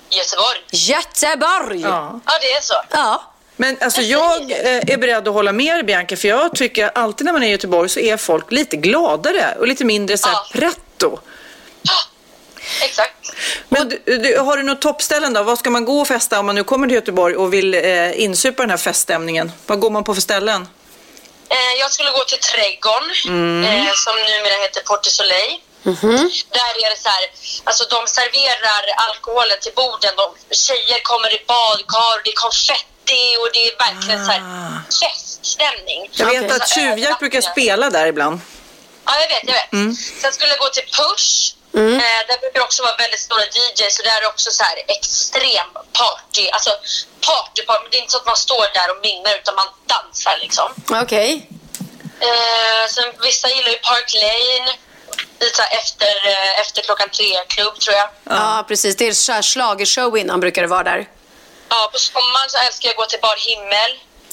Göteborg. 0.09 0.59
Göteborg! 0.71 1.81
Ja. 1.81 2.19
Ja, 2.25 2.31
det 2.41 2.51
är 2.51 2.61
så. 2.61 2.73
Ja. 2.89 3.32
Men 3.55 3.77
alltså 3.81 4.01
jag 4.01 4.51
eh, 4.51 4.57
är 4.93 4.97
beredd 4.97 5.27
att 5.27 5.33
hålla 5.33 5.51
med 5.51 5.75
dig 5.75 5.83
Bianca, 5.83 6.17
för 6.17 6.27
jag 6.27 6.55
tycker 6.55 6.85
att 6.85 6.97
alltid 6.97 7.25
när 7.25 7.33
man 7.33 7.43
är 7.43 7.47
i 7.47 7.51
Göteborg 7.51 7.89
så 7.89 7.99
är 7.99 8.17
folk 8.17 8.51
lite 8.51 8.77
gladare 8.77 9.55
och 9.59 9.67
lite 9.67 9.85
mindre 9.85 10.17
så 10.17 10.27
här 10.27 10.35
Ja. 10.35 10.59
pretto. 10.59 11.19
Exakt. 12.81 13.13
Men 13.69 13.89
du, 13.89 14.01
du, 14.05 14.37
har 14.39 14.57
du 14.57 14.63
något 14.63 14.81
toppställen 14.81 15.33
då? 15.33 15.43
Vad 15.43 15.59
ska 15.59 15.69
man 15.69 15.85
gå 15.85 15.99
och 16.01 16.07
festa 16.07 16.39
om 16.39 16.45
man 16.45 16.55
nu 16.55 16.63
kommer 16.63 16.87
till 16.87 16.95
Göteborg 16.95 17.35
och 17.35 17.53
vill 17.53 17.73
eh, 17.73 18.21
insupa 18.21 18.63
den 18.63 18.69
här 18.69 18.77
feststämningen? 18.77 19.51
Vad 19.65 19.79
går 19.79 19.89
man 19.89 20.03
på 20.03 20.13
för 20.13 20.21
ställen? 20.21 20.67
Eh, 21.49 21.73
jag 21.79 21.91
skulle 21.91 22.09
gå 22.11 22.23
till 22.23 22.37
Trädgården, 22.39 23.09
Mm. 23.27 23.63
eh, 23.87 23.91
som 24.05 24.15
numera 24.15 24.61
heter 24.61 24.81
Port 24.81 25.03
du 25.03 25.09
Soleil. 25.09 25.53
Där 26.57 26.73
är 26.85 26.89
det 26.95 26.99
så 27.05 27.09
här, 27.09 27.23
alltså 27.63 27.83
de 27.95 28.07
serverar 28.07 28.83
alkoholen 29.07 29.57
till 29.61 29.71
borden. 29.75 30.11
De, 30.21 30.25
tjejer 30.55 30.99
kommer 31.03 31.29
i 31.37 31.39
badkar, 31.47 32.23
det 32.23 32.29
är 32.29 32.35
konfetti 32.47 32.92
och 33.41 33.49
det 33.53 33.67
är 33.67 33.77
verkligen 33.87 34.25
så 34.25 34.31
här 34.31 34.41
feststämning. 35.01 36.01
Ah. 36.03 36.13
Jag 36.13 36.27
vet 36.27 36.51
att 36.51 36.61
eh, 36.61 36.75
Tjuvjakt 36.75 37.19
brukar 37.19 37.41
spela 37.41 37.89
där 37.89 38.07
ibland. 38.07 38.41
Ja, 39.05 39.11
jag 39.21 39.27
vet, 39.27 39.43
jag 39.43 39.53
vet. 39.53 39.73
Mm. 39.73 39.95
Sen 40.21 40.33
skulle 40.33 40.49
jag 40.49 40.59
gå 40.59 40.69
till 40.69 40.83
Push. 40.83 41.55
Eh, 41.75 42.21
där 42.29 42.39
brukar 42.41 42.59
det 42.59 42.65
också 42.65 42.83
vara 42.83 42.95
väldigt 42.95 43.19
stora 43.19 43.45
DJs 43.55 43.99
och 43.99 44.05
där 44.05 44.17
är 44.17 44.21
det 44.21 44.27
också 44.27 44.51
så 44.51 44.63
här 44.63 44.77
extrem 44.87 45.69
party. 45.99 46.49
Alltså 46.55 46.69
party, 47.27 47.61
party. 47.69 47.87
Det 47.91 47.97
är 47.97 48.01
inte 48.01 48.11
så 48.11 48.17
att 48.17 48.25
man 48.25 48.37
står 48.37 48.65
där 48.73 48.87
och 48.93 48.99
minglar 49.01 49.33
utan 49.41 49.55
man 49.55 49.69
dansar 49.93 50.37
liksom. 50.41 50.67
Okej. 51.03 51.49
Eh, 52.19 52.83
sen 52.89 53.03
vissa 53.21 53.49
gillar 53.49 53.69
ju 53.69 53.77
Park 53.77 54.13
Lane. 54.13 54.71
Lite 55.39 55.55
så 55.55 55.63
efter, 55.63 56.13
eh, 56.31 56.59
efter 56.61 56.81
klockan 56.81 57.09
tre-klubb 57.09 57.79
tror 57.79 57.95
jag. 57.95 58.09
Ja. 58.23 58.65
precis. 58.67 58.95
Det 58.95 59.07
är 59.07 59.41
schlagershow 59.41 60.17
innan 60.17 60.39
brukar 60.39 60.61
det 60.61 60.67
vara 60.67 60.83
där. 60.83 61.07
Ja, 61.69 61.89
på 61.93 61.99
sommaren 61.99 62.49
så 62.49 62.57
älskar 62.57 62.87
jag 62.87 62.93
att 62.93 62.97
gå 62.97 63.05
till 63.05 63.19
Bar 63.21 63.37
Himmel. 63.49 63.91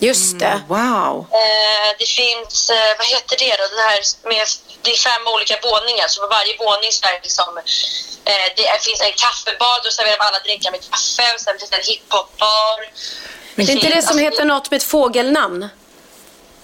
Just 0.09 0.39
det. 0.39 0.63
Wow. 0.69 1.27
Eh, 1.41 1.91
det 1.99 2.09
finns, 2.21 2.71
eh, 2.71 2.93
vad 2.99 3.07
heter 3.07 3.37
det 3.45 3.53
då? 3.61 3.65
Det, 3.77 3.83
här 3.93 4.01
med, 4.33 4.47
det 4.83 4.91
är 4.91 4.97
fem 4.97 5.23
olika 5.35 5.57
våningar 5.69 6.09
så 6.09 6.21
på 6.23 6.29
varje 6.29 6.57
våning 6.67 6.93
så 6.93 7.07
är 7.07 7.13
det 7.13 7.21
liksom 7.23 7.59
eh, 8.31 8.47
det 8.57 8.67
är, 8.67 8.79
finns 8.79 9.01
en 9.01 9.13
kaffebar, 9.25 9.77
då 9.85 9.91
serverar 9.91 10.19
man 10.19 10.27
alla 10.27 10.41
drinkar 10.41 10.71
med 10.71 10.81
kaffe 10.91 11.35
och 11.35 11.41
sen 11.41 11.59
finns 11.59 11.71
det 11.71 11.77
en 11.77 11.89
hiphopbar. 11.93 12.79
Det 13.55 13.63
är 13.63 13.71
inte 13.71 13.95
det 13.97 14.03
som 14.03 14.19
heter 14.19 14.45
något 14.45 14.71
med 14.71 14.77
ett 14.77 14.89
fågelnamn? 14.95 15.69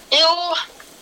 Jo, 0.09 0.55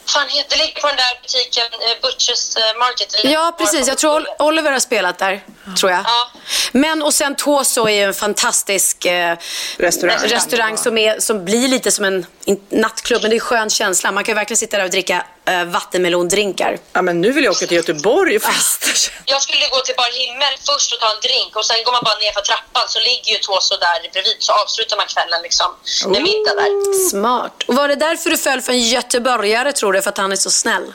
fan 0.08 0.30
heter 0.30 0.50
det? 0.58 0.66
ligger 0.66 0.82
på 0.82 0.88
den 0.88 0.96
där 0.98 1.22
butiken 1.22 1.64
eh, 1.74 2.02
Butchers 2.02 2.56
eh, 2.56 2.80
Market. 2.80 3.16
Ja, 3.24 3.56
precis. 3.58 3.88
Jag 3.88 3.98
tror 3.98 4.16
Ol- 4.20 4.28
Oliver 4.40 4.72
har 4.72 4.80
spelat 4.80 5.18
där, 5.18 5.44
tror 5.80 5.92
jag. 5.92 6.02
Ja. 6.06 6.30
Men 6.72 7.04
och 7.04 7.14
sen 7.14 7.36
Toso 7.36 7.86
är 7.88 7.94
ju 7.94 8.04
en 8.04 8.14
fantastisk 8.14 9.06
eh, 9.06 9.38
Restaurang. 9.78 10.18
restaurang 10.24 10.78
som, 10.78 10.98
är, 10.98 11.20
som 11.20 11.46
blir 11.46 11.68
lite 11.68 11.92
som 11.92 12.06
en 12.06 12.26
nattklubb. 12.70 13.22
Men 13.22 13.30
det 13.32 13.38
är 13.38 13.40
skön 13.40 13.70
känsla. 13.70 14.12
Man 14.12 14.24
kan 14.24 14.36
verkligen 14.36 14.58
sitta 14.58 14.78
där 14.78 14.84
och 14.84 14.90
dricka 14.92 15.26
eh, 15.46 15.64
vattenmelondrinkar. 15.64 16.78
Ja, 16.94 17.02
men 17.02 17.22
nu 17.22 17.32
vill 17.32 17.44
jag 17.44 17.52
åka 17.52 17.68
till 17.68 17.78
Göteborg 17.78 18.36
och 18.36 18.42
festa. 18.42 19.12
Jag 19.26 19.42
skulle 19.42 19.68
gå 19.68 19.80
till 19.80 19.96
Bar 19.96 20.12
Himmel 20.22 20.54
först 20.70 20.94
och 20.94 21.00
ta 21.00 21.10
en 21.16 21.22
drink 21.22 21.56
och 21.56 21.66
sen 21.66 21.78
går 21.86 21.92
man 21.92 22.02
bara 22.04 22.18
ner 22.18 22.34
för 22.34 22.42
trappan 22.42 22.86
så 22.90 23.00
ligger 23.00 23.32
ju 23.34 23.38
Toso 23.38 23.76
där 23.78 24.12
bredvid 24.14 24.38
så 24.40 24.54
avslutar 24.54 24.98
man 24.98 25.08
kvällen 25.08 25.42
liksom 25.42 25.70
med 26.14 26.22
middag 26.22 26.54
där. 26.62 27.10
Smart. 27.10 27.64
Och 27.68 27.76
var 27.76 27.88
det 27.88 27.96
därför 27.96 28.30
du 28.30 28.38
föll 28.38 28.62
för 28.62 28.72
en 28.72 28.82
göteborgare, 28.82 29.72
tror 29.72 29.94
du? 29.94 30.02
För 30.02 30.10
att 30.10 30.18
han 30.18 30.32
är 30.32 30.36
så 30.36 30.52
snäll? 30.52 30.94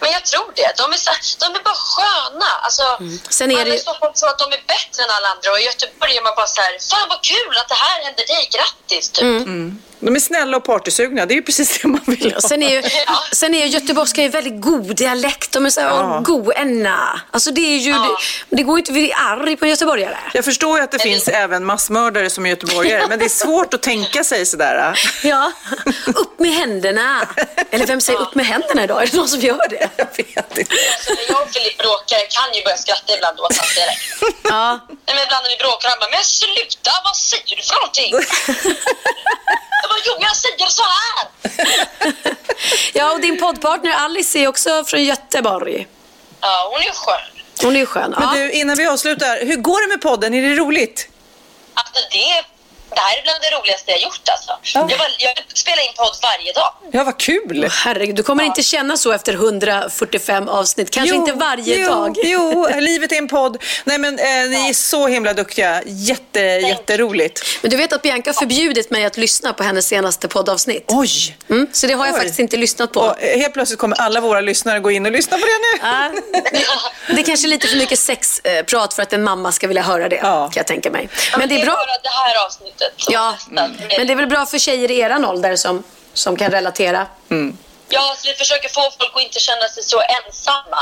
Men 0.00 0.10
jag 0.12 0.24
tror 0.24 0.52
det. 0.54 0.72
De 0.76 0.92
är, 0.92 0.96
så, 0.96 1.10
de 1.44 1.46
är 1.58 1.62
bara 1.70 1.80
sköna. 1.94 2.50
Alltså, 2.62 2.82
Sen 3.28 3.50
är 3.50 3.64
det 3.64 3.74
i 3.74 3.78
Stockholm 3.78 4.12
tror 4.14 4.28
att 4.30 4.38
de 4.38 4.48
är 4.58 4.62
bättre 4.74 5.02
än 5.04 5.10
alla 5.16 5.28
andra 5.28 5.50
och 5.52 5.60
i 5.60 5.64
Göteborg 5.64 6.16
är 6.16 6.22
man 6.22 6.32
bara 6.36 6.46
så 6.46 6.60
här, 6.60 6.72
fan 6.90 7.08
vad 7.08 7.22
kul 7.22 7.54
att 7.60 7.68
det 7.68 7.80
här 7.86 8.04
hände 8.04 8.22
dig, 8.32 8.50
grattis 8.56 9.10
typ. 9.10 9.22
Mm. 9.22 9.82
De 10.04 10.16
är 10.16 10.20
snälla 10.20 10.56
och 10.56 10.64
partysugna. 10.64 11.26
Det 11.26 11.34
är 11.34 11.36
ju 11.36 11.42
precis 11.42 11.78
det 11.78 11.88
man 11.88 12.00
vill 12.06 12.32
ha. 12.34 12.40
Sen 12.40 12.62
är 12.62 12.70
ju, 12.70 12.82
sen 13.32 13.54
är 13.54 13.58
ju 13.60 13.66
göteborgska 13.66 14.22
ju 14.22 14.28
väldigt 14.28 14.60
god 14.62 14.96
dialekt. 14.96 15.52
De 15.52 15.66
är 15.66 15.70
så 15.70 15.80
Ja. 15.80 15.92
"Åh, 15.92 16.20
god 16.22 16.52
enna. 16.56 17.20
Alltså 17.30 17.50
det 17.50 17.60
är 17.60 17.78
ju, 17.78 17.92
det, 17.92 18.08
det 18.56 18.62
går 18.62 18.76
ju 18.76 18.78
inte 18.78 18.90
att 18.90 18.94
bli 18.94 19.12
arg 19.12 19.56
på 19.56 19.64
en 19.64 19.70
göteborgare. 19.70 20.16
Jag 20.34 20.44
förstår 20.44 20.78
ju 20.78 20.84
att 20.84 20.90
det 20.92 20.98
finns 20.98 21.28
även 21.28 21.64
massmördare 21.64 22.30
som 22.30 22.46
är 22.46 22.50
göteborgare, 22.50 23.06
men 23.08 23.18
det 23.18 23.24
är 23.24 23.28
svårt 23.28 23.74
att 23.74 23.82
tänka 23.82 24.24
sig 24.24 24.46
sådär. 24.46 24.98
Ja, 25.22 25.52
upp 26.06 26.38
med 26.40 26.52
händerna. 26.52 27.28
Eller 27.70 27.86
vem 27.86 28.00
säger 28.00 28.18
upp 28.20 28.34
med 28.34 28.46
händerna 28.46 28.84
idag? 28.84 29.02
Är 29.02 29.06
det 29.06 29.16
någon 29.16 29.28
som 29.28 29.40
gör 29.40 29.68
det? 29.70 29.88
Jag 29.96 30.06
vet 30.16 30.58
inte. 30.58 30.74
När 31.08 31.24
jag 31.28 31.42
och 31.42 31.50
Filip 31.52 31.78
bråkar 31.78 32.16
jag 32.16 32.30
kan 32.30 32.48
ju 32.54 32.62
börja 32.64 32.76
skratta 32.76 33.14
ibland 33.16 33.40
åt 33.40 33.56
hans 33.56 33.74
dialekt. 33.74 34.02
Ja. 34.42 34.66
Nej, 35.06 35.14
men 35.16 35.24
ibland 35.26 35.42
när 35.44 35.50
vi 35.56 35.60
bråkar 35.64 35.88
han 35.88 35.98
bara, 36.00 36.10
men 36.16 36.24
sluta, 36.24 36.90
vad 37.04 37.16
säger 37.16 37.56
du 37.56 37.62
för 37.68 37.74
någonting? 37.80 38.10
jo 40.06 40.12
jag 40.20 40.36
säger 40.36 40.66
så 40.66 40.82
här. 40.82 41.28
Ja, 42.92 43.12
och 43.12 43.20
din 43.20 43.38
poddpartner 43.40 43.92
Alice 43.92 44.38
är 44.38 44.48
också 44.48 44.84
från 44.84 45.04
Göteborg. 45.04 45.86
Ja, 46.40 46.68
hon 46.72 46.80
är 46.80 46.92
skön. 46.92 47.42
Hon 47.62 47.76
är 47.76 47.86
skön. 47.86 48.10
Men 48.18 48.22
Ja. 48.22 48.34
du, 48.34 48.52
innan 48.52 48.76
vi 48.76 48.86
avslutar, 48.86 49.46
hur 49.46 49.56
går 49.56 49.80
det 49.82 49.88
med 49.88 50.00
podden? 50.02 50.34
Är 50.34 50.42
det 50.42 50.56
roligt? 50.56 51.08
Alltså 51.74 52.02
det, 52.10 52.44
det 52.94 53.00
här 53.00 53.18
är 53.18 53.22
bland 53.22 53.40
det 53.42 53.50
roligaste 53.58 53.90
jag 53.90 54.00
gjort 54.02 54.28
alltså. 54.28 54.52
Jag, 54.74 54.98
bara, 54.98 55.08
jag 55.18 55.34
spelar 55.54 55.82
in 55.86 55.92
podd 55.96 56.16
varje 56.22 56.52
dag. 56.52 56.70
Ja, 56.92 57.04
vad 57.04 57.18
kul! 57.18 57.68
Herregud, 57.70 58.16
du 58.16 58.22
kommer 58.22 58.44
inte 58.44 58.62
känna 58.62 58.96
så 58.96 59.12
efter 59.12 59.32
145 59.34 60.48
avsnitt. 60.48 60.90
Kanske 60.90 61.16
inte 61.16 61.32
varje 61.32 61.78
jo, 61.78 61.86
dag. 61.86 62.16
Jo, 62.24 62.68
livet 62.78 63.12
är 63.12 63.16
en 63.16 63.28
podd. 63.28 63.62
Nej, 63.84 63.98
men 63.98 64.18
eh, 64.18 64.24
ni 64.24 64.68
är 64.68 64.74
så 64.74 65.06
himla 65.06 65.32
duktiga. 65.34 65.82
Jätte, 65.86 66.40
jätteroligt. 66.40 67.42
Men 67.62 67.70
du 67.70 67.76
vet 67.76 67.92
att 67.92 68.02
Bianca 68.02 68.30
har 68.30 68.34
förbjudit 68.34 68.90
mig 68.90 69.04
att 69.04 69.16
lyssna 69.16 69.52
på 69.52 69.62
hennes 69.62 69.86
senaste 69.86 70.28
poddavsnitt. 70.28 70.84
Oj! 70.88 71.36
Mm, 71.50 71.66
så 71.72 71.86
det 71.86 71.92
har 71.92 72.06
jag 72.06 72.14
Oj. 72.14 72.20
faktiskt 72.20 72.38
inte 72.38 72.56
lyssnat 72.56 72.92
på. 72.92 73.00
Och 73.00 73.22
eh, 73.22 73.38
helt 73.38 73.52
plötsligt 73.54 73.78
kommer 73.78 74.00
alla 74.00 74.20
våra 74.20 74.40
lyssnare 74.40 74.80
gå 74.80 74.90
in 74.90 75.06
och 75.06 75.12
lyssna 75.12 75.38
på 75.38 75.46
det 75.46 75.58
nu. 75.58 75.88
Ja, 75.88 76.10
det 77.14 77.20
är 77.20 77.24
kanske 77.24 77.48
lite 77.48 77.66
för 77.66 77.76
mycket 77.76 77.98
sexprat 77.98 78.94
för 78.94 79.02
att 79.02 79.12
en 79.12 79.22
mamma 79.22 79.52
ska 79.52 79.66
vilja 79.66 79.82
höra 79.82 80.08
det, 80.08 80.16
kan 80.16 80.50
jag 80.54 80.66
tänka 80.66 80.90
mig. 80.90 81.08
Men 81.38 81.48
det 81.48 81.60
är 81.60 81.64
bra. 81.64 81.76
det 82.02 82.08
här 82.08 82.46
avsnittet. 82.46 82.83
Som 82.96 83.14
Ja, 83.14 83.28
är- 83.50 83.98
men 83.98 84.06
det 84.06 84.12
är 84.12 84.16
väl 84.16 84.26
bra 84.26 84.46
för 84.46 84.58
tjejer 84.58 84.90
i 84.90 85.00
eran 85.00 85.24
ålder 85.24 85.56
som, 85.56 85.82
som 86.12 86.36
kan 86.36 86.50
relatera. 86.50 87.06
Ja, 87.88 88.14
så 88.18 88.28
vi 88.28 88.34
försöker 88.34 88.68
få 88.68 88.80
folk 89.00 89.12
att 89.16 89.22
inte 89.22 89.40
känna 89.40 89.68
sig 89.68 89.82
så 89.82 90.00
ensamma 90.00 90.78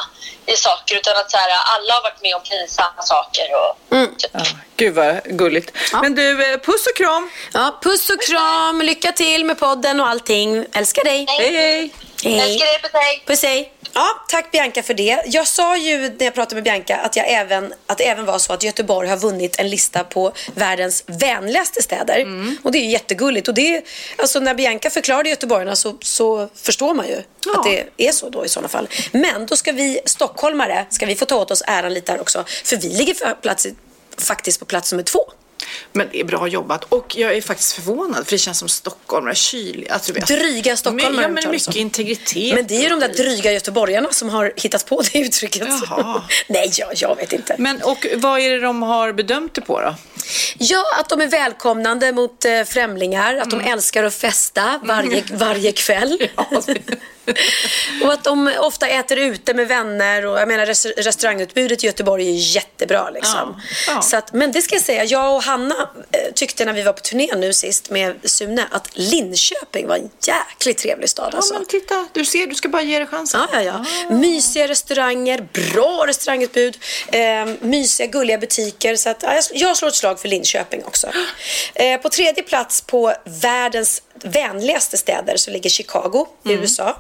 i 0.46 0.56
saker 0.56 0.96
utan 0.96 1.16
att 1.16 1.30
så 1.30 1.36
här, 1.36 1.48
alla 1.76 1.94
har 1.94 2.02
varit 2.02 2.22
med 2.22 2.34
om 2.34 2.42
pinsamma 2.42 3.02
saker. 3.02 3.42
Och, 3.54 3.96
Mm. 3.96 4.10
Ja, 4.32 4.40
gud 4.76 4.94
vad 4.94 5.22
gulligt. 5.24 5.70
Men 6.02 6.14
du, 6.14 6.52
eh, 6.52 6.58
puss 6.58 6.86
och 6.86 6.96
kram. 6.96 7.30
Ja, 7.52 7.78
puss 7.82 8.10
och 8.10 8.20
kram, 8.22 8.80
lycka 8.82 9.12
till 9.12 9.44
med 9.44 9.58
podden 9.58 10.00
och 10.00 10.08
allting. 10.08 10.66
Älskar 10.74 11.04
dig. 11.04 11.26
Hej, 11.28 11.56
hej. 11.56 11.92
Älskar 12.40 12.66
dig, 12.66 12.78
puss 12.82 12.92
hej. 12.92 13.22
Puss 13.26 13.42
hej. 13.42 13.72
Ja, 13.94 14.24
tack 14.28 14.50
Bianca 14.50 14.82
för 14.82 14.94
det. 14.94 15.22
Jag 15.26 15.48
sa 15.48 15.76
ju 15.76 15.98
när 15.98 16.24
jag 16.24 16.34
pratade 16.34 16.54
med 16.54 16.64
Bianca 16.64 16.96
att, 16.96 17.16
jag 17.16 17.30
även, 17.30 17.74
att 17.86 17.98
det 17.98 18.04
även 18.04 18.24
var 18.24 18.38
så 18.38 18.52
att 18.52 18.62
Göteborg 18.62 19.08
har 19.08 19.16
vunnit 19.16 19.58
en 19.58 19.70
lista 19.70 20.04
på 20.04 20.32
världens 20.54 21.04
vänligaste 21.06 21.82
städer. 21.82 22.20
Mm. 22.20 22.56
Och 22.62 22.72
det 22.72 22.78
är 22.78 22.82
ju 22.82 22.90
jättegulligt. 22.90 23.48
Och 23.48 23.54
det 23.54 23.84
alltså 24.16 24.40
när 24.40 24.54
Bianca 24.54 24.90
förklarade 24.90 25.28
göteborgarna 25.28 25.76
så, 25.76 25.96
så 26.00 26.48
förstår 26.54 26.94
man 26.94 27.08
ju 27.08 27.16
att 27.56 27.64
det 27.64 28.08
är 28.08 28.12
så 28.12 28.28
då 28.28 28.44
i 28.44 28.48
sådana 28.48 28.68
fall. 28.68 28.88
Men 29.12 29.46
då 29.46 29.56
ska 29.56 29.72
vi 29.72 30.00
stockholmare 30.04 30.86
ska 30.90 31.06
vi 31.06 31.14
få 31.14 31.24
ta 31.24 31.36
åt 31.36 31.50
oss 31.50 31.62
äran 31.66 31.94
lite 31.94 32.12
här 32.12 32.20
också. 32.20 32.44
För 32.64 32.76
vi 32.76 32.88
ligger 32.88 33.14
för 33.14 33.34
plats, 33.34 33.66
faktiskt 34.18 34.58
på 34.58 34.64
plats 34.64 34.92
nummer 34.92 35.04
två. 35.04 35.20
Men 35.92 36.08
det 36.12 36.20
är 36.20 36.24
bra 36.24 36.48
jobbat. 36.48 36.84
Och 36.84 37.16
jag 37.16 37.36
är 37.36 37.40
faktiskt 37.40 37.72
förvånad, 37.72 38.24
för 38.26 38.32
det 38.32 38.38
känns 38.38 38.58
som 38.58 38.68
stockholmare, 38.68 39.34
kylig. 39.34 39.88
Alltså. 39.88 40.12
Dryga 40.12 40.76
stockholmare. 40.76 41.22
Ja, 41.22 41.28
men 41.28 41.50
mycket 41.50 41.68
om. 41.68 41.76
integritet. 41.76 42.54
Men 42.54 42.66
det 42.66 42.76
är 42.76 42.82
ju 42.82 42.88
de 42.88 43.00
där 43.00 43.08
dryga 43.08 43.52
göteborgarna 43.52 44.08
som 44.12 44.28
har 44.28 44.52
hittat 44.56 44.86
på 44.86 45.02
det 45.12 45.18
uttrycket. 45.18 45.68
Jaha. 45.90 46.22
Nej, 46.48 46.70
jag, 46.78 46.88
jag 46.94 47.16
vet 47.16 47.32
inte. 47.32 47.56
Men 47.58 47.82
och 47.82 48.06
vad 48.16 48.40
är 48.40 48.50
det 48.50 48.60
de 48.60 48.82
har 48.82 49.12
bedömt 49.12 49.54
det 49.54 49.60
på 49.60 49.80
då? 49.80 49.94
Ja, 50.58 50.84
att 51.00 51.08
de 51.08 51.20
är 51.20 51.26
välkomnande 51.26 52.12
mot 52.12 52.44
eh, 52.44 52.62
främlingar, 52.64 53.36
att 53.36 53.52
Mm. 53.52 53.64
de 53.64 53.70
älskar 53.70 54.04
att 54.04 54.14
festa 54.14 54.80
varje, 54.84 55.24
varje 55.32 55.72
kväll. 55.72 56.28
och 58.04 58.12
att 58.12 58.24
de 58.24 58.52
ofta 58.58 58.86
äter 58.88 59.18
ute 59.18 59.54
med 59.54 59.68
vänner 59.68 60.26
och 60.26 60.38
jag 60.40 60.48
menar 60.48 60.66
res- 60.66 60.86
restaurangutbudet 60.86 61.84
i 61.84 61.86
Göteborg 61.86 62.28
är 62.28 62.54
jättebra 62.54 63.10
liksom. 63.10 63.60
Ja, 63.86 63.92
ja. 63.94 64.02
Så 64.02 64.16
att, 64.16 64.32
men 64.32 64.52
det 64.52 64.62
ska 64.62 64.74
jag 64.74 64.82
säga, 64.84 65.04
jag 65.04 65.34
och 65.36 65.42
Hanna 65.42 65.90
eh, 66.12 66.32
tyckte 66.34 66.64
när 66.64 66.72
vi 66.72 66.82
var 66.82 66.92
på 66.92 67.00
turné 67.00 67.28
nu 67.36 67.52
sist 67.52 67.90
med 67.90 68.16
Sune 68.24 68.66
att 68.70 68.88
Linköping 68.92 69.86
var 69.88 69.96
en 69.96 70.10
jäkligt 70.26 70.78
trevlig 70.78 71.08
stad 71.10 71.28
Ja, 71.32 71.36
alltså. 71.36 71.54
men 71.54 71.66
titta, 71.66 72.06
du 72.12 72.24
ser, 72.24 72.46
du 72.46 72.54
ska 72.54 72.68
bara 72.68 72.82
ge 72.82 72.98
det 72.98 73.06
chansen. 73.06 73.40
Ja, 73.52 73.62
ja, 73.62 73.84
ja. 74.08 74.14
Mysiga 74.14 74.68
restauranger, 74.68 75.48
bra 75.72 76.04
restaurangutbud, 76.06 76.78
eh, 77.08 77.20
mysiga 77.60 78.06
gulliga 78.06 78.38
butiker. 78.38 78.96
Så 78.96 79.10
att, 79.10 79.22
ja, 79.22 79.34
jag, 79.34 79.44
jag 79.52 79.76
slår 79.76 79.88
ett 79.88 79.94
slag 79.94 80.20
för 80.20 80.28
Linköping 80.28 80.84
också. 80.84 81.06
Eh, 81.74 82.00
på 82.00 82.08
tredje 82.08 82.42
plats 82.42 82.80
på 82.80 83.14
världens 83.24 84.02
vänligaste 84.24 84.96
städer 84.98 85.36
så 85.36 85.50
ligger 85.50 85.70
Chicago 85.70 86.26
i 86.44 86.48
Mm. 86.48 86.62
USA. 86.62 86.96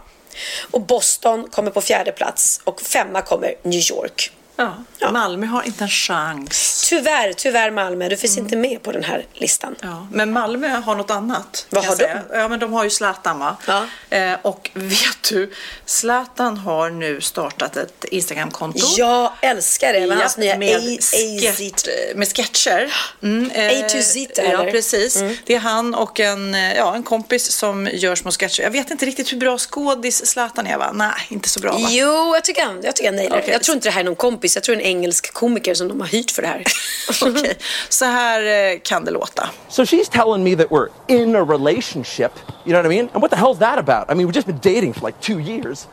Och 0.70 0.80
Boston 0.80 1.48
kommer 1.50 1.70
på 1.70 1.80
fjärde 1.80 2.12
plats 2.12 2.60
och 2.64 2.80
femma 2.80 3.22
kommer 3.22 3.54
New 3.62 3.80
York. 3.90 4.32
Ja. 4.56 5.10
Malmö 5.12 5.46
har 5.46 5.62
inte 5.62 5.84
en 5.84 5.90
chans. 5.90 6.86
Tyvärr, 6.88 7.32
tyvärr 7.32 7.70
Malmö, 7.70 8.08
du 8.08 8.16
finns 8.16 8.38
inte 8.38 8.56
med 8.56 8.82
på 8.82 8.92
den 8.92 9.04
här 9.04 9.26
listan. 9.34 9.76
Ja, 9.82 10.06
men 10.12 10.32
Malmö 10.32 10.68
har 10.68 10.94
något 10.94 11.10
annat. 11.10 11.66
Vad 11.70 11.84
har 11.84 11.96
säga. 11.96 12.22
Ja, 12.32 12.48
men 12.48 12.58
de 12.58 12.72
har 12.72 12.84
ju 12.84 12.90
Zlatan 12.90 13.38
va? 13.38 13.56
Ja. 13.66 13.86
Eh, 14.10 14.34
och 14.42 14.70
vet 14.74 15.22
du, 15.28 15.52
Zlatan 15.86 16.56
har 16.56 16.90
nu 16.90 17.20
startat 17.20 17.76
ett 17.76 18.04
Instagramkonto. 18.04 18.86
Jag 18.96 19.32
älskar 19.40 19.92
det 19.92 20.06
med 20.06 20.18
hans 20.18 20.36
nya 20.36 20.58
med, 20.58 20.76
A- 20.76 20.98
sketch, 21.00 21.84
med 22.14 22.28
sketcher. 22.36 22.92
Mm, 23.22 23.50
eh, 23.50 23.84
A 23.84 23.88
to 23.88 24.02
Z, 24.02 24.32
Ja, 24.36 24.42
eller? 24.42 24.70
precis. 24.70 25.16
Mm. 25.16 25.36
Det 25.46 25.54
är 25.54 25.58
han 25.60 25.94
och 25.94 26.20
en, 26.20 26.54
eh, 26.54 26.74
ja, 26.74 26.94
en 26.94 27.02
kompis 27.02 27.52
som 27.52 27.88
gör 27.92 28.14
små 28.14 28.30
sketcher. 28.30 28.62
Jag 28.62 28.70
vet 28.70 28.90
inte 28.90 29.06
riktigt 29.06 29.32
hur 29.32 29.36
bra 29.38 29.58
skådis 29.58 30.26
Zlatan 30.26 30.66
är 30.66 30.78
va? 30.78 30.90
Nej, 30.94 31.12
inte 31.28 31.48
så 31.48 31.60
bra 31.60 31.72
va? 31.72 31.88
Jo, 31.90 32.34
jag 32.34 32.44
tycker 32.44 32.64
han, 32.64 32.80
jag 32.82 32.96
tycker 32.96 33.08
han 33.08 33.16
nailar. 33.16 33.38
Okej. 33.38 33.50
Jag 33.52 33.62
tror 33.62 33.74
inte 33.74 33.88
det 33.88 33.92
här 33.92 34.00
är 34.00 34.04
någon 34.04 34.16
kompis, 34.16 34.41
jag 34.56 34.64
tror 34.64 34.76
det 34.76 34.82
är 34.82 34.84
en 34.84 34.96
engelsk 34.96 35.32
komiker 35.32 35.74
som 35.74 35.88
de 35.88 36.00
har 36.00 36.08
hyrt 36.08 36.30
för 36.30 36.42
det 36.42 36.48
här. 36.48 36.64
Okej, 37.22 37.58
så 37.88 38.04
här 38.04 38.72
eh, 38.72 38.78
kan 38.78 39.04
det 39.04 39.10
låta. 39.10 39.50
So 39.68 39.84
she's 39.84 40.08
telling 40.10 40.44
me 40.44 40.56
that 40.56 40.68
we're 40.70 40.88
in 41.08 41.36
a 41.36 41.44
relationship. 41.44 42.32
You 42.64 42.72
know 42.72 42.82
what 42.82 42.86
I 42.86 42.88
mean? 42.88 43.08
And 43.12 43.22
what 43.22 43.30
the 43.30 43.36
hell's 43.36 43.58
that 43.58 43.78
about? 43.78 44.10
I 44.10 44.14
mean, 44.14 44.26
we've 44.26 44.34
just 44.34 44.46
been 44.46 44.74
dating 44.74 44.94
for 44.94 45.06
like 45.06 45.20
two 45.20 45.38
years. 45.38 45.88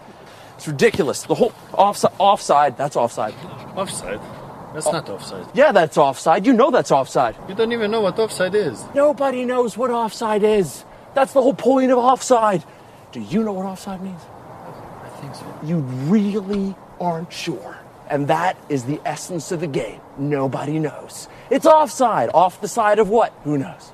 It's 0.57 0.67
ridiculous. 0.67 1.23
The 1.23 1.35
whole 1.35 1.53
offside, 1.73 2.11
offside, 2.17 2.77
that's 2.77 2.95
offside. 2.95 3.33
Offside? 3.75 4.19
That's 4.73 4.91
not 4.91 5.09
offside. 5.09 5.45
Yeah, 5.53 5.71
that's 5.71 5.97
offside. 5.97 6.45
You 6.45 6.53
know 6.53 6.69
that's 6.69 6.91
offside. 6.91 7.35
You 7.47 7.55
don't 7.55 7.71
even 7.71 7.89
know 7.89 8.01
what 8.01 8.19
offside 8.19 8.53
is. 8.53 8.83
Nobody 8.93 9.45
knows 9.45 9.77
what 9.77 9.89
offside 9.89 10.43
is. 10.43 10.83
That's 11.15 11.33
the 11.33 11.41
whole 11.41 11.55
point 11.55 11.91
of 11.91 11.97
offside. 11.97 12.63
Do 13.11 13.19
you 13.19 13.43
know 13.43 13.53
what 13.53 13.65
offside 13.65 14.01
means? 14.01 14.21
I 15.03 15.09
think 15.21 15.33
so. 15.33 15.45
You 15.63 15.77
really 16.11 16.75
aren't 16.99 17.33
sure. 17.33 17.78
And 18.09 18.27
that 18.27 18.57
is 18.69 18.85
the 18.85 18.99
essence 19.05 19.51
of 19.51 19.59
the 19.59 19.67
game. 19.67 20.01
Nobody 20.17 20.79
knows. 20.79 21.27
It's 21.49 21.65
offside. 21.65 22.29
Off 22.33 22.59
the 22.59 22.67
side 22.67 22.99
of 22.99 23.09
what? 23.09 23.33
Who 23.43 23.57
knows? 23.57 23.91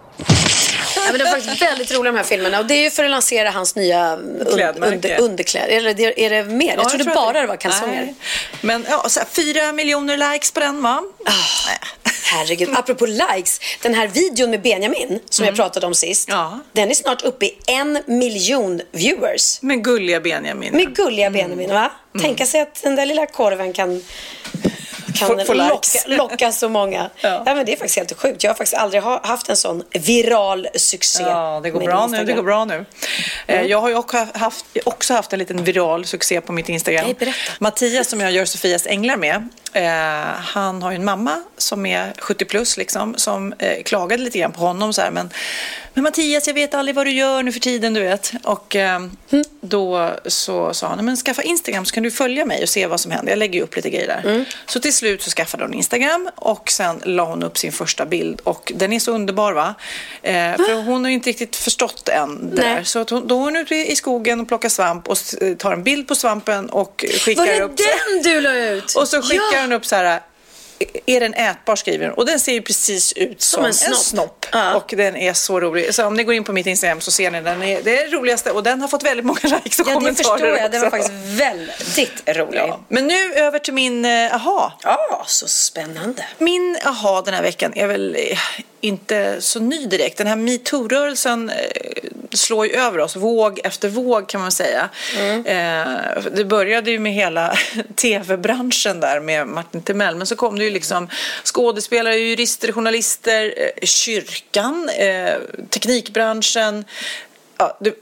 Ja, 1.05 1.11
men 1.11 1.19
det 1.19 1.27
är 1.27 1.31
faktiskt 1.31 1.61
väldigt 1.61 1.91
roliga 1.91 2.11
de 2.11 2.17
här 2.17 2.23
filmerna 2.25 2.59
och 2.59 2.65
det 2.65 2.73
är 2.73 2.83
ju 2.83 2.89
för 2.91 3.03
att 3.03 3.09
lansera 3.11 3.49
hans 3.51 3.75
nya 3.75 4.15
un- 4.17 4.83
under, 4.93 5.19
underkläder. 5.19 5.67
Eller 5.67 6.19
är 6.19 6.29
det 6.29 6.43
mer? 6.43 6.67
Jag 6.75 6.79
Ja, 6.85 6.89
trodde 6.89 7.03
tror 7.03 7.15
bara 7.15 7.41
det 7.41 7.47
var 7.47 7.57
kalsonger. 7.57 8.01
Nej. 8.05 8.15
Men 8.61 8.85
ja, 8.89 9.09
så 9.09 9.19
här, 9.19 9.27
fyra 9.31 9.71
miljoner 9.71 10.31
likes 10.33 10.51
på 10.51 10.59
den 10.59 10.81
va? 10.81 11.03
Herregud, 12.31 12.69
apropå 12.77 13.05
likes. 13.05 13.59
Den 13.81 13.93
här 13.93 14.07
videon 14.07 14.49
med 14.51 14.61
Benjamin 14.61 15.19
som 15.29 15.45
jag 15.45 15.55
pratade 15.55 15.85
om 15.87 15.95
sist. 15.95 16.29
Den 16.73 16.89
är 16.89 16.93
snart 16.93 17.21
uppe 17.21 17.45
i 17.45 17.57
en 17.67 17.99
miljon 18.05 18.81
viewers. 18.91 19.61
Med 19.61 19.83
gulliga 19.83 20.19
Benjamin. 20.19 20.73
Med 20.75 20.95
gulliga 20.95 21.29
Benjamin, 21.29 21.69
va? 21.69 21.91
Tänka 22.21 22.45
sig 22.45 22.61
att 22.61 22.81
den 22.83 22.95
där 22.95 23.05
lilla 23.05 23.25
korven 23.25 23.73
kan 23.73 24.03
kan 25.15 25.57
locka, 25.57 25.87
locka 26.07 26.51
så 26.51 26.69
många. 26.69 27.09
Ja. 27.21 27.41
men 27.45 27.65
det 27.65 27.71
är 27.73 27.77
faktiskt 27.77 27.95
helt 27.97 28.13
sjukt. 28.19 28.43
Jag 28.43 28.49
har 28.49 28.55
faktiskt 28.55 28.73
aldrig 28.77 29.03
ha, 29.03 29.19
haft 29.23 29.49
en 29.49 29.57
sån 29.57 29.83
viral 29.91 30.67
succé. 30.75 31.23
Ja, 31.23 31.59
det 31.63 31.69
går 31.69 31.79
bra 31.79 32.07
nu. 32.07 32.23
Det 32.23 32.33
går 32.33 32.43
bra 32.43 32.65
nu. 32.65 32.85
Eh, 33.47 33.61
Jag 33.61 33.81
har 33.81 33.89
ju 33.89 33.95
också 33.95 34.27
haft, 34.33 34.65
också 34.85 35.13
haft 35.13 35.33
en 35.33 35.39
liten 35.39 35.63
viral 35.63 36.05
succé 36.05 36.41
på 36.41 36.51
mitt 36.53 36.69
Instagram. 36.69 37.05
Nej, 37.05 37.13
berätta. 37.19 37.37
Mattias 37.59 38.07
som 38.09 38.19
jag 38.19 38.31
gör 38.31 38.45
Sofias 38.45 38.87
änglar 38.87 39.17
med. 39.17 39.49
Eh, 39.75 40.39
han 40.39 40.81
har 40.81 40.91
ju 40.91 40.95
en 40.95 41.05
mamma 41.05 41.43
som 41.57 41.85
är 41.85 42.13
70 42.17 42.45
plus 42.45 42.77
liksom, 42.77 43.15
som 43.17 43.53
eh, 43.59 43.83
klagade 43.83 44.23
lite 44.23 44.37
grann 44.39 44.51
på 44.51 44.59
honom 44.61 44.93
så 44.93 45.01
här, 45.01 45.11
men, 45.11 45.29
men 45.93 46.03
Mattias, 46.03 46.47
jag 46.47 46.53
vet 46.53 46.73
aldrig 46.73 46.95
vad 46.95 47.05
du 47.07 47.11
gör 47.11 47.43
nu 47.43 47.51
för 47.51 47.59
tiden, 47.59 47.93
du 47.93 48.01
vet. 48.01 48.31
Och 48.43 48.75
eh, 48.75 48.99
då 49.61 50.11
så 50.25 50.73
sa 50.73 50.87
han, 50.87 51.05
men 51.05 51.17
skaffa 51.17 51.41
Instagram 51.43 51.85
så 51.85 51.93
kan 51.93 52.03
du 52.03 52.11
följa 52.11 52.45
mig 52.45 52.63
och 52.63 52.69
se 52.69 52.87
vad 52.87 52.99
som 52.99 53.11
händer. 53.11 53.31
Jag 53.31 53.39
lägger 53.39 53.53
ju 53.59 53.61
upp 53.63 53.75
lite 53.75 53.89
grejer 53.89 54.07
där. 54.07 54.45
Så 54.65 54.79
till 54.79 54.93
slut 54.93 55.21
så 55.23 55.29
skaffade 55.31 55.63
hon 55.63 55.73
Instagram 55.73 56.29
och 56.35 56.69
sen 56.71 57.01
la 57.03 57.25
hon 57.25 57.43
upp 57.43 57.57
sin 57.57 57.71
första 57.71 58.05
bild 58.05 58.41
och 58.43 58.71
den 58.75 58.93
är 58.93 58.99
så 58.99 59.11
underbar 59.11 59.53
va? 59.53 59.75
Eh, 60.21 60.33
för 60.55 60.81
hon 60.83 61.03
har 61.03 61.09
ju 61.09 61.15
inte 61.15 61.29
riktigt 61.29 61.55
förstått 61.55 62.09
än 62.09 62.55
där. 62.55 62.83
Så 62.83 62.99
att 62.99 63.09
hon, 63.09 63.27
då 63.27 63.35
är 63.39 63.41
hon 63.43 63.55
ute 63.55 63.75
i 63.75 63.95
skogen 63.95 64.41
och 64.41 64.47
plockar 64.47 64.69
svamp 64.69 65.07
och 65.07 65.17
s- 65.17 65.35
tar 65.59 65.73
en 65.73 65.83
bild 65.83 66.07
på 66.07 66.15
svampen 66.15 66.69
och 66.69 67.05
skickar 67.21 67.41
Var 67.45 67.53
det 67.53 67.61
upp. 67.61 67.77
den 67.77 68.33
du 68.33 68.41
la 68.41 68.55
ut? 68.55 68.95
Och 68.95 69.07
så 69.07 69.21
skickar 69.21 69.41
Ja 69.61 69.64
hon 69.65 69.73
upp 69.73 69.85
så 69.85 69.95
här. 69.95 70.21
Är 71.05 71.19
den 71.19 71.33
ätbar 71.33 71.75
skriver 71.75 72.05
hon. 72.05 72.13
Och 72.17 72.25
den 72.25 72.39
ser 72.39 72.53
ju 72.53 72.61
precis 72.61 73.13
ut 73.13 73.41
som, 73.41 73.59
en 73.59 73.67
en 73.67 73.73
snopp. 73.73 73.97
snopp. 73.97 74.45
Och 74.75 74.93
den 74.97 75.15
är 75.15 75.33
så 75.33 75.59
rolig. 75.59 75.95
Så 75.95 76.05
om 76.05 76.13
ni 76.13 76.23
går 76.23 76.33
in 76.33 76.43
på 76.43 76.53
mitt 76.53 76.67
Instagram 76.67 77.01
så 77.01 77.11
ser 77.11 77.31
ni 77.31 77.41
den. 77.41 77.63
Är, 77.63 77.81
det 77.83 78.01
är 78.01 78.09
det 78.09 78.17
roligaste 78.17 78.51
och 78.51 78.63
den 78.63 78.81
har 78.81 78.87
fått 78.87 79.03
väldigt 79.03 79.25
många 79.25 79.39
likes 79.43 79.79
och 79.79 79.87
Ja, 79.87 79.89
det 79.89 79.95
kommentarer 79.95 80.37
förstår 80.37 80.57
jag. 80.57 80.71
Den 80.71 80.81
var 80.81 80.87
också. 80.87 80.97
faktiskt 80.97 81.39
väldigt 81.39 82.37
rolig. 82.37 82.59
Ja. 82.59 82.79
Men 82.87 83.07
nu 83.07 83.33
över 83.33 83.59
till 83.59 83.73
min 83.73 84.05
eh, 84.05 84.35
aha. 84.35 84.73
Ja, 84.83 85.23
så 85.27 85.47
spännande. 85.47 86.25
Min 86.37 86.77
aha 86.85 87.21
den 87.21 87.33
här 87.33 87.41
veckan 87.41 87.73
är 87.75 87.87
väl 87.87 88.15
eh, 88.15 88.37
inte 88.81 89.41
så 89.41 89.59
ny 89.59 89.85
direkt. 89.85 90.17
Den 90.17 90.27
här 90.27 90.35
metoo-rörelsen 90.35 91.49
eh, 91.49 91.55
slår 92.33 92.65
ju 92.65 92.73
över 92.73 92.99
oss, 92.99 93.15
våg 93.15 93.59
efter 93.63 93.89
våg 93.89 94.29
kan 94.29 94.41
man 94.41 94.51
säga. 94.51 94.89
Eh, 95.45 96.23
det 96.35 96.45
började 96.45 96.91
ju 96.91 96.99
med 96.99 97.13
hela 97.13 97.57
tv-branschen 97.95 98.99
där 98.99 99.19
med 99.19 99.47
Martin 99.47 99.81
Timell, 99.81 100.15
men 100.15 100.27
så 100.27 100.35
kom 100.35 100.59
det 100.59 100.64
ju 100.65 100.71
liksom 100.71 101.09
skådespelare, 101.43 102.15
jurister, 102.15 102.71
journalister, 102.71 103.53
eh, 103.57 103.85
kyrkan, 103.87 104.89
eh, 104.89 105.33
teknikbranschen, 105.69 106.85
ja, 107.57 107.77
det, 107.81 107.95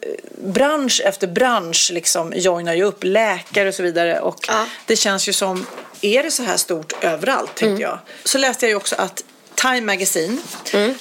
bransch 0.43 1.01
efter 1.05 1.27
bransch 1.27 1.91
liksom 1.93 2.33
joinar 2.35 2.73
ju 2.73 2.83
upp, 2.83 3.03
läkare 3.03 3.67
och 3.67 3.75
så 3.75 3.83
vidare. 3.83 4.19
Och 4.19 4.49
det 4.85 4.95
känns 4.95 5.29
ju 5.29 5.33
som, 5.33 5.65
är 6.01 6.23
det 6.23 6.31
så 6.31 6.43
här 6.43 6.57
stort 6.57 7.03
överallt 7.03 7.55
tänkte 7.55 7.81
jag. 7.81 7.99
Så 8.23 8.37
läste 8.37 8.65
jag 8.65 8.69
ju 8.69 8.75
också 8.75 8.95
att 8.95 9.23
Time 9.55 9.81
Magazine 9.81 10.37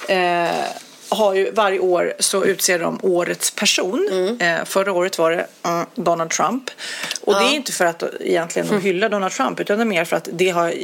eh, 0.08 0.64
har 1.08 1.34
ju 1.34 1.50
varje 1.50 1.78
år 1.78 2.14
så 2.18 2.44
utser 2.44 2.78
de 2.78 2.98
årets 3.02 3.50
person. 3.50 4.08
Eh, 4.40 4.64
förra 4.64 4.92
året 4.92 5.18
var 5.18 5.30
det 5.30 5.46
mm, 5.62 5.86
Donald 5.94 6.30
Trump. 6.30 6.70
Och 7.20 7.34
det 7.34 7.44
är 7.44 7.54
inte 7.54 7.72
för 7.72 7.84
att 7.84 8.02
egentligen 8.20 8.68
de 8.68 8.80
hyllar 8.80 9.08
Donald 9.08 9.32
Trump 9.32 9.60
utan 9.60 9.78
det 9.78 9.82
är 9.82 9.86
mer 9.86 10.04
för 10.04 10.16
att 10.16 10.28
det 10.32 10.48
har 10.48 10.74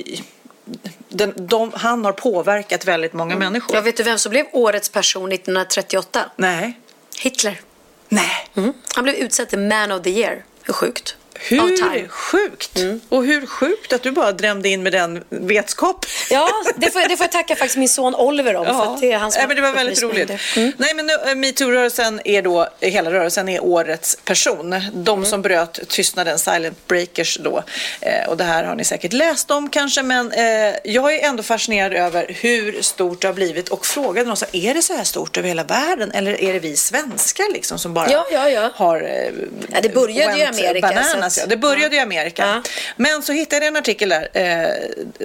den, 1.08 1.34
de, 1.36 1.72
han 1.74 2.04
har 2.04 2.12
påverkat 2.12 2.84
väldigt 2.84 3.12
många 3.12 3.36
människor. 3.36 3.76
Jag 3.76 3.82
vet 3.82 3.96
du 3.96 4.02
vem 4.02 4.18
som 4.18 4.30
blev 4.30 4.46
årets 4.52 4.88
person 4.88 5.32
1938? 5.32 6.30
Nej. 6.36 6.80
Hitler. 7.20 7.60
Nej. 8.08 8.48
Mm. 8.54 8.72
Han 8.94 9.04
blev 9.04 9.16
utsedd 9.16 9.48
till 9.48 9.58
Man 9.58 9.92
of 9.92 10.02
the 10.02 10.10
Year. 10.10 10.44
Hur 10.62 10.72
sjukt? 10.72 11.16
Hur 11.38 12.08
sjukt! 12.08 12.78
Och 13.08 13.24
hur 13.24 13.46
sjukt 13.46 13.92
att 13.92 14.02
du 14.02 14.10
bara 14.10 14.32
drämde 14.32 14.68
in 14.68 14.82
med 14.82 14.92
den 14.92 15.24
vetskap. 15.28 16.06
Ja, 16.30 16.48
det 16.76 16.90
får, 16.90 17.00
det 17.08 17.16
får 17.16 17.24
jag 17.24 17.32
tacka 17.32 17.56
faktiskt 17.56 17.76
min 17.76 17.88
son 17.88 18.14
Oliver 18.14 18.56
om. 18.56 18.66
För 18.66 18.94
att 18.94 19.00
det 19.00 19.12
är 19.12 19.18
han 19.18 19.32
som 19.32 19.38
Nej, 19.38 19.46
men 19.48 19.56
det 19.56 19.62
var 19.62 19.72
väldigt 19.72 20.02
roligt. 20.02 20.30
Mm. 20.56 20.72
Nej, 20.76 20.94
men 20.94 21.10
eh, 21.10 21.16
metoo-rörelsen 21.34 22.20
är 22.24 22.42
då, 22.42 22.68
hela 22.80 23.12
rörelsen 23.12 23.48
är 23.48 23.64
årets 23.64 24.16
person. 24.24 24.70
De 24.92 25.18
Mm. 25.18 25.30
som 25.30 25.42
bröt 25.42 25.88
tystnaden, 25.88 26.38
silent 26.38 26.86
breakers 26.86 27.38
då. 27.40 27.62
Eh, 28.00 28.28
och 28.28 28.36
det 28.36 28.44
här 28.44 28.64
har 28.64 28.74
ni 28.74 28.84
säkert 28.84 29.12
läst 29.12 29.50
om 29.50 29.70
kanske, 29.70 30.02
men 30.02 30.32
eh, 30.32 30.44
jag 30.84 31.14
är 31.14 31.28
ändå 31.28 31.42
fascinerad 31.42 31.92
över 31.92 32.26
hur 32.40 32.82
stort 32.82 33.20
det 33.22 33.28
har 33.28 33.34
blivit 33.34 33.68
och 33.68 33.86
frågade 33.86 34.28
någon 34.28 34.36
så 34.36 34.46
är 34.52 34.74
det 34.74 34.82
så 34.82 34.92
här 34.96 35.04
stort 35.04 35.36
över 35.36 35.48
hela 35.48 35.64
världen 35.64 36.10
eller 36.12 36.40
är 36.42 36.52
det 36.52 36.58
vi 36.58 36.76
svenskar 36.76 37.52
liksom 37.52 37.78
som 37.78 37.94
bara 37.94 38.10
Ja, 38.10 38.26
ja, 38.32 38.48
ja. 38.50 38.70
har 38.74 39.02
eh, 39.02 39.30
Ja, 39.72 39.80
det 39.82 39.88
började 39.94 40.36
ju 40.36 40.42
i 40.42 40.44
Amerika, 40.46 40.80
Bananas, 40.88 41.27
ja. 41.38 41.46
Det 41.46 41.56
började 41.56 41.96
i 41.96 41.98
Amerika. 41.98 42.62
Men 42.96 43.22
så 43.22 43.32
hittade 43.32 43.64
jag 43.64 43.72
en 43.72 43.76
artikel 43.76 44.08
där 44.08 44.28
eh, 44.32 44.68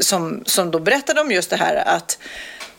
som, 0.01 0.43
som 0.45 0.71
då 0.71 0.79
berättade 0.79 1.21
om 1.21 1.31
just 1.31 1.49
det 1.49 1.55
här 1.55 1.75
att 1.75 2.17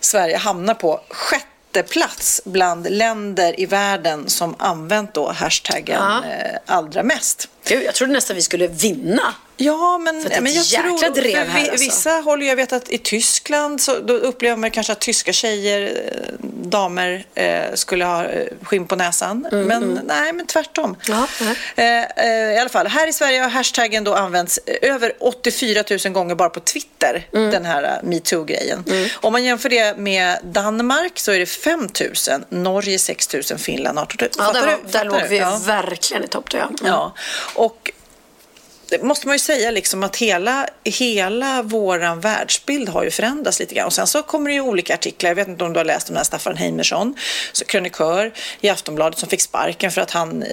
Sverige 0.00 0.36
hamnar 0.36 0.74
på 0.74 1.00
sjätte 1.10 1.82
plats 1.82 2.40
bland 2.44 2.90
länder 2.90 3.60
i 3.60 3.66
världen 3.66 4.28
som 4.28 4.54
använt 4.58 5.14
då 5.14 5.32
hashtaggen 5.32 5.98
Ja. 6.00 6.18
eh, 6.30 6.58
allra 6.66 7.02
mest. 7.02 7.48
Gud, 7.68 7.82
jag 7.82 7.94
trodde 7.94 8.12
nästan 8.12 8.36
vi 8.36 8.42
skulle 8.42 8.66
vinna. 8.66 9.34
Ja, 9.56 9.98
men, 9.98 10.26
är 10.32 10.40
men 10.40 10.52
jag 10.52 10.64
tror, 10.66 11.14
drev 11.14 11.46
här, 11.48 11.70
alltså. 11.70 11.84
Vissa 11.84 12.10
håller 12.10 12.46
jag 12.46 12.56
vet 12.56 12.72
att 12.72 12.90
i 12.90 12.98
Tyskland 12.98 13.80
så 13.80 13.98
då 13.98 14.14
upplever 14.14 14.56
man 14.56 14.70
kanske 14.70 14.92
att 14.92 15.00
tyska 15.00 15.32
tjejer, 15.32 15.82
eh, 16.12 16.34
damer 16.68 17.24
eh, 17.34 17.62
skulle 17.74 18.04
ha 18.04 18.24
eh, 18.24 18.46
skinn 18.62 18.86
på 18.86 18.96
näsan. 18.96 19.46
Mm, 19.52 19.66
men 19.66 20.00
nej, 20.06 20.32
men 20.32 20.46
tvärtom. 20.46 20.96
Eh, 21.76 22.02
eh, 22.02 22.54
I 22.54 22.58
alla 22.58 22.68
fall, 22.68 22.86
här 22.86 23.06
i 23.06 23.12
Sverige 23.12 23.40
har 23.40 23.48
hashtaggen 23.50 24.04
då 24.04 24.14
använts 24.14 24.60
eh, 24.66 24.94
över 24.94 25.12
84 25.20 25.84
000 26.04 26.12
gånger 26.12 26.34
bara 26.34 26.50
på 26.50 26.60
Twitter, 26.60 27.26
Mm. 27.32 27.50
den 27.50 27.64
här 27.64 28.00
metoo-grejen. 28.02 28.84
Om 29.14 29.32
man 29.32 29.44
jämför 29.44 29.68
det 29.68 29.96
med 29.98 30.38
Danmark 30.44 31.18
så 31.18 31.32
är 31.32 31.38
det 31.38 31.46
5 31.46 31.80
000, 31.80 32.44
Norge 32.48 32.98
6 32.98 33.32
000, 33.34 33.42
Finland 33.58 33.98
18 33.98 34.16
000. 34.20 34.30
Ja, 34.38 34.52
där, 34.52 34.66
var, 34.66 34.78
där 34.92 35.04
låg 35.04 35.20
vi 35.28 35.38
Ja. 35.38 35.60
verkligen 35.66 36.24
i 36.24 36.28
topp 36.28 36.48
jag. 36.52 36.62
Mm. 36.62 36.74
Ja, 36.84 37.14
och 37.54 37.90
det 38.88 39.02
måste 39.02 39.26
man 39.26 39.34
ju 39.34 39.38
säga 39.38 39.70
liksom 39.70 40.02
att 40.02 40.16
hela, 40.16 40.68
hela 40.84 41.62
våran 41.62 42.20
världsbild 42.20 42.88
har 42.88 43.04
ju 43.04 43.10
förändrats 43.10 43.60
lite 43.60 43.74
grann. 43.74 43.86
Och 43.86 43.92
sen 43.92 44.06
så 44.06 44.22
kommer 44.22 44.50
det 44.50 44.54
ju 44.54 44.60
olika 44.60 44.94
artiklar. 44.94 45.30
Jag 45.30 45.34
vet 45.34 45.48
inte 45.48 45.64
om 45.64 45.72
du 45.72 45.80
har 45.80 45.84
läst 45.84 46.08
om 46.08 46.12
den 46.12 46.18
här 46.18 46.24
Staffan 46.24 46.56
Heimersson, 46.56 47.16
så 47.52 47.64
krönikör 47.64 48.32
i 48.60 48.68
Aftonbladet 48.68 49.18
som 49.18 49.28
fick 49.28 49.40
sparken 49.40 49.90
för 49.90 50.00
att 50.00 50.10
han 50.10 50.42
eh, 50.42 50.48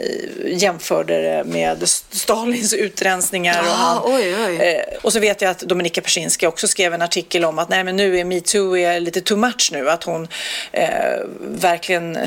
jämförde 0.46 1.22
det 1.22 1.44
med 1.44 1.90
Stalins 1.90 2.74
utrensningar. 2.74 3.62
och, 3.62 3.68
Ah, 3.68 3.74
han, 3.74 4.02
oj, 4.06 4.36
oj. 4.46 4.56
Eh, 4.56 4.98
och 5.02 5.14
så 5.14 5.20
vet 5.20 5.42
jag 5.42 5.52
att 5.52 5.60
Dominika 5.60 6.02
Persinski 6.02 6.48
också 6.48 6.68
skrev 6.68 6.94
en 6.94 7.02
artikel 7.02 7.46
om 7.46 7.60
att 7.60 7.70
nej 7.70 7.84
men 7.84 7.96
nu 7.96 8.20
är 8.20 8.26
metoo 8.26 8.78
är 8.78 9.00
lite 9.00 9.22
too 9.22 9.38
much 9.38 9.70
nu. 9.72 9.90
Att 9.90 10.04
hon 10.04 10.28
eh, 10.72 10.90
verkligen 11.40 12.18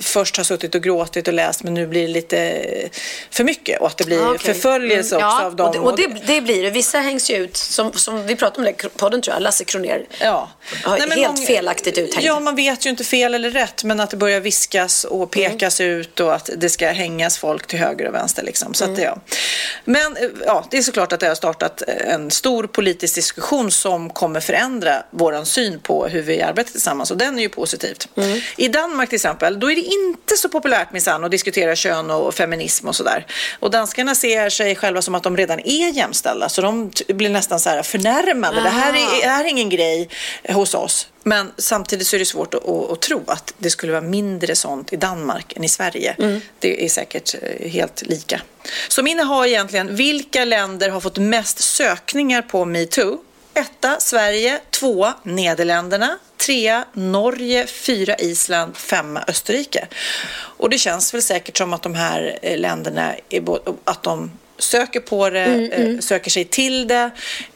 först 0.00 0.36
har 0.36 0.44
suttit 0.44 0.74
och 0.74 0.82
gråtit 0.82 1.28
och 1.28 1.34
läst 1.34 1.62
men 1.62 1.74
nu 1.74 1.86
blir 1.86 2.02
det 2.02 2.08
lite 2.12 2.38
eh, 2.38 2.88
för 3.30 3.44
mycket 3.44 3.80
och 3.80 3.86
att 3.86 3.96
det 3.96 4.04
blir 4.04 4.22
Ah, 4.26 4.30
okej. 4.34 4.54
förföljelse 4.54 5.14
Mm, 5.14 5.26
också 5.28 5.40
ja, 5.40 5.46
av 5.46 5.56
dem. 5.56 5.66
Och 5.84 5.96
det, 5.96 6.06
och 6.06 6.12
det, 6.14 6.20
det 6.26 6.40
blir 6.40 6.62
det. 6.62 6.70
Vissa 6.70 6.98
hängs 6.98 7.30
ju 7.30 7.36
ut, 7.36 7.56
som, 7.56 7.92
som 7.92 8.26
vi 8.26 8.36
pratade 8.36 8.68
om 8.68 8.74
det 8.78 8.88
podden 8.98 9.22
tror 9.22 9.34
jag, 9.34 9.42
Lasse 9.42 9.64
Kronér. 9.64 10.06
Ja. 10.20 10.50
Har 10.84 10.98
Nej, 10.98 11.08
helt 11.08 11.36
många- 11.36 11.46
felaktigt 11.46 11.98
uthängd. 11.98 12.26
Ja, 12.26 12.40
man 12.40 12.56
vet 12.56 12.86
ju 12.86 12.90
inte 12.90 13.04
fel 13.04 13.34
eller 13.34 13.50
rätt, 13.50 13.84
men 13.84 14.00
att 14.00 14.10
det 14.10 14.16
börjar 14.16 14.40
viskas 14.40 15.04
och 15.04 15.30
pekas 15.30 15.80
Mm. 15.80 15.92
ut 16.00 16.20
och 16.20 16.34
att 16.34 16.50
det 16.56 16.68
ska 16.70 16.88
hängas 16.88 17.38
folk 17.38 17.66
till 17.66 17.78
höger 17.78 18.08
och 18.08 18.14
vänster. 18.14 18.42
Liksom. 18.42 18.74
Så 18.74 18.84
att, 18.84 18.90
Mm. 18.90 19.02
ja. 19.02 19.18
Men 19.84 20.16
eh, 20.16 20.28
ja, 20.46 20.64
det 20.70 20.78
är 20.78 20.82
såklart 20.82 21.12
att 21.12 21.20
det 21.20 21.28
har 21.28 21.34
startat 21.34 21.82
en 21.82 22.30
stor 22.30 22.66
politisk 22.66 23.14
diskussion 23.14 23.70
som 23.70 24.10
kommer 24.10 24.40
förändra 24.40 25.02
vår 25.10 25.44
syn 25.44 25.80
på 25.80 26.06
hur 26.06 26.22
vi 26.22 26.42
arbetar 26.42 26.70
tillsammans 26.72 27.10
och 27.10 27.16
den 27.16 27.38
är 27.38 27.42
ju 27.42 27.48
positivt. 27.48 28.08
Mm. 28.16 28.40
I 28.56 28.68
Danmark 28.68 29.08
till 29.08 29.16
exempel, 29.16 29.57
då 29.58 29.70
är 29.70 29.76
det 29.76 29.82
inte 29.82 30.36
så 30.36 30.48
populärt 30.48 30.92
minsann 30.92 31.24
att 31.24 31.30
diskutera 31.30 31.76
kön 31.76 32.10
och 32.10 32.34
feminism 32.34 32.88
och 32.88 32.96
sådär. 32.96 33.26
Och 33.58 33.70
danskarna 33.70 34.14
ser 34.14 34.50
sig 34.50 34.76
själva 34.76 35.02
som 35.02 35.14
att 35.14 35.22
de 35.22 35.36
redan 35.36 35.60
är 35.60 35.92
jämställda 35.92 36.48
så 36.48 36.62
de 36.62 36.90
blir 37.08 37.30
nästan 37.30 37.60
så 37.60 37.70
här 37.70 37.82
förnärmade. 37.82 38.60
Det 38.60 38.68
här, 38.68 38.92
är, 38.92 39.22
det 39.22 39.28
här 39.28 39.44
är 39.44 39.48
ingen 39.48 39.68
grej 39.68 40.08
hos 40.48 40.74
oss. 40.74 41.08
Men 41.22 41.52
samtidigt 41.56 42.06
så 42.06 42.16
är 42.16 42.18
det 42.18 42.24
svårt 42.24 42.54
att, 42.54 42.68
att, 42.68 42.90
att 42.90 43.00
tro 43.00 43.24
att 43.26 43.54
det 43.58 43.70
skulle 43.70 43.92
vara 43.92 44.02
mindre 44.02 44.56
sånt 44.56 44.92
i 44.92 44.96
Danmark 44.96 45.56
än 45.56 45.64
i 45.64 45.68
Sverige. 45.68 46.14
Det 46.58 46.84
är 46.84 46.88
säkert 46.88 47.34
eh, 47.42 47.70
helt 47.70 48.02
lika. 48.06 48.40
Så 48.88 49.02
min 49.02 49.18
har 49.18 49.46
egentligen, 49.46 49.96
vilka 49.96 50.44
länder 50.44 50.88
har 50.88 51.00
fått 51.00 51.18
mest 51.18 51.58
sökningar 51.58 52.42
på 52.42 52.64
metoo? 52.64 53.18
Etta 53.54 53.96
Sverige, 54.00 54.60
tvåa 54.70 55.14
Nederländerna, 55.22 56.18
trea 56.36 56.84
Norge, 56.92 57.66
fyra 57.66 58.16
Island, 58.16 58.76
femma 58.76 59.24
Österrike. 59.28 59.88
Och 60.32 60.70
det 60.70 60.78
känns 60.78 61.14
väl 61.14 61.22
säkert 61.22 61.56
som 61.56 61.72
att 61.72 61.82
de 61.82 61.94
här 61.94 62.38
eh, 62.42 62.58
länderna 62.58 63.14
är 63.28 63.42
att 63.84 64.02
de 64.02 64.30
söker 64.58 65.00
på 65.00 65.30
det, 65.30 65.44
Mm, 65.44 65.72
eh, 65.72 65.80
mm. 65.80 66.02
söker 66.02 66.30
sig 66.30 66.44
till 66.44 66.88
det, 66.88 67.10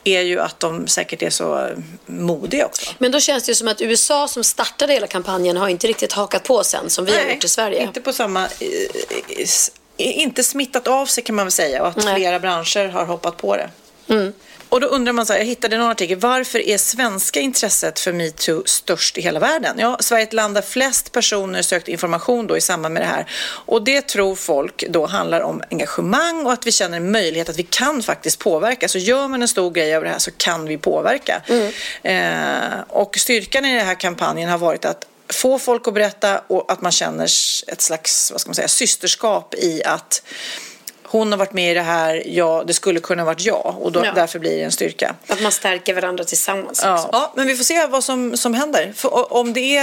är 0.04 0.20
ju 0.20 0.40
att 0.40 0.60
de 0.60 0.86
säkert 0.86 1.22
är 1.22 1.30
så 1.30 1.66
eh, 1.66 1.76
modiga 2.06 2.66
också. 2.66 2.92
Men 2.98 3.12
då 3.12 3.20
känns 3.20 3.44
det 3.44 3.50
ju 3.50 3.54
som 3.54 3.68
att 3.68 3.80
USA 3.80 4.28
som 4.28 4.44
startade 4.44 4.92
hela 4.92 5.06
kampanjen 5.06 5.56
har 5.56 5.68
inte 5.68 5.86
riktigt 5.86 6.12
hakat 6.12 6.44
på 6.44 6.64
sen 6.64 6.90
som 6.90 7.04
vi 7.04 7.12
har 7.12 7.24
Nej, 7.24 7.34
gjort 7.34 7.44
i 7.44 7.48
Sverige. 7.48 7.82
Inte 7.82 8.00
på 8.00 8.12
samma... 8.12 8.48
Inte 9.96 10.42
smittat 10.42 10.88
av 10.88 11.06
sig 11.06 11.24
kan 11.24 11.34
man 11.34 11.46
väl 11.46 11.52
säga 11.52 11.82
och 11.82 11.88
att 11.88 12.04
Nej. 12.04 12.14
flera 12.14 12.40
branscher 12.40 12.88
har 12.88 13.04
hoppat 13.04 13.36
på 13.36 13.56
det. 13.56 13.70
Mm. 14.08 14.32
Och 14.72 14.80
då 14.80 14.86
undrar 14.86 15.12
man 15.12 15.26
så 15.26 15.32
här, 15.32 15.40
jag 15.40 15.46
hittade 15.46 15.78
någon 15.78 15.90
artikel, 15.90 16.18
varför 16.18 16.58
är 16.58 16.78
svenska 16.78 17.40
intresset 17.40 18.00
för 18.00 18.12
metoo 18.12 18.62
störst 18.66 19.18
i 19.18 19.20
hela 19.20 19.40
världen? 19.40 19.78
Ja, 19.78 19.96
Sverige 20.00 20.22
är 20.22 20.26
ett 20.26 20.32
land 20.32 20.54
där 20.54 20.62
flest 20.62 21.12
personer 21.12 21.62
sökt 21.62 21.88
information 21.88 22.46
då 22.46 22.56
i 22.56 22.60
samband 22.60 22.94
med 22.94 23.02
det 23.02 23.06
här. 23.06 23.26
Och 23.66 23.84
det 23.84 24.02
tror 24.02 24.34
folk 24.34 24.84
då 24.88 25.06
handlar 25.06 25.40
om 25.40 25.62
engagemang 25.70 26.46
och 26.46 26.52
att 26.52 26.66
vi 26.66 26.72
känner 26.72 26.96
en 26.96 27.10
möjlighet 27.10 27.48
att 27.48 27.58
vi 27.58 27.62
kan 27.62 28.02
faktiskt 28.02 28.38
påverka. 28.38 28.88
Så 28.88 28.98
gör 28.98 29.28
man 29.28 29.42
en 29.42 29.48
stor 29.48 29.70
grej 29.70 29.96
av 29.96 30.02
det 30.02 30.08
här 30.08 30.18
så 30.18 30.30
kan 30.30 30.66
vi 30.66 30.78
påverka. 30.78 31.42
Eh, 32.02 32.80
och 32.88 33.18
styrkan 33.18 33.64
i 33.64 33.76
den 33.76 33.86
här 33.86 33.94
kampanjen 33.94 34.50
har 34.50 34.58
varit 34.58 34.84
att 34.84 35.06
få 35.32 35.58
folk 35.58 35.88
att 35.88 35.94
berätta 35.94 36.42
och 36.46 36.72
att 36.72 36.80
man 36.80 36.92
känner 36.92 37.24
ett 37.66 37.80
slags 37.80 38.30
vad 38.30 38.40
ska 38.40 38.48
man 38.48 38.54
säga, 38.54 38.68
systerskap 38.68 39.54
i 39.54 39.84
att 39.84 40.22
hon 41.12 41.32
har 41.32 41.38
varit 41.38 41.52
med 41.52 41.70
i 41.70 41.74
det 41.74 41.82
här, 41.82 42.22
ja, 42.26 42.64
det 42.66 42.74
skulle 42.74 43.00
kunna 43.00 43.24
varit 43.24 43.40
jag 43.40 43.76
och 43.80 43.92
då, 43.92 44.04
Ja. 44.04 44.12
därför 44.14 44.38
blir 44.38 44.56
det 44.56 44.62
en 44.62 44.72
styrka. 44.72 45.14
Att 45.26 45.42
man 45.42 45.52
stärker 45.52 45.94
varandra 45.94 46.24
tillsammans. 46.24 46.80
Ja. 46.84 47.08
ja, 47.12 47.32
men 47.36 47.46
vi 47.46 47.56
får 47.56 47.64
se 47.64 47.86
vad 47.86 48.04
som, 48.04 48.36
som 48.36 48.54
händer. 48.54 48.92
För 48.96 49.32
om 49.32 49.52
det 49.52 49.82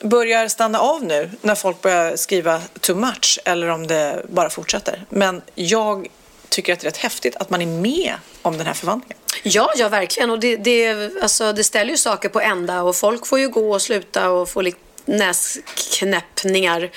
börjar 0.00 0.48
stanna 0.48 0.78
av 0.80 1.04
nu 1.04 1.30
när 1.40 1.54
folk 1.54 1.80
börjar 1.80 2.16
skriva 2.16 2.60
too 2.80 2.96
much 2.96 3.40
eller 3.44 3.68
om 3.68 3.86
det 3.86 4.22
bara 4.28 4.50
fortsätter. 4.50 5.04
Men 5.08 5.42
jag 5.54 6.08
tycker 6.48 6.72
att 6.72 6.80
det 6.80 6.84
är 6.86 6.90
rätt 6.90 6.96
häftigt 6.96 7.36
att 7.36 7.50
man 7.50 7.62
är 7.62 7.66
med 7.66 8.14
om 8.42 8.58
den 8.58 8.66
här 8.66 8.74
förvandlingen. 8.74 9.16
Ja, 9.42 9.72
ja 9.76 9.88
verkligen. 9.88 10.30
Och 10.30 10.40
det, 10.40 10.56
det, 10.56 11.10
alltså, 11.22 11.52
det 11.52 11.64
ställer 11.64 11.90
ju 11.90 11.96
saker 11.96 12.28
på 12.28 12.40
ända 12.40 12.82
och 12.82 12.96
folk 12.96 13.26
får 13.26 13.38
ju 13.38 13.48
gå 13.48 13.72
och 13.72 13.82
sluta 13.82 14.30
och 14.30 14.48
få 14.48 14.62
näsknäppningar. 15.04 16.90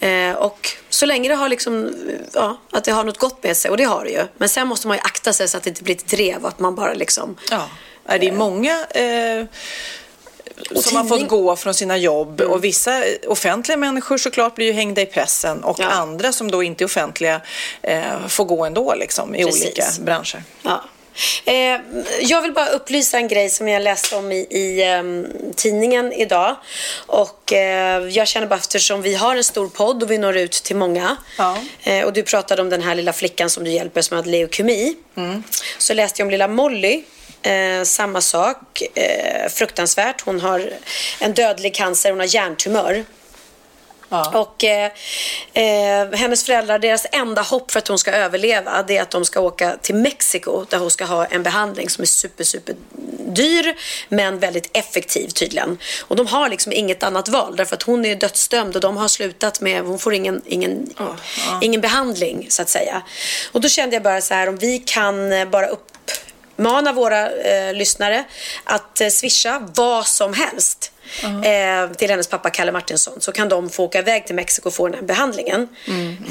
Eh, 0.00 0.32
och 0.32 0.68
så 0.88 1.06
länge 1.06 1.28
det 1.28 1.34
har 1.34 1.48
liksom, 1.48 1.94
ja, 2.32 2.58
att 2.72 2.84
det 2.84 2.92
har 2.92 3.04
något 3.04 3.18
gott 3.18 3.42
med 3.42 3.56
sig, 3.56 3.70
och 3.70 3.76
det 3.76 3.84
har 3.84 4.04
det 4.04 4.10
ju. 4.10 4.26
Men 4.38 4.48
sen 4.48 4.68
måste 4.68 4.88
man 4.88 4.96
ju 4.96 5.00
akta 5.00 5.32
sig 5.32 5.48
så 5.48 5.56
att 5.56 5.62
det 5.62 5.70
inte 5.70 5.82
blir 5.82 5.94
ett 5.94 6.06
drev 6.06 6.42
och 6.42 6.48
att 6.48 6.58
man 6.58 6.74
bara 6.74 6.94
liksom... 6.94 7.36
Ja, 7.50 7.68
Nej, 8.08 8.18
det 8.18 8.28
är 8.28 8.32
många 8.32 8.86
eh, 8.90 9.46
som 10.82 10.96
har 10.96 11.04
fått 11.04 11.28
gå 11.28 11.56
från 11.56 11.74
sina 11.74 11.96
jobb 11.96 12.40
och 12.40 12.64
vissa 12.64 13.02
offentliga 13.26 13.76
människor 13.76 14.18
såklart 14.18 14.54
blir 14.54 14.66
ju 14.66 14.72
hängda 14.72 15.02
i 15.02 15.06
pressen 15.06 15.64
och 15.64 15.80
andra 15.80 16.32
som 16.32 16.50
då 16.50 16.62
inte 16.62 16.84
är 16.84 16.86
offentliga 16.86 17.40
eh, 17.82 18.26
får 18.28 18.44
gå 18.44 18.64
ändå 18.64 18.94
liksom 18.94 19.34
i 19.34 19.44
Precis. 19.44 19.62
olika 19.64 19.84
branscher. 20.00 20.42
Ja. 20.62 20.84
Eh, 21.44 21.80
jag 22.22 22.42
vill 22.42 22.52
bara 22.52 22.68
upplysa 22.68 23.16
en 23.16 23.28
grej 23.28 23.50
som 23.50 23.68
jag 23.68 23.82
läste 23.82 24.16
om 24.16 24.32
i, 24.32 24.36
i 24.36 24.82
ehm, 24.82 25.26
tidningen 25.56 26.12
idag. 26.12 26.56
Och 27.06 27.52
eh, 27.52 28.08
jag 28.08 28.28
känner 28.28 28.46
bara 28.46 28.58
eftersom 28.58 29.02
vi 29.02 29.14
har 29.14 29.36
en 29.36 29.44
stor 29.44 29.68
podd 29.68 30.02
och 30.02 30.10
vi 30.10 30.18
når 30.18 30.36
ut 30.36 30.52
till 30.52 30.76
många. 30.76 31.16
Eh, 31.82 32.04
och 32.04 32.12
du 32.12 32.22
pratade 32.22 32.62
om 32.62 32.70
den 32.70 32.82
här 32.82 32.94
lilla 32.94 33.12
flickan 33.12 33.50
som 33.50 33.64
du 33.64 33.70
hjälper 33.70 34.02
som 34.02 34.16
hade 34.16 34.30
leukemi. 34.30 34.96
Så 35.78 35.94
läste 35.94 36.20
jag 36.20 36.26
om 36.26 36.30
lilla 36.30 36.48
Molly. 36.48 37.02
Eh, 37.42 37.82
samma 37.82 38.20
sak. 38.20 38.82
Eh, 38.94 39.48
fruktansvärt. 39.48 40.20
Hon 40.20 40.40
har 40.40 40.70
en 41.20 41.32
dödlig 41.34 41.74
cancer. 41.74 42.10
Hon 42.10 42.20
har 42.20 42.34
hjärntumör. 42.34 43.04
Och 44.34 44.64
eh, 44.64 44.90
eh, 45.52 46.12
hennes 46.12 46.44
föräldrar, 46.44 46.78
deras 46.78 47.06
enda 47.12 47.42
hopp 47.42 47.70
för 47.70 47.78
att 47.78 47.88
hon 47.88 47.98
ska 47.98 48.10
överleva 48.10 48.84
det 48.88 48.96
är 48.96 49.02
att 49.02 49.10
de 49.10 49.24
ska 49.24 49.40
åka 49.40 49.76
till 49.82 49.94
Mexiko 49.94 50.64
där 50.68 50.78
hon 50.78 50.90
ska 50.90 51.04
ha 51.04 51.24
en 51.24 51.42
behandling 51.42 51.88
som 51.88 52.02
är 52.02 52.06
super, 52.06 52.44
super 52.44 52.74
dyr 53.28 53.76
men 54.08 54.38
väldigt 54.38 54.70
effektiv 54.72 55.28
tydligen. 55.28 55.78
Och 56.00 56.16
de 56.16 56.26
har 56.26 56.48
liksom 56.48 56.72
inget 56.72 57.02
annat 57.02 57.28
val 57.28 57.56
därför 57.56 57.76
att 57.76 57.82
hon 57.82 58.04
är 58.04 58.14
dödsdömd 58.14 58.74
och 58.74 58.80
de 58.80 58.96
har 58.96 59.08
slutat 59.08 59.60
med, 59.60 59.82
hon 59.82 59.98
får 59.98 60.14
ingen, 60.14 60.42
ingen, 60.46 60.90
ingen 61.60 61.80
behandling 61.80 62.46
så 62.48 62.62
att 62.62 62.68
säga. 62.68 63.02
Och 63.52 63.60
då 63.60 63.68
kände 63.68 63.96
jag 63.96 64.02
bara 64.02 64.20
så 64.20 64.34
här 64.34 64.48
om 64.48 64.56
vi 64.56 64.78
kan 64.78 65.32
eh, 65.32 65.48
bara 65.48 65.66
uppmana 66.58 66.92
våra 66.92 67.30
eh, 67.30 67.74
lyssnare 67.74 68.24
att 68.64 69.00
eh, 69.00 69.08
swisha 69.08 69.68
vad 69.74 70.06
som 70.06 70.34
helst 70.34 70.92
eh, 71.22 71.96
till 71.96 72.10
hennes 72.10 72.26
pappa 72.26 72.50
Kalle 72.50 72.72
Martinsson 72.72 73.20
så 73.20 73.32
kan 73.32 73.48
de 73.48 73.70
få 73.70 73.84
åka 73.84 73.98
iväg 73.98 74.26
till 74.26 74.34
Mexiko 74.34 74.68
och 74.68 74.74
få 74.74 74.88
den 74.88 74.94
här 74.94 75.02
behandlingen. 75.02 75.68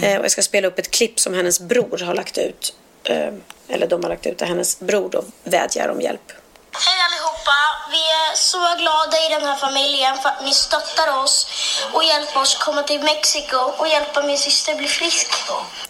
Eh, 0.01 0.17
och 0.17 0.23
jag 0.25 0.31
ska 0.31 0.41
spela 0.41 0.67
upp 0.67 0.79
ett 0.79 0.91
klipp 0.91 1.19
som 1.19 1.33
hennes 1.33 1.59
bror 1.59 1.97
har 2.05 2.13
lagt 2.13 2.37
ut. 2.37 2.75
Eh, 3.03 3.33
eller 3.69 3.87
de 3.87 4.03
har 4.03 4.09
lagt 4.09 4.25
ut 4.25 4.37
där 4.37 4.45
hennes 4.45 4.79
bror 4.79 5.09
då 5.09 5.23
vädjar 5.43 5.87
om 5.87 6.01
hjälp. 6.01 6.31
Hej 6.71 7.16
allihopa! 7.47 7.91
Vi 7.91 7.97
är 7.97 8.35
så 8.35 8.57
glada 8.57 9.17
i 9.25 9.29
den 9.29 9.47
här 9.47 9.55
familjen 9.55 10.17
för 10.17 10.29
att 10.29 10.43
ni 10.43 10.53
stöttar 10.53 11.23
oss 11.23 11.47
och 11.93 12.03
hjälper 12.03 12.41
oss 12.41 12.55
komma 12.55 12.83
till 12.83 12.99
Mexiko 13.03 13.57
och 13.57 13.87
hjälpa 13.87 14.23
min 14.23 14.37
syster 14.37 14.75
bli 14.75 14.87
frisk. 14.87 15.27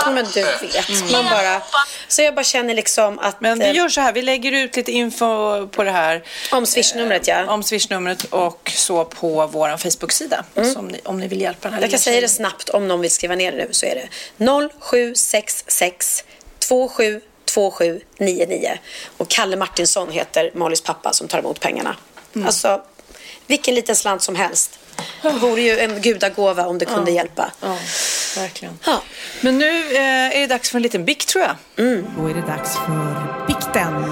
Men 0.05 0.25
du 0.33 0.43
vet, 0.43 1.11
man 1.11 1.25
bara... 1.25 1.61
Så 2.07 2.21
jag 2.21 2.35
bara 2.35 2.43
känner 2.43 2.73
liksom 2.73 3.19
att... 3.19 3.41
Men 3.41 3.59
vi 3.59 3.65
eh, 3.65 3.75
gör 3.75 3.89
så 3.89 4.01
här, 4.01 4.13
vi 4.13 4.21
lägger 4.21 4.51
ut 4.51 4.75
lite 4.75 4.91
info 4.91 5.67
på 5.67 5.83
det 5.83 5.91
här. 5.91 6.23
Om 6.51 6.65
swishnumret 6.65 7.27
ja. 7.27 7.45
Om 7.51 7.63
swishnumret 7.63 8.23
och 8.23 8.71
så 8.75 9.05
på 9.05 9.47
vår 9.47 9.77
Facebook-sida. 9.77 10.45
Så 10.55 10.79
om, 10.79 10.87
ni, 10.87 11.01
om 11.05 11.19
ni 11.19 11.27
vill 11.27 11.41
hjälpa 11.41 11.67
den 11.67 11.73
här 11.73 11.81
Jag 11.81 11.89
kan 11.89 11.99
säga 11.99 12.21
det 12.21 12.29
snabbt 12.29 12.69
om 12.69 12.87
någon 12.87 13.01
vill 13.01 13.11
skriva 13.11 13.35
ner 13.35 13.51
det 13.51 13.57
nu 13.57 13.69
så 13.71 13.85
är 13.85 13.95
det 13.95 14.07
0766 14.79 16.23
272799 17.57 18.77
och 19.17 19.27
Kalle 19.29 19.55
Martinsson 19.57 20.11
heter 20.11 20.51
Malins 20.55 20.81
pappa 20.81 21.13
som 21.13 21.27
tar 21.27 21.39
emot 21.39 21.59
pengarna. 21.59 21.95
Alltså 22.45 22.81
vilken 23.47 23.75
liten 23.75 23.95
slant 23.95 24.21
som 24.23 24.35
helst. 24.35 24.79
Det 25.21 25.29
vore 25.29 25.61
ju 25.61 25.79
en 25.79 26.01
gudagåva 26.01 26.65
om 26.67 26.77
det 26.77 26.85
kunde 26.85 27.11
Ja. 27.11 27.15
hjälpa. 27.15 27.51
Ja, 27.61 27.77
verkligen. 28.35 28.79
Ja. 28.85 29.01
Men 29.41 29.57
nu 29.57 29.95
eh, 29.95 30.01
är 30.37 30.39
det 30.39 30.47
dags 30.47 30.69
för 30.69 30.77
en 30.77 30.81
liten 30.81 31.05
bikt 31.05 31.27
tror 31.27 31.43
jag. 31.43 31.55
Då 32.17 32.27
är 32.27 32.33
det 32.33 32.41
dags 32.47 32.75
för 32.75 33.47
bikten. 33.47 34.03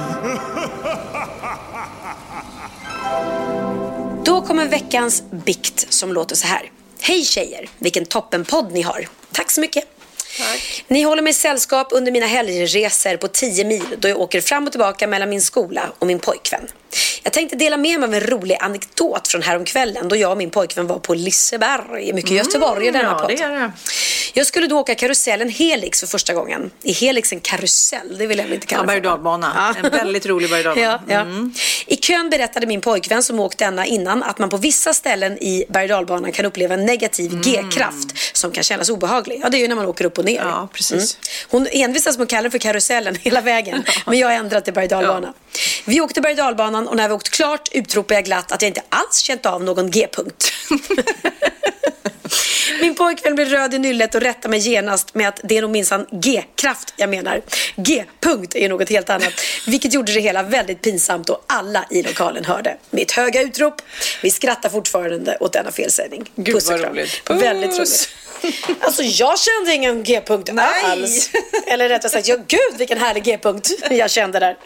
Då 4.26 4.42
kommer 4.42 4.68
veckans 4.68 5.24
bikt 5.32 5.86
som 5.94 6.14
låter 6.14 6.36
så 6.36 6.48
här. 6.48 6.72
Hej 7.02 7.24
tjejer, 7.24 7.70
vilken 7.80 8.06
toppenpodd 8.06 8.72
ni 8.72 8.82
har. 8.82 9.08
Tack 9.32 9.52
så 9.52 9.62
mycket. 9.62 9.84
Ni 10.88 11.04
håller 11.04 11.22
mig 11.22 11.34
sällskap 11.34 11.88
under 11.92 12.12
mina 12.12 12.26
helgresor 12.26 13.18
på 13.18 13.28
10 13.28 13.66
mil 13.66 13.84
då 13.98 14.08
jag 14.08 14.20
åker 14.20 14.42
fram 14.42 14.66
och 14.66 14.72
tillbaka 14.72 15.08
mellan 15.08 15.30
min 15.30 15.42
skola 15.42 15.92
och 16.00 16.08
min 16.08 16.20
pojkvän. 16.20 16.68
Jag 17.24 17.34
tänkte 17.34 17.56
dela 17.56 17.78
med 17.78 18.00
mig 18.00 18.08
av 18.08 18.14
en 18.14 18.22
rolig 18.22 18.58
anekdot 18.60 19.28
från 19.28 19.42
häromkvällen 19.42 20.08
då 20.10 20.16
jag 20.16 20.32
och 20.32 20.38
min 20.38 20.50
pojkvän 20.50 20.88
var 20.88 21.00
på 21.00 21.14
Liseberg, 21.14 22.14
mycket 22.14 22.32
Göteborg 22.32 22.88
i 22.88 22.92
denna 22.92 23.04
ja, 23.10 23.20
podd. 23.20 23.30
det 23.38 23.48
det. 23.48 23.72
Jag 24.34 24.48
skulle 24.48 24.68
då 24.68 24.80
åka 24.80 24.96
karusellen 24.96 25.50
Helix 25.50 26.00
för 26.00 26.08
första 26.08 26.34
gången. 26.34 26.72
Är 26.84 26.94
Helix 26.94 27.34
en 27.34 27.40
karusell? 27.40 28.18
Det 28.18 28.28
vill 28.28 28.38
jag 28.38 28.50
inte 28.54 28.68
kalla 28.68 28.82
Ja, 28.82 28.86
det 28.86 28.88
för. 28.94 29.02
berg 29.02 29.02
dalbana. 29.02 29.76
En 29.84 29.92
väldigt 29.92 30.26
rolig 30.26 30.50
berg 30.50 30.62
Ja, 30.64 30.72
dalbana. 30.74 31.04
ja. 31.08 31.50
I 31.88 31.96
kön 31.96 32.30
berättade 32.30 32.68
min 32.68 32.82
pojkvän 32.82 33.24
som 33.24 33.40
åkt 33.40 33.58
denna 33.58 33.86
innan 33.86 34.24
att 34.24 34.38
man 34.40 34.50
på 34.50 34.58
vissa 34.58 34.94
ställen 34.94 35.38
i 35.44 35.66
berg 35.70 35.88
dalbanan 35.88 36.32
kan 36.32 36.46
uppleva 36.46 36.74
en 36.74 36.86
negativ 36.86 37.42
G-kraft 37.42 38.36
som 38.38 38.52
kan 38.52 38.64
kännas 38.64 38.90
obehaglig. 38.90 39.40
Ja, 39.44 39.50
det 39.50 39.58
är 39.58 39.60
ju 39.60 39.68
när 39.68 39.76
man 39.76 39.86
åker 39.86 40.06
upp 40.06 40.18
och 40.18 40.26
ner. 40.26 40.42
Ja, 40.46 40.68
precis. 40.74 41.18
Hon 41.50 41.68
envisas 41.72 42.18
med 42.18 42.24
att 42.24 42.30
kalla 42.30 42.42
den 42.42 42.52
för 42.52 42.60
karusellen 42.60 43.16
hela 43.16 43.42
vägen. 43.42 43.84
Men 44.06 44.20
jag 44.20 44.28
har 44.28 44.34
ändrat 44.36 44.66
till 44.66 44.74
berg 44.74 44.88
dalbana. 44.88 45.34
Vi 45.86 46.02
åkte 46.02 46.22
berg 46.22 46.42
och 46.42 46.85
innan 46.86 46.88
och 46.88 46.98
när 46.98 47.08
vi 47.08 47.14
åkt 47.14 47.30
klart 47.30 47.70
utropade 47.72 48.14
jag 48.14 48.26
glatt 48.26 48.52
att 48.52 48.62
jag 48.62 48.70
inte 48.70 48.84
alls 48.90 49.18
känt 49.18 49.46
av 49.46 49.64
någon 49.64 49.92
G-punkt. 49.92 50.52
Min 52.82 52.96
pojkvän 52.96 53.36
blir 53.36 53.46
röd 53.46 53.74
i 53.74 53.80
nyllet 53.80 54.16
och 54.16 54.22
rättar 54.22 54.50
mig 54.50 54.60
genast 54.60 55.16
med 55.16 55.28
att 55.28 55.40
det 55.44 55.58
är 55.58 55.62
nog 55.62 55.72
minsann 55.72 56.06
G-kraft 56.12 56.94
jag 56.98 57.10
menar. 57.10 57.42
G-punkt 57.76 58.56
är 58.56 58.70
något 58.70 58.90
helt 58.90 59.10
annat. 59.10 59.34
Vilket 59.68 59.94
gjorde 59.94 60.14
det 60.14 60.20
hela 60.20 60.44
väldigt 60.44 60.82
pinsamt 60.82 61.30
och 61.30 61.44
alla 61.48 61.86
i 61.90 62.04
lokalen 62.04 62.46
hörde. 62.46 62.78
Mitt 62.90 63.12
höga 63.12 63.42
utrop. 63.42 63.82
Vi 64.22 64.32
skrattar 64.32 64.70
fortfarande 64.70 65.38
åt 65.40 65.54
denna 65.54 65.72
felsägning. 65.72 66.32
Gud, 66.36 66.56
Puss 66.56 66.70
och 66.70 66.80
kram. 66.80 66.90
roligt. 66.94 67.22
Väldigt 67.30 67.78
roligt. 67.78 68.10
Alltså 68.80 69.04
jag 69.04 69.40
kände 69.40 69.74
ingen 69.74 70.04
G-punkt 70.04 70.50
alls. 70.84 71.30
Eller 71.68 71.90
rättare 71.90 72.12
sagt, 72.12 72.28
ja, 72.28 72.36
gud 72.48 72.78
vilken 72.78 72.98
härlig 72.98 73.24
G-punkt 73.24 73.72
jag 73.90 74.12
kände 74.12 74.40
där. 74.40 74.58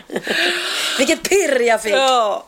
Vilket 0.97 1.29
pirr 1.29 1.59
jag 1.61 1.81
fick. 1.81 1.93
Ja, 1.93 2.45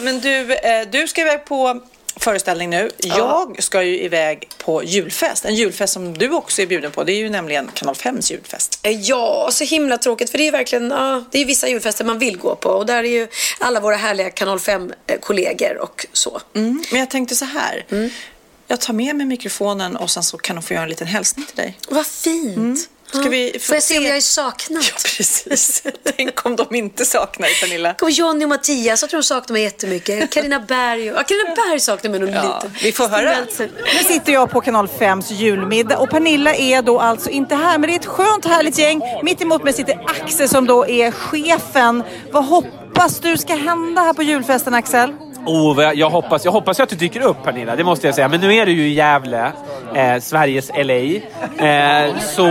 men 0.00 0.20
du, 0.20 0.54
eh, 0.54 0.88
du 0.90 1.08
ska 1.08 1.20
iväg 1.20 1.44
på 1.44 1.80
föreställning 2.20 2.70
nu. 2.70 2.90
Jag 2.98 3.62
ska 3.62 3.82
ju 3.82 4.00
iväg 4.00 4.48
på 4.58 4.84
julfest. 4.84 5.44
En 5.44 5.54
julfest 5.54 5.92
som 5.92 6.18
du 6.18 6.30
också 6.30 6.62
är 6.62 6.66
bjuden 6.66 6.90
på. 6.90 7.04
Det 7.04 7.12
är 7.12 7.16
ju 7.16 7.30
nämligen 7.30 7.70
Kanal 7.74 7.94
5s 7.94 8.32
julfest. 8.32 8.80
Ja, 8.82 9.48
så 9.52 9.64
himla 9.64 9.98
tråkigt. 9.98 10.30
För 10.30 10.38
det 10.38 10.42
är 10.42 10.46
ju 10.46 10.50
verkligen, 10.50 10.90
ja, 10.90 11.24
det 11.30 11.38
är 11.38 11.44
vissa 11.44 11.68
julfester 11.68 12.04
man 12.04 12.18
vill 12.18 12.38
gå 12.38 12.56
på. 12.56 12.68
Och 12.68 12.86
där 12.86 13.04
är 13.04 13.08
ju 13.08 13.28
alla 13.58 13.80
våra 13.80 13.96
härliga 13.96 14.30
Kanal 14.30 14.58
5-kollegor 14.58 15.78
och 15.78 16.06
så. 16.12 16.40
Mm. 16.54 16.82
Men 16.90 17.00
jag 17.00 17.10
tänkte 17.10 17.34
så 17.34 17.44
här. 17.44 17.86
Jag 18.66 18.80
tar 18.80 18.94
med 18.94 19.16
mig 19.16 19.26
mikrofonen 19.26 19.96
och 19.96 20.10
sen 20.10 20.22
så 20.22 20.38
kan 20.38 20.56
de 20.56 20.62
få 20.62 20.74
göra 20.74 20.82
en 20.82 20.88
liten 20.88 21.06
hälsning 21.06 21.46
till 21.46 21.56
dig. 21.56 21.78
Vad 21.88 22.06
fint. 22.06 22.88
Ska 23.18 23.28
vi 23.28 23.58
Får 23.60 23.76
jag 23.76 23.82
se 23.82 23.98
om 23.98 24.04
jag 24.04 24.16
är 24.16 24.20
saknad? 24.20 24.82
Ja, 24.82 24.92
precis. 25.16 25.82
Tänk 26.16 26.46
om 26.46 26.56
de 26.56 26.74
inte 26.74 27.04
saknar 27.04 27.48
dig, 27.48 27.54
Pernilla. 27.60 27.94
Och 28.02 28.10
Johnny 28.10 28.44
och 28.44 28.48
Mattias, 28.48 29.02
jag 29.02 29.10
tror 29.10 29.20
de 29.20 29.24
saknar 29.24 29.52
mig 29.52 29.62
jättemycket. 29.62 30.30
Carina 30.32 30.60
Berg, 30.60 31.12
och, 31.12 31.18
ja, 31.18 31.22
Carina 31.22 31.54
Berg 31.54 31.80
saknar 31.80 32.10
mig 32.10 32.20
nog 32.20 32.28
Ja, 32.28 32.62
lite. 32.64 32.84
vi 32.84 32.92
får 32.92 33.08
höra. 33.08 33.36
Nu 33.98 34.04
sitter 34.04 34.32
jag 34.32 34.50
på 34.50 34.60
kanal 34.60 34.88
5s 34.98 35.32
julmiddag 35.32 35.98
och 35.98 36.10
Pernilla 36.10 36.54
är 36.54 36.82
då 36.82 36.98
alltså 37.00 37.30
inte 37.30 37.54
här. 37.54 37.78
Men 37.78 37.88
det 37.90 37.94
är 37.94 37.98
ett 37.98 38.06
skönt 38.06 38.44
härligt 38.44 38.78
gäng. 38.78 39.00
Mitt 39.22 39.42
emot 39.42 39.64
mig 39.64 39.72
sitter 39.72 40.04
Axel 40.06 40.48
som 40.48 40.66
då 40.66 40.86
är 40.86 41.10
chefen. 41.10 42.02
Vad 42.32 42.44
hoppas 42.44 43.20
du 43.20 43.36
ska 43.36 43.54
hända 43.54 44.02
här 44.02 44.12
på 44.12 44.22
julfesten 44.22 44.74
Axel? 44.74 45.14
Oh, 45.46 45.82
jag, 45.82 45.94
jag, 45.94 46.10
hoppas, 46.10 46.44
jag 46.44 46.52
hoppas 46.52 46.80
att 46.80 46.88
du 46.88 46.96
dyker 46.96 47.20
upp 47.20 47.42
Pernilla, 47.44 47.76
det 47.76 47.84
måste 47.84 48.06
jag 48.06 48.14
säga. 48.14 48.28
Men 48.28 48.40
nu 48.40 48.54
är 48.54 48.66
du 48.66 48.72
ju 48.72 48.82
i 48.82 48.92
Gävle, 48.94 49.52
eh, 49.94 50.20
Sveriges 50.20 50.70
LA. 50.74 50.94
Eh, 51.66 52.16
så 52.18 52.46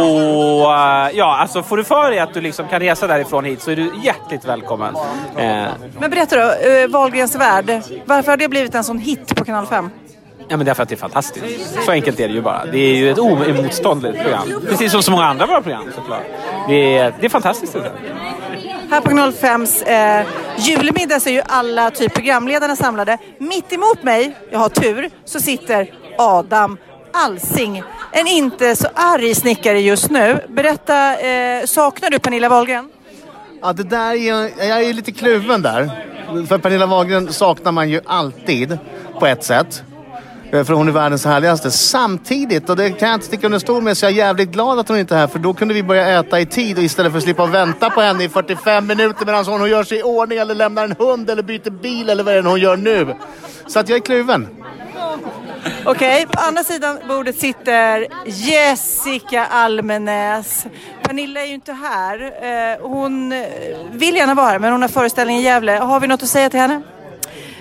eh, 0.61 1.17
ja, 1.17 1.37
alltså 1.41 1.63
får 1.63 1.77
du 1.77 1.83
för 1.83 2.09
dig 2.09 2.19
att 2.19 2.33
du 2.33 2.41
liksom 2.41 2.67
kan 2.67 2.79
resa 2.79 3.07
därifrån 3.07 3.45
hit 3.45 3.61
så 3.61 3.71
är 3.71 3.75
du 3.75 3.91
hjärtligt 4.03 4.45
välkommen. 4.45 4.95
Eh, 5.37 5.65
Men 5.99 6.09
berätta 6.09 6.35
då, 6.35 6.69
eh, 6.69 6.87
Wahlgrens 6.87 7.35
värld. 7.35 7.81
Varför 8.05 8.31
har 8.31 8.37
det 8.37 8.47
blivit 8.47 8.75
en 8.75 8.83
sån 8.83 8.99
hit 8.99 9.35
på 9.35 9.45
kanal 9.45 9.65
5? 9.65 9.89
ja, 10.51 10.57
men 10.57 10.65
därför 10.65 10.83
att 10.83 10.89
det 10.89 10.95
är 10.95 10.97
fantastiskt. 10.97 11.83
Så 11.85 11.91
enkelt 11.91 12.19
är 12.19 12.27
det 12.27 12.33
ju 12.33 12.41
bara. 12.41 12.65
Det 12.65 12.77
är 12.77 12.95
ju 12.95 13.11
ett 13.11 13.19
oemotståndligt 13.19 14.21
program. 14.21 14.61
Precis 14.69 14.91
som 14.91 15.03
så 15.03 15.11
många 15.11 15.25
andra 15.25 15.43
av 15.43 15.49
våra 15.49 15.61
program 15.61 15.83
såklart. 15.95 16.23
Det 16.67 16.97
är, 16.97 17.13
det 17.19 17.25
är 17.25 17.29
fantastiskt. 17.29 17.73
Det 17.73 17.79
där. 17.79 17.91
Här 18.89 19.01
på 19.01 19.09
05s 19.09 19.87
eh, 19.87 20.27
julmiddag 20.57 21.19
så 21.19 21.29
är 21.29 21.33
ju 21.33 21.41
alla 21.45 21.91
typ 21.91 22.13
programledarna 22.13 22.75
samlade. 22.75 23.17
Mitt 23.37 23.73
emot 23.73 24.03
mig, 24.03 24.37
jag 24.51 24.59
har 24.59 24.69
tur, 24.69 25.09
så 25.25 25.39
sitter 25.39 25.93
Adam 26.17 26.77
Alsing. 27.13 27.83
En 28.11 28.27
inte 28.27 28.75
så 28.75 28.87
arg 28.93 29.35
snickare 29.35 29.79
just 29.79 30.09
nu. 30.09 30.45
Berätta, 30.49 31.19
eh, 31.19 31.65
saknar 31.65 32.09
du 32.09 32.19
Pernilla 32.19 32.49
Wahlgren? 32.49 32.89
Ja, 33.61 33.73
det 33.73 33.83
där 33.83 34.13
är, 34.13 34.67
jag 34.67 34.83
är 34.83 34.93
lite 34.93 35.11
kluven 35.11 35.61
där. 35.61 36.05
För 36.47 36.57
Pernilla 36.57 36.85
Wahlgren 36.85 37.33
saknar 37.33 37.71
man 37.71 37.89
ju 37.89 38.01
alltid 38.05 38.77
på 39.19 39.27
ett 39.27 39.43
sätt. 39.43 39.83
Eh, 40.51 40.63
För 40.63 40.73
hon 40.73 40.87
är 40.87 40.91
världens 40.91 41.25
härligaste. 41.25 41.71
Samtidigt, 41.71 42.69
och 42.69 42.75
det 42.75 42.89
kan 42.89 43.09
jag 43.09 43.15
inte 43.15 43.25
sticka 43.25 43.47
under 43.47 43.59
stol 43.59 43.83
med, 43.83 43.97
så 43.97 44.05
jag 44.05 44.11
är 44.11 44.15
jävligt 44.15 44.49
glad 44.49 44.79
att 44.79 44.87
hon 44.89 44.97
inte 44.97 45.15
är 45.15 45.19
här. 45.19 45.27
För 45.27 45.39
då 45.39 45.53
kunde 45.53 45.73
vi 45.73 45.83
börja 45.83 46.19
äta 46.19 46.39
i 46.39 46.45
tid 46.45 46.77
och 46.77 46.83
istället 46.83 47.11
för 47.11 47.17
att 47.17 47.23
slippa 47.23 47.45
vänta 47.45 47.89
på 47.89 48.01
henne 48.01 48.23
i 48.23 48.29
45 48.29 48.87
minuter 48.87 49.25
medan 49.25 49.45
hon 49.45 49.69
gör 49.69 49.83
sig 49.83 49.99
i 49.99 50.03
ordning 50.03 50.37
eller 50.37 50.55
lämnar 50.55 50.83
en 50.83 50.95
hund 50.99 51.29
eller 51.29 51.43
byter 51.43 51.69
bil 51.69 52.09
eller 52.09 52.23
vad 52.23 52.33
det 52.33 52.37
är 52.37 52.43
hon 52.43 52.59
gör 52.59 52.77
nu. 52.77 53.15
Så 53.67 53.79
att 53.79 53.89
jag 53.89 53.95
är 53.95 54.01
kluven. 54.01 54.47
Okej, 55.85 56.25
på 56.31 56.39
andra 56.41 56.63
sidan 56.63 56.99
bordet 57.07 57.39
sitter 57.39 58.07
Jessica 58.25 59.45
Almenäs. 59.45 60.65
Pernilla 61.03 61.41
är 61.41 61.45
ju 61.45 61.53
inte 61.53 61.73
här. 61.73 62.21
Eh, 62.21 62.87
hon 62.87 63.33
vill 63.91 64.15
gärna 64.15 64.33
vara 64.33 64.47
här, 64.47 64.59
men 64.59 64.71
hon 64.71 64.81
har 64.81 64.89
föreställning 64.89 65.37
i 65.37 65.41
Gävle. 65.41 65.71
Har 65.71 65.99
vi 65.99 66.07
något 66.07 66.23
att 66.23 66.29
säga 66.29 66.49
till 66.49 66.59
henne? 66.59 66.81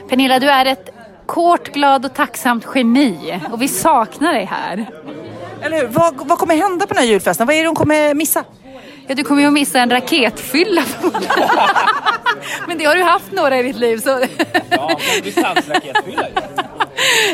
Pernilla, 0.08 0.38
du 0.38 0.50
är 0.50 0.66
ett 0.66 0.90
kort, 1.28 1.68
glad 1.68 2.04
och 2.04 2.14
tacksamt 2.14 2.66
geni 2.74 3.40
och 3.52 3.62
vi 3.62 3.68
saknar 3.68 4.32
dig 4.32 4.44
här. 4.44 4.86
Eller 5.62 5.76
hur? 5.80 5.88
Vad, 5.88 6.28
vad 6.28 6.38
kommer 6.38 6.56
hända 6.56 6.86
på 6.86 6.94
den 6.94 7.02
här 7.02 7.10
julfesten? 7.10 7.46
Vad 7.46 7.56
är 7.56 7.60
det 7.60 7.68
hon 7.68 7.76
kommer 7.76 8.14
missa? 8.14 8.44
Ja, 9.06 9.14
du 9.14 9.24
kommer 9.24 9.40
ju 9.40 9.46
att 9.46 9.52
missa 9.52 9.80
en 9.80 9.90
raketfylla. 9.90 10.82
Men 12.66 12.78
det 12.78 12.84
har 12.84 12.96
du 12.96 13.02
haft 13.02 13.32
några 13.32 13.58
i 13.58 13.62
ditt 13.62 13.76
liv. 13.76 13.98
Så... 13.98 14.08
Ja, 14.70 14.88
men 15.14 15.22
distansraketfylla 15.22 16.26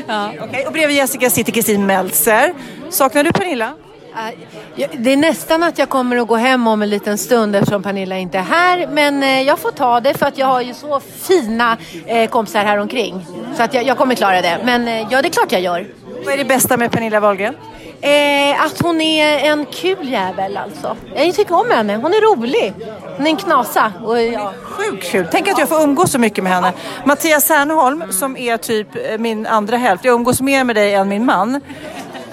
Ja. 0.07 0.33
Okej, 0.41 0.67
och 0.67 0.73
bredvid 0.73 0.97
Jessica 0.97 1.31
sitter 1.31 1.53
Kristin 1.53 1.87
Meltzer. 1.87 2.55
Saknar 2.91 3.25
du 3.25 3.33
Pernilla? 3.33 3.73
Ja, 4.77 4.87
Det 4.93 5.13
är 5.13 5.17
nästan 5.17 5.63
att 5.63 5.79
jag 5.79 5.89
kommer 5.89 6.17
att 6.17 6.29
gå 6.29 6.37
hem 6.37 6.67
om 6.67 6.83
en 6.83 6.91
liten 6.91 7.19
stund 7.19 7.57
eftersom 7.57 7.83
Pernilla 7.83 8.19
inte 8.19 8.39
är 8.39 8.43
här. 8.43 8.87
Men 8.87 9.23
eh, 9.23 9.43
jag 9.43 9.59
får 9.59 9.71
ta 9.71 10.01
det 10.01 10.15
för 10.15 10.27
att 10.27 10.39
jag 10.39 10.47
har 10.47 10.61
ju 10.61 10.75
så 10.75 11.01
fina 11.01 11.77
eh, 12.07 12.31
kompisar 12.31 12.65
här 12.65 12.79
omkring. 12.79 13.27
Så 13.57 13.63
att 13.63 13.75
jag, 13.75 13.85
jag 13.85 13.99
kommer 13.99 14.15
klara 14.15 14.43
det. 14.43 14.59
Men 14.65 14.87
ja, 15.11 15.23
det 15.23 15.29
är 15.29 15.31
klart 15.31 15.53
jag 15.53 15.61
gör. 15.61 15.87
Vad 16.25 16.35
är 16.35 16.39
det 16.39 16.45
bästa 16.45 16.77
med 16.77 16.93
Pernilla 16.93 17.21
Wahlgren? 17.21 17.55
Eh, 18.01 18.65
att 18.65 18.81
hon 18.81 19.01
är 19.01 19.51
en 19.51 19.67
kul 19.67 20.09
jävel 20.09 20.57
alltså. 20.57 20.97
Jag 21.17 21.35
tycker 21.35 21.55
om 21.55 21.71
henne. 21.71 21.97
Hon 21.97 22.15
är 22.15 22.37
rolig. 22.37 22.75
Hon 23.17 23.27
är 23.27 23.31
en 23.31 23.37
knasa. 23.37 23.93
Och, 24.05 24.23
ja. 24.23 24.53
Sjukt 24.63 25.11
kul. 25.11 25.27
Tänk 25.33 25.49
att 25.49 25.59
jag 25.59 25.69
får 25.69 25.83
umgås 25.83 26.13
så 26.13 26.19
mycket 26.19 26.45
med 26.45 26.53
henne. 26.53 26.73
Mattias 27.05 27.45
Särnholm 27.45 28.13
som 28.13 28.37
är 28.37 28.57
typ 28.57 28.89
min 29.19 29.47
andra 29.47 29.77
hälft. 29.77 30.05
Jag 30.05 30.15
umgås 30.15 30.41
mer 30.41 30.65
med 30.65 30.77
dig 30.77 30.95
än 30.95 31.09
min 31.09 31.25
man. 31.25 31.61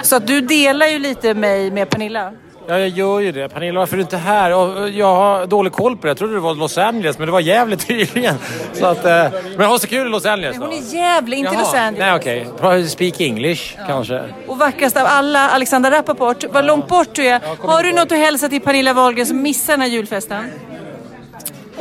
Så 0.04 0.16
att 0.16 0.28
du 0.28 0.42
delar 0.42 0.88
ju 0.88 1.00
lite 1.00 1.34
mig 1.34 1.72
med 1.72 1.90
Pernilla. 1.90 2.32
Ja, 2.68 2.80
jag 2.80 2.90
gör 2.90 3.20
ju 3.20 3.32
det. 3.32 3.50
Pernilla, 3.50 3.80
varför 3.80 3.94
är 3.94 3.98
du 3.98 4.02
inte 4.02 4.18
här? 4.18 4.56
Och 4.56 4.90
jag 4.90 5.16
har 5.16 5.46
dålig 5.46 5.74
koll 5.74 5.98
på 5.98 6.08
det. 6.08 6.10
Jag 6.10 6.18
trodde 6.18 6.34
det 6.34 6.40
var 6.40 6.56
Los 6.56 6.78
Angeles, 6.78 7.18
men 7.18 7.26
det 7.26 7.32
var 7.32 7.40
Gävle 7.40 7.76
tydligen. 7.78 8.36
Så 8.74 8.86
att, 8.86 9.06
eh, 9.06 9.26
men 9.58 9.68
ha 9.68 9.80
så 9.80 9.88
kul 9.88 10.08
i 10.08 10.10
Los 10.10 10.26
Angeles 10.26 10.58
då. 10.58 10.64
Hon 10.66 10.74
är 10.74 10.96
Gävle, 10.96 11.36
inte 11.36 11.54
Jaha. 11.54 11.62
Los 11.62 11.74
Angeles. 11.74 12.24
Nej, 12.26 12.46
okej. 12.62 12.88
Speak 12.90 13.22
English, 13.22 13.78
kanske. 13.88 14.24
Och 14.48 14.58
vackrast 14.58 14.98
av 14.98 15.06
alla, 15.06 15.50
Alexandra 15.50 15.92
Rappaport. 15.92 16.44
Vad 16.52 16.66
långt 16.66 16.88
bort 16.88 17.10
du 17.14 17.28
är. 17.28 17.42
Har 17.60 17.84
du 17.84 17.92
något 17.92 18.12
att 18.12 18.18
hälsa 18.18 18.50
till 18.50 18.62
Pernilla 18.62 18.94
Wahlgren 18.94 19.26
som 19.26 19.42
missar 19.42 19.74
den 19.74 19.82
här 19.82 19.88
julfesten? 19.88 20.44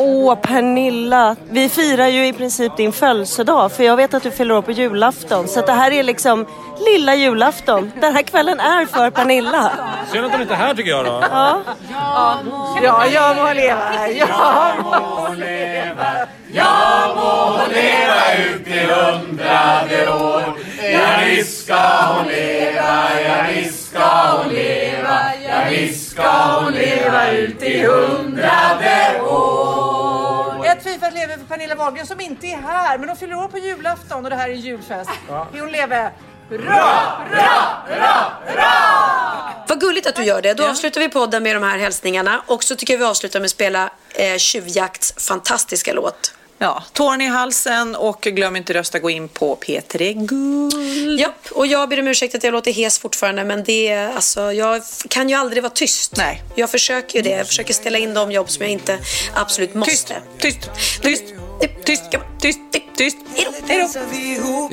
Åh, 0.03 0.35
Pernilla. 0.35 1.37
Vi 1.51 1.69
firar 1.69 2.07
ju 2.07 2.27
i 2.27 2.33
princip 2.33 2.77
din 2.77 2.93
födelsedag 2.93 3.73
för 3.73 3.85
jag 3.85 3.97
vet 3.97 4.15
att 4.15 4.23
du 4.23 4.31
fyller 4.31 4.55
år 4.57 4.63
på 4.63 4.73
julafton. 4.73 5.49
Så 5.49 5.61
det 5.61 5.73
här 5.73 5.91
är 5.91 6.03
liksom 6.03 6.47
lilla 6.87 7.15
julafton. 7.15 7.93
Den 8.01 8.15
här 8.15 8.23
kvällen 8.23 8.61
är 8.61 8.87
för 8.87 9.11
Pernilla. 9.11 9.71
Synd 10.13 10.25
att 10.25 10.33
hon 10.33 10.41
inte 10.41 10.55
är 10.55 10.59
här 10.59 10.75
tycker 10.75 10.91
jag 10.91 11.05
då. 11.05 11.23
Ja. 11.31 11.63
Ja, 12.83 13.07
jag 13.13 13.37
må 13.37 13.53
leva. 13.53 14.09
Jag 14.09 14.85
må 14.85 15.35
leva. 15.35 16.27
Jag 16.53 17.17
må 17.17 17.59
leva 17.73 18.35
ut 18.45 18.67
i 18.67 18.79
hundrade 18.79 20.11
år. 20.11 20.43
Ja, 20.93 21.01
visst 21.27 21.65
ska 21.65 21.77
hon 22.07 22.27
leva, 22.29 23.09
ja, 23.25 23.35
visst 23.55 23.91
ska 23.91 24.09
hon 24.37 24.49
leva, 24.53 25.19
ja, 25.49 25.55
visst 25.71 26.11
ska 26.11 26.31
hon 26.61 26.73
leva 26.73 27.31
ut 27.31 27.63
i 27.63 27.87
hundrade 27.87 29.21
år. 29.23 29.70
Fifat 31.11 31.29
lever 31.29 31.37
för 31.37 31.45
Pernilla 31.45 31.75
Wahlgren 31.75 32.07
som 32.07 32.21
inte 32.21 32.47
är 32.47 32.57
här, 32.57 32.99
men 32.99 33.09
hon 33.09 33.19
fyller 33.19 33.35
år 33.35 33.49
på 33.49 33.59
julafton 33.59 34.25
och 34.25 34.31
det 34.31 34.37
här 34.37 34.49
är 34.49 34.53
en 34.53 34.61
julfest. 34.61 35.11
Hon 35.53 35.73
lever. 35.73 36.13
Hurra! 36.49 36.83
Vad 39.69 39.81
gulligt 39.81 40.07
att 40.07 40.17
du 40.17 40.25
gör 40.25 40.43
det. 40.43 40.55
Då 40.55 40.67
avslutar 40.69 41.01
vi 41.01 41.09
podden 41.09 41.43
med 41.43 41.57
de 41.57 41.63
här 41.63 41.79
hälsningarna. 41.79 42.43
Och 42.47 42.65
så 42.65 42.77
tycker 42.77 42.95
jag 42.95 42.99
vi 42.99 43.05
avslutar 43.05 43.41
med 43.41 43.45
att 43.45 43.51
spela 43.51 43.91
eh, 44.15 44.37
Tjuvjakts 44.37 45.29
fantastiska 45.29 45.93
låt. 45.93 46.35
Ja, 46.63 46.83
tårn 46.93 47.21
i 47.21 47.27
halsen 47.27 47.97
och 47.97 48.21
glöm 48.21 48.57
inte 48.57 48.75
rösta. 48.75 48.99
Gå 48.99 49.11
in 49.11 49.29
på 49.29 49.57
P3 49.57 50.27
Guld. 50.27 51.21
Japp, 51.21 51.47
och 51.51 51.67
jag 51.67 51.89
ber 51.89 52.01
om 52.01 52.09
ursäkt 52.09 52.35
att 52.35 52.45
jag 52.45 52.53
låter 52.53 52.73
hes 52.73 52.99
fortfarande 52.99 53.45
men 53.45 53.65
det 53.65 53.89
är, 53.89 54.13
alltså, 54.15 54.53
jag 54.53 54.83
kan 55.09 55.29
ju 55.29 55.35
aldrig 55.35 55.63
vara 55.63 55.73
tyst. 55.73 56.17
Nej. 56.17 56.43
Jag 56.55 56.71
försöker 56.71 57.17
ju 57.19 57.23
det. 57.23 57.31
Jag 57.37 57.47
försöker 57.47 57.75
ställa 57.75 57.99
in 57.99 58.15
de 58.15 58.33
jobb 58.33 58.51
som 58.51 58.63
jag 58.63 58.73
inte 58.73 58.99
absolut 59.35 59.75
måste. 59.75 60.15
Tyst, 60.39 60.71
tyst, 61.03 61.23
tyst, 61.85 62.03
tyst, 62.41 62.59
tyst, 62.73 62.97
tyst. 62.97 63.17
Hej 63.67 63.89
då. 63.95 64.69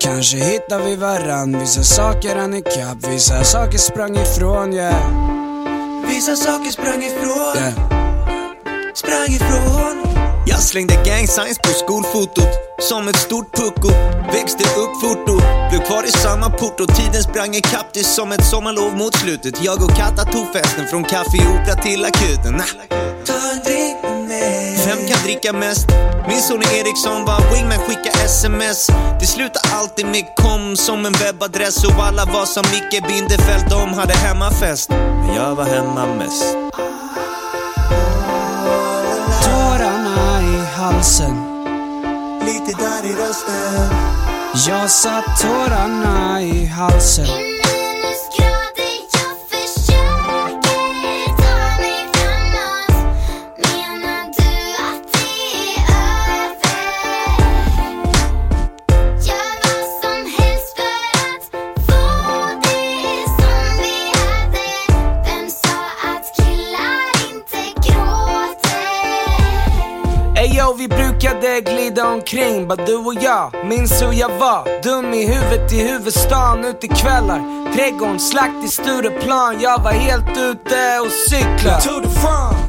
Kanske 0.00 0.36
hittar 0.36 0.78
vi 0.78 0.96
varann, 0.96 1.58
vissa 1.60 1.82
saker 1.82 2.36
hann 2.36 2.54
ikapp, 2.54 3.06
vissa 3.08 3.44
saker 3.44 3.78
sprang 3.78 4.16
ifrån, 4.16 4.74
yeah. 4.74 5.37
Vissa 6.08 6.36
saker 6.36 6.70
sprang 6.70 7.02
ifrån, 7.02 7.56
yeah. 7.56 7.72
sprang 8.94 9.28
ifrån. 9.28 10.18
Jag 10.46 10.60
slängde 10.60 10.94
gang 10.94 11.26
signs 11.26 11.58
på 11.58 11.68
skolfotot 11.68 12.48
Som 12.78 13.08
ett 13.08 13.16
stort 13.16 13.56
pucko 13.56 13.88
Växte 14.32 14.64
upp 14.64 15.00
fort 15.02 15.28
och 15.28 15.42
blev 15.70 15.80
kvar 15.86 16.04
i 16.04 16.10
samma 16.10 16.50
port 16.50 16.80
Och 16.80 16.96
tiden 16.96 17.22
sprang 17.22 17.54
ikapp 17.54 17.86
det 17.92 18.04
som 18.04 18.32
ett 18.32 18.44
sommarlov 18.44 18.96
mot 18.96 19.14
slutet 19.14 19.64
Jag 19.64 19.82
och 19.84 19.96
Katta 19.96 20.24
tog 20.24 20.52
festen 20.52 20.86
från 20.86 21.04
Café 21.04 21.38
Opera 21.38 21.74
till 21.74 22.04
akuten 22.04 22.52
nah. 22.52 22.66
Ta 23.24 23.34
en 23.52 23.62
drink. 23.64 24.17
Vem 24.86 25.08
kan 25.08 25.18
dricka 25.24 25.52
mest? 25.52 25.86
Min 26.28 26.40
son 26.40 26.62
Eriksson 26.62 27.24
var 27.24 27.40
wingman, 27.52 27.78
skicka 27.78 28.10
sms 28.24 28.86
Det 29.20 29.26
slutar 29.26 29.62
alltid 29.74 30.06
med 30.06 30.24
kom 30.36 30.76
som 30.76 31.06
en 31.06 31.12
webbadress 31.12 31.84
Och 31.84 32.04
alla 32.04 32.24
var 32.24 32.46
som 32.46 32.64
Micke 32.72 33.08
Bindefeld, 33.08 33.70
de 33.70 33.94
hade 33.94 34.14
hemmafest 34.14 34.90
Men 34.90 35.34
jag 35.34 35.54
var 35.54 35.64
hemma 35.64 36.06
mest 36.06 36.56
Tårarna 39.44 40.42
i 40.42 40.76
halsen. 40.76 41.36
Lite 42.40 42.82
där 42.82 43.10
i 43.10 43.12
rösten. 43.12 43.88
Jag 44.68 44.90
satt 44.90 45.40
tårarna 45.40 46.42
i 46.42 46.66
halsen. 46.66 47.57
Omkring, 72.12 72.68
bara 72.68 72.86
du 72.86 72.96
och 72.96 73.14
jag. 73.14 73.66
Minns 73.68 74.02
hur 74.02 74.12
jag 74.12 74.28
var, 74.28 74.82
dum 74.82 75.14
i 75.14 75.26
huvudet 75.26 75.72
i 75.72 75.88
huvudstaden 75.88 76.64
Ute 76.64 76.88
kvällar, 76.88 77.72
trädgården, 77.74 78.20
slakt 78.20 78.64
i 78.64 78.68
Stureplan. 78.68 79.60
Jag 79.60 79.82
var 79.82 79.90
helt 79.90 80.38
ute 80.38 81.00
och 81.00 81.12
cykla 81.12 81.80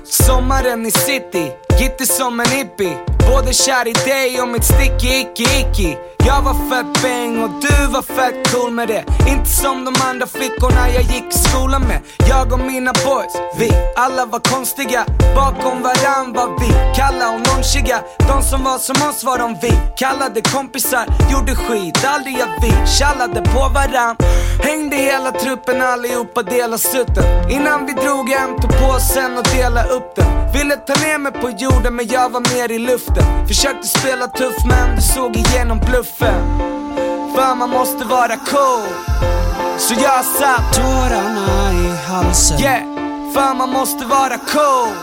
Sommaren 0.04 0.86
i 0.86 0.92
city, 0.92 1.52
gitti 1.80 2.06
som 2.06 2.40
en 2.40 2.50
hippie. 2.50 2.98
Både 3.30 3.54
kär 3.54 3.88
i 3.88 3.94
dig 3.94 4.42
och 4.42 4.48
mitt 4.48 4.64
sticky 4.64 5.08
icky 5.08 5.44
icky 5.44 5.96
jag 6.26 6.42
var 6.42 6.54
fett 6.54 7.02
bäng 7.04 7.44
och 7.44 7.50
du 7.50 7.88
var 7.94 8.02
fett 8.02 8.54
cool 8.54 8.72
med 8.72 8.88
det. 8.88 9.04
Inte 9.28 9.50
som 9.50 9.86
de 9.86 9.94
andra 10.10 10.28
flickorna 10.28 10.90
jag 10.90 11.04
gick 11.04 11.26
i 11.36 11.38
skolan 11.38 11.82
med. 11.82 12.00
Jag 12.30 12.54
och 12.54 12.60
mina 12.60 12.94
boys, 12.94 13.34
vi 13.58 13.72
alla 13.96 14.26
var 14.26 14.40
konstiga. 14.40 15.06
Bakom 15.36 15.82
varann 15.82 16.34
var 16.34 16.60
vi 16.60 16.72
kalla 16.96 17.30
och 17.30 17.42
nonchiga. 17.48 18.00
De 18.18 18.44
som 18.44 18.64
var 18.64 18.78
som 18.78 19.10
oss 19.10 19.24
var 19.24 19.38
de 19.38 19.58
vi 19.62 19.74
kallade 19.98 20.42
kompisar. 20.42 21.06
Gjorde 21.32 21.56
skit, 21.56 22.06
aldrig 22.06 22.38
jag 22.40 22.50
vi 22.62 22.88
Tjallade 22.88 23.42
på 23.42 23.60
varann. 23.60 24.16
Hängde 24.64 24.96
hela 24.96 25.32
truppen 25.32 25.82
allihopa 25.82 26.44
dela 26.44 26.78
sutten. 26.78 27.52
Innan 27.52 27.86
vi 27.86 27.94
drog 27.94 28.30
hem 28.30 28.50
tog 28.62 28.72
påsen 28.72 29.38
och 29.38 29.44
dela 29.44 29.84
upp 29.84 30.16
den. 30.16 30.52
Ville 30.54 30.76
ta 30.76 30.94
ner 30.94 31.18
mig 31.18 31.32
på 31.32 31.50
jorden 31.50 31.96
men 31.96 32.08
jag 32.08 32.30
var 32.30 32.42
mer 32.56 32.72
i 32.72 32.80
luften. 32.80 33.48
Försökte 33.48 33.88
spela 33.88 34.28
tuff 34.28 34.56
men 34.66 34.96
du 34.96 35.02
såg 35.02 35.36
igenom 35.36 35.80
bluffen. 35.80 36.09
För 36.18 37.56
man 37.56 37.70
måste 37.70 38.06
vara 38.06 38.38
cool. 38.38 38.88
Så 39.78 39.94
jag 39.94 40.26
satt 40.26 40.74
Tårarna 40.74 41.74
i 41.74 42.08
halsen. 42.08 42.60
Yeah, 42.60 42.84
för 43.34 43.56
man 43.58 43.70
måste 43.70 44.06
vara 44.06 44.38
cool. 44.38 44.96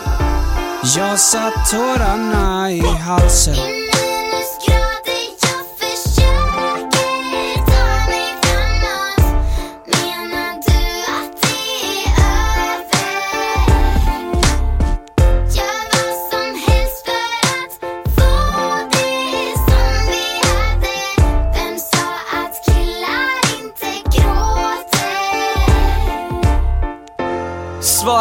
Jag 0.97 1.19
satt 1.19 1.71
tårarna 1.71 2.71
i 2.71 2.81
halsen 2.81 3.55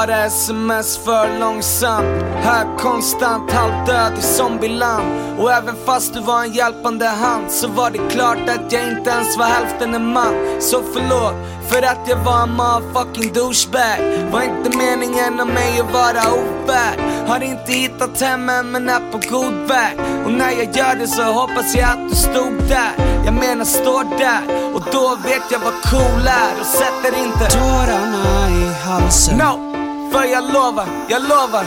Svara 0.06 0.24
sms 0.24 0.98
för 0.98 1.38
långsamt? 1.38 2.22
Här 2.42 2.78
konstant 2.78 3.52
halvdöd 3.52 4.18
i 4.18 4.22
zombieland. 4.22 5.38
Och 5.38 5.52
även 5.52 5.74
fast 5.86 6.14
du 6.14 6.20
var 6.20 6.44
en 6.44 6.52
hjälpande 6.52 7.06
hand 7.06 7.50
Så 7.50 7.68
var 7.68 7.90
det 7.90 7.98
klart 8.10 8.48
att 8.48 8.72
jag 8.72 8.88
inte 8.88 9.10
ens 9.10 9.38
var 9.38 9.46
hälften 9.46 9.94
en 9.94 10.12
man. 10.12 10.34
Så 10.60 10.82
förlåt 10.94 11.34
för 11.68 11.82
att 11.82 12.08
jag 12.08 12.16
var 12.16 12.42
en 12.42 12.50
motherfucking 12.50 13.32
douchebag. 13.32 13.98
Var 14.32 14.42
inte 14.42 14.78
meningen 14.78 15.40
av 15.40 15.46
mig 15.46 15.80
att 15.80 15.92
vara 15.92 16.22
ofärd 16.34 17.28
Har 17.28 17.40
inte 17.42 17.72
hittat 17.72 18.20
hem 18.20 18.48
än 18.48 18.70
men 18.70 18.88
är 18.88 19.12
på 19.12 19.20
god 19.30 19.68
väg. 19.68 19.98
Och 20.24 20.32
när 20.32 20.50
jag 20.50 20.76
gör 20.76 20.94
det 20.94 21.08
så 21.08 21.22
hoppas 21.22 21.74
jag 21.74 21.90
att 21.90 22.10
du 22.10 22.16
stod 22.16 22.68
där. 22.68 22.92
Jag 23.24 23.34
menar 23.34 23.64
står 23.64 24.18
där. 24.18 24.74
Och 24.74 24.82
då 24.92 25.16
vet 25.24 25.50
jag 25.50 25.58
vad 25.58 25.82
cool 25.90 26.26
är. 26.26 26.60
Och 26.60 26.66
sätter 26.66 27.18
inte 27.24 27.46
tårarna 27.58 28.50
i 28.50 28.88
halsen. 28.88 29.38
No, 29.38 29.75
för 30.12 30.24
jag 30.24 30.44
lovar, 30.44 30.88
jag 31.08 31.22
lovar. 31.22 31.66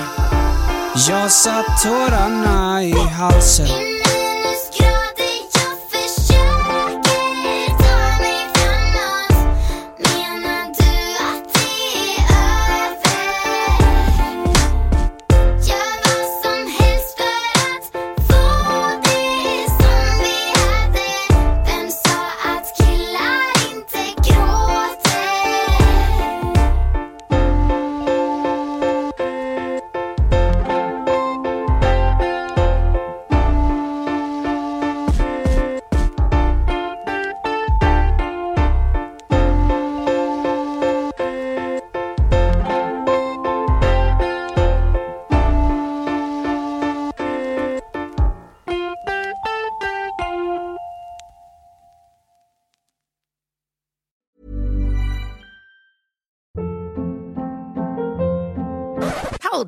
Jag 1.09 1.31
satt 1.31 1.83
tårarna 1.83 2.83
i 2.83 2.93
halsen. 2.93 3.88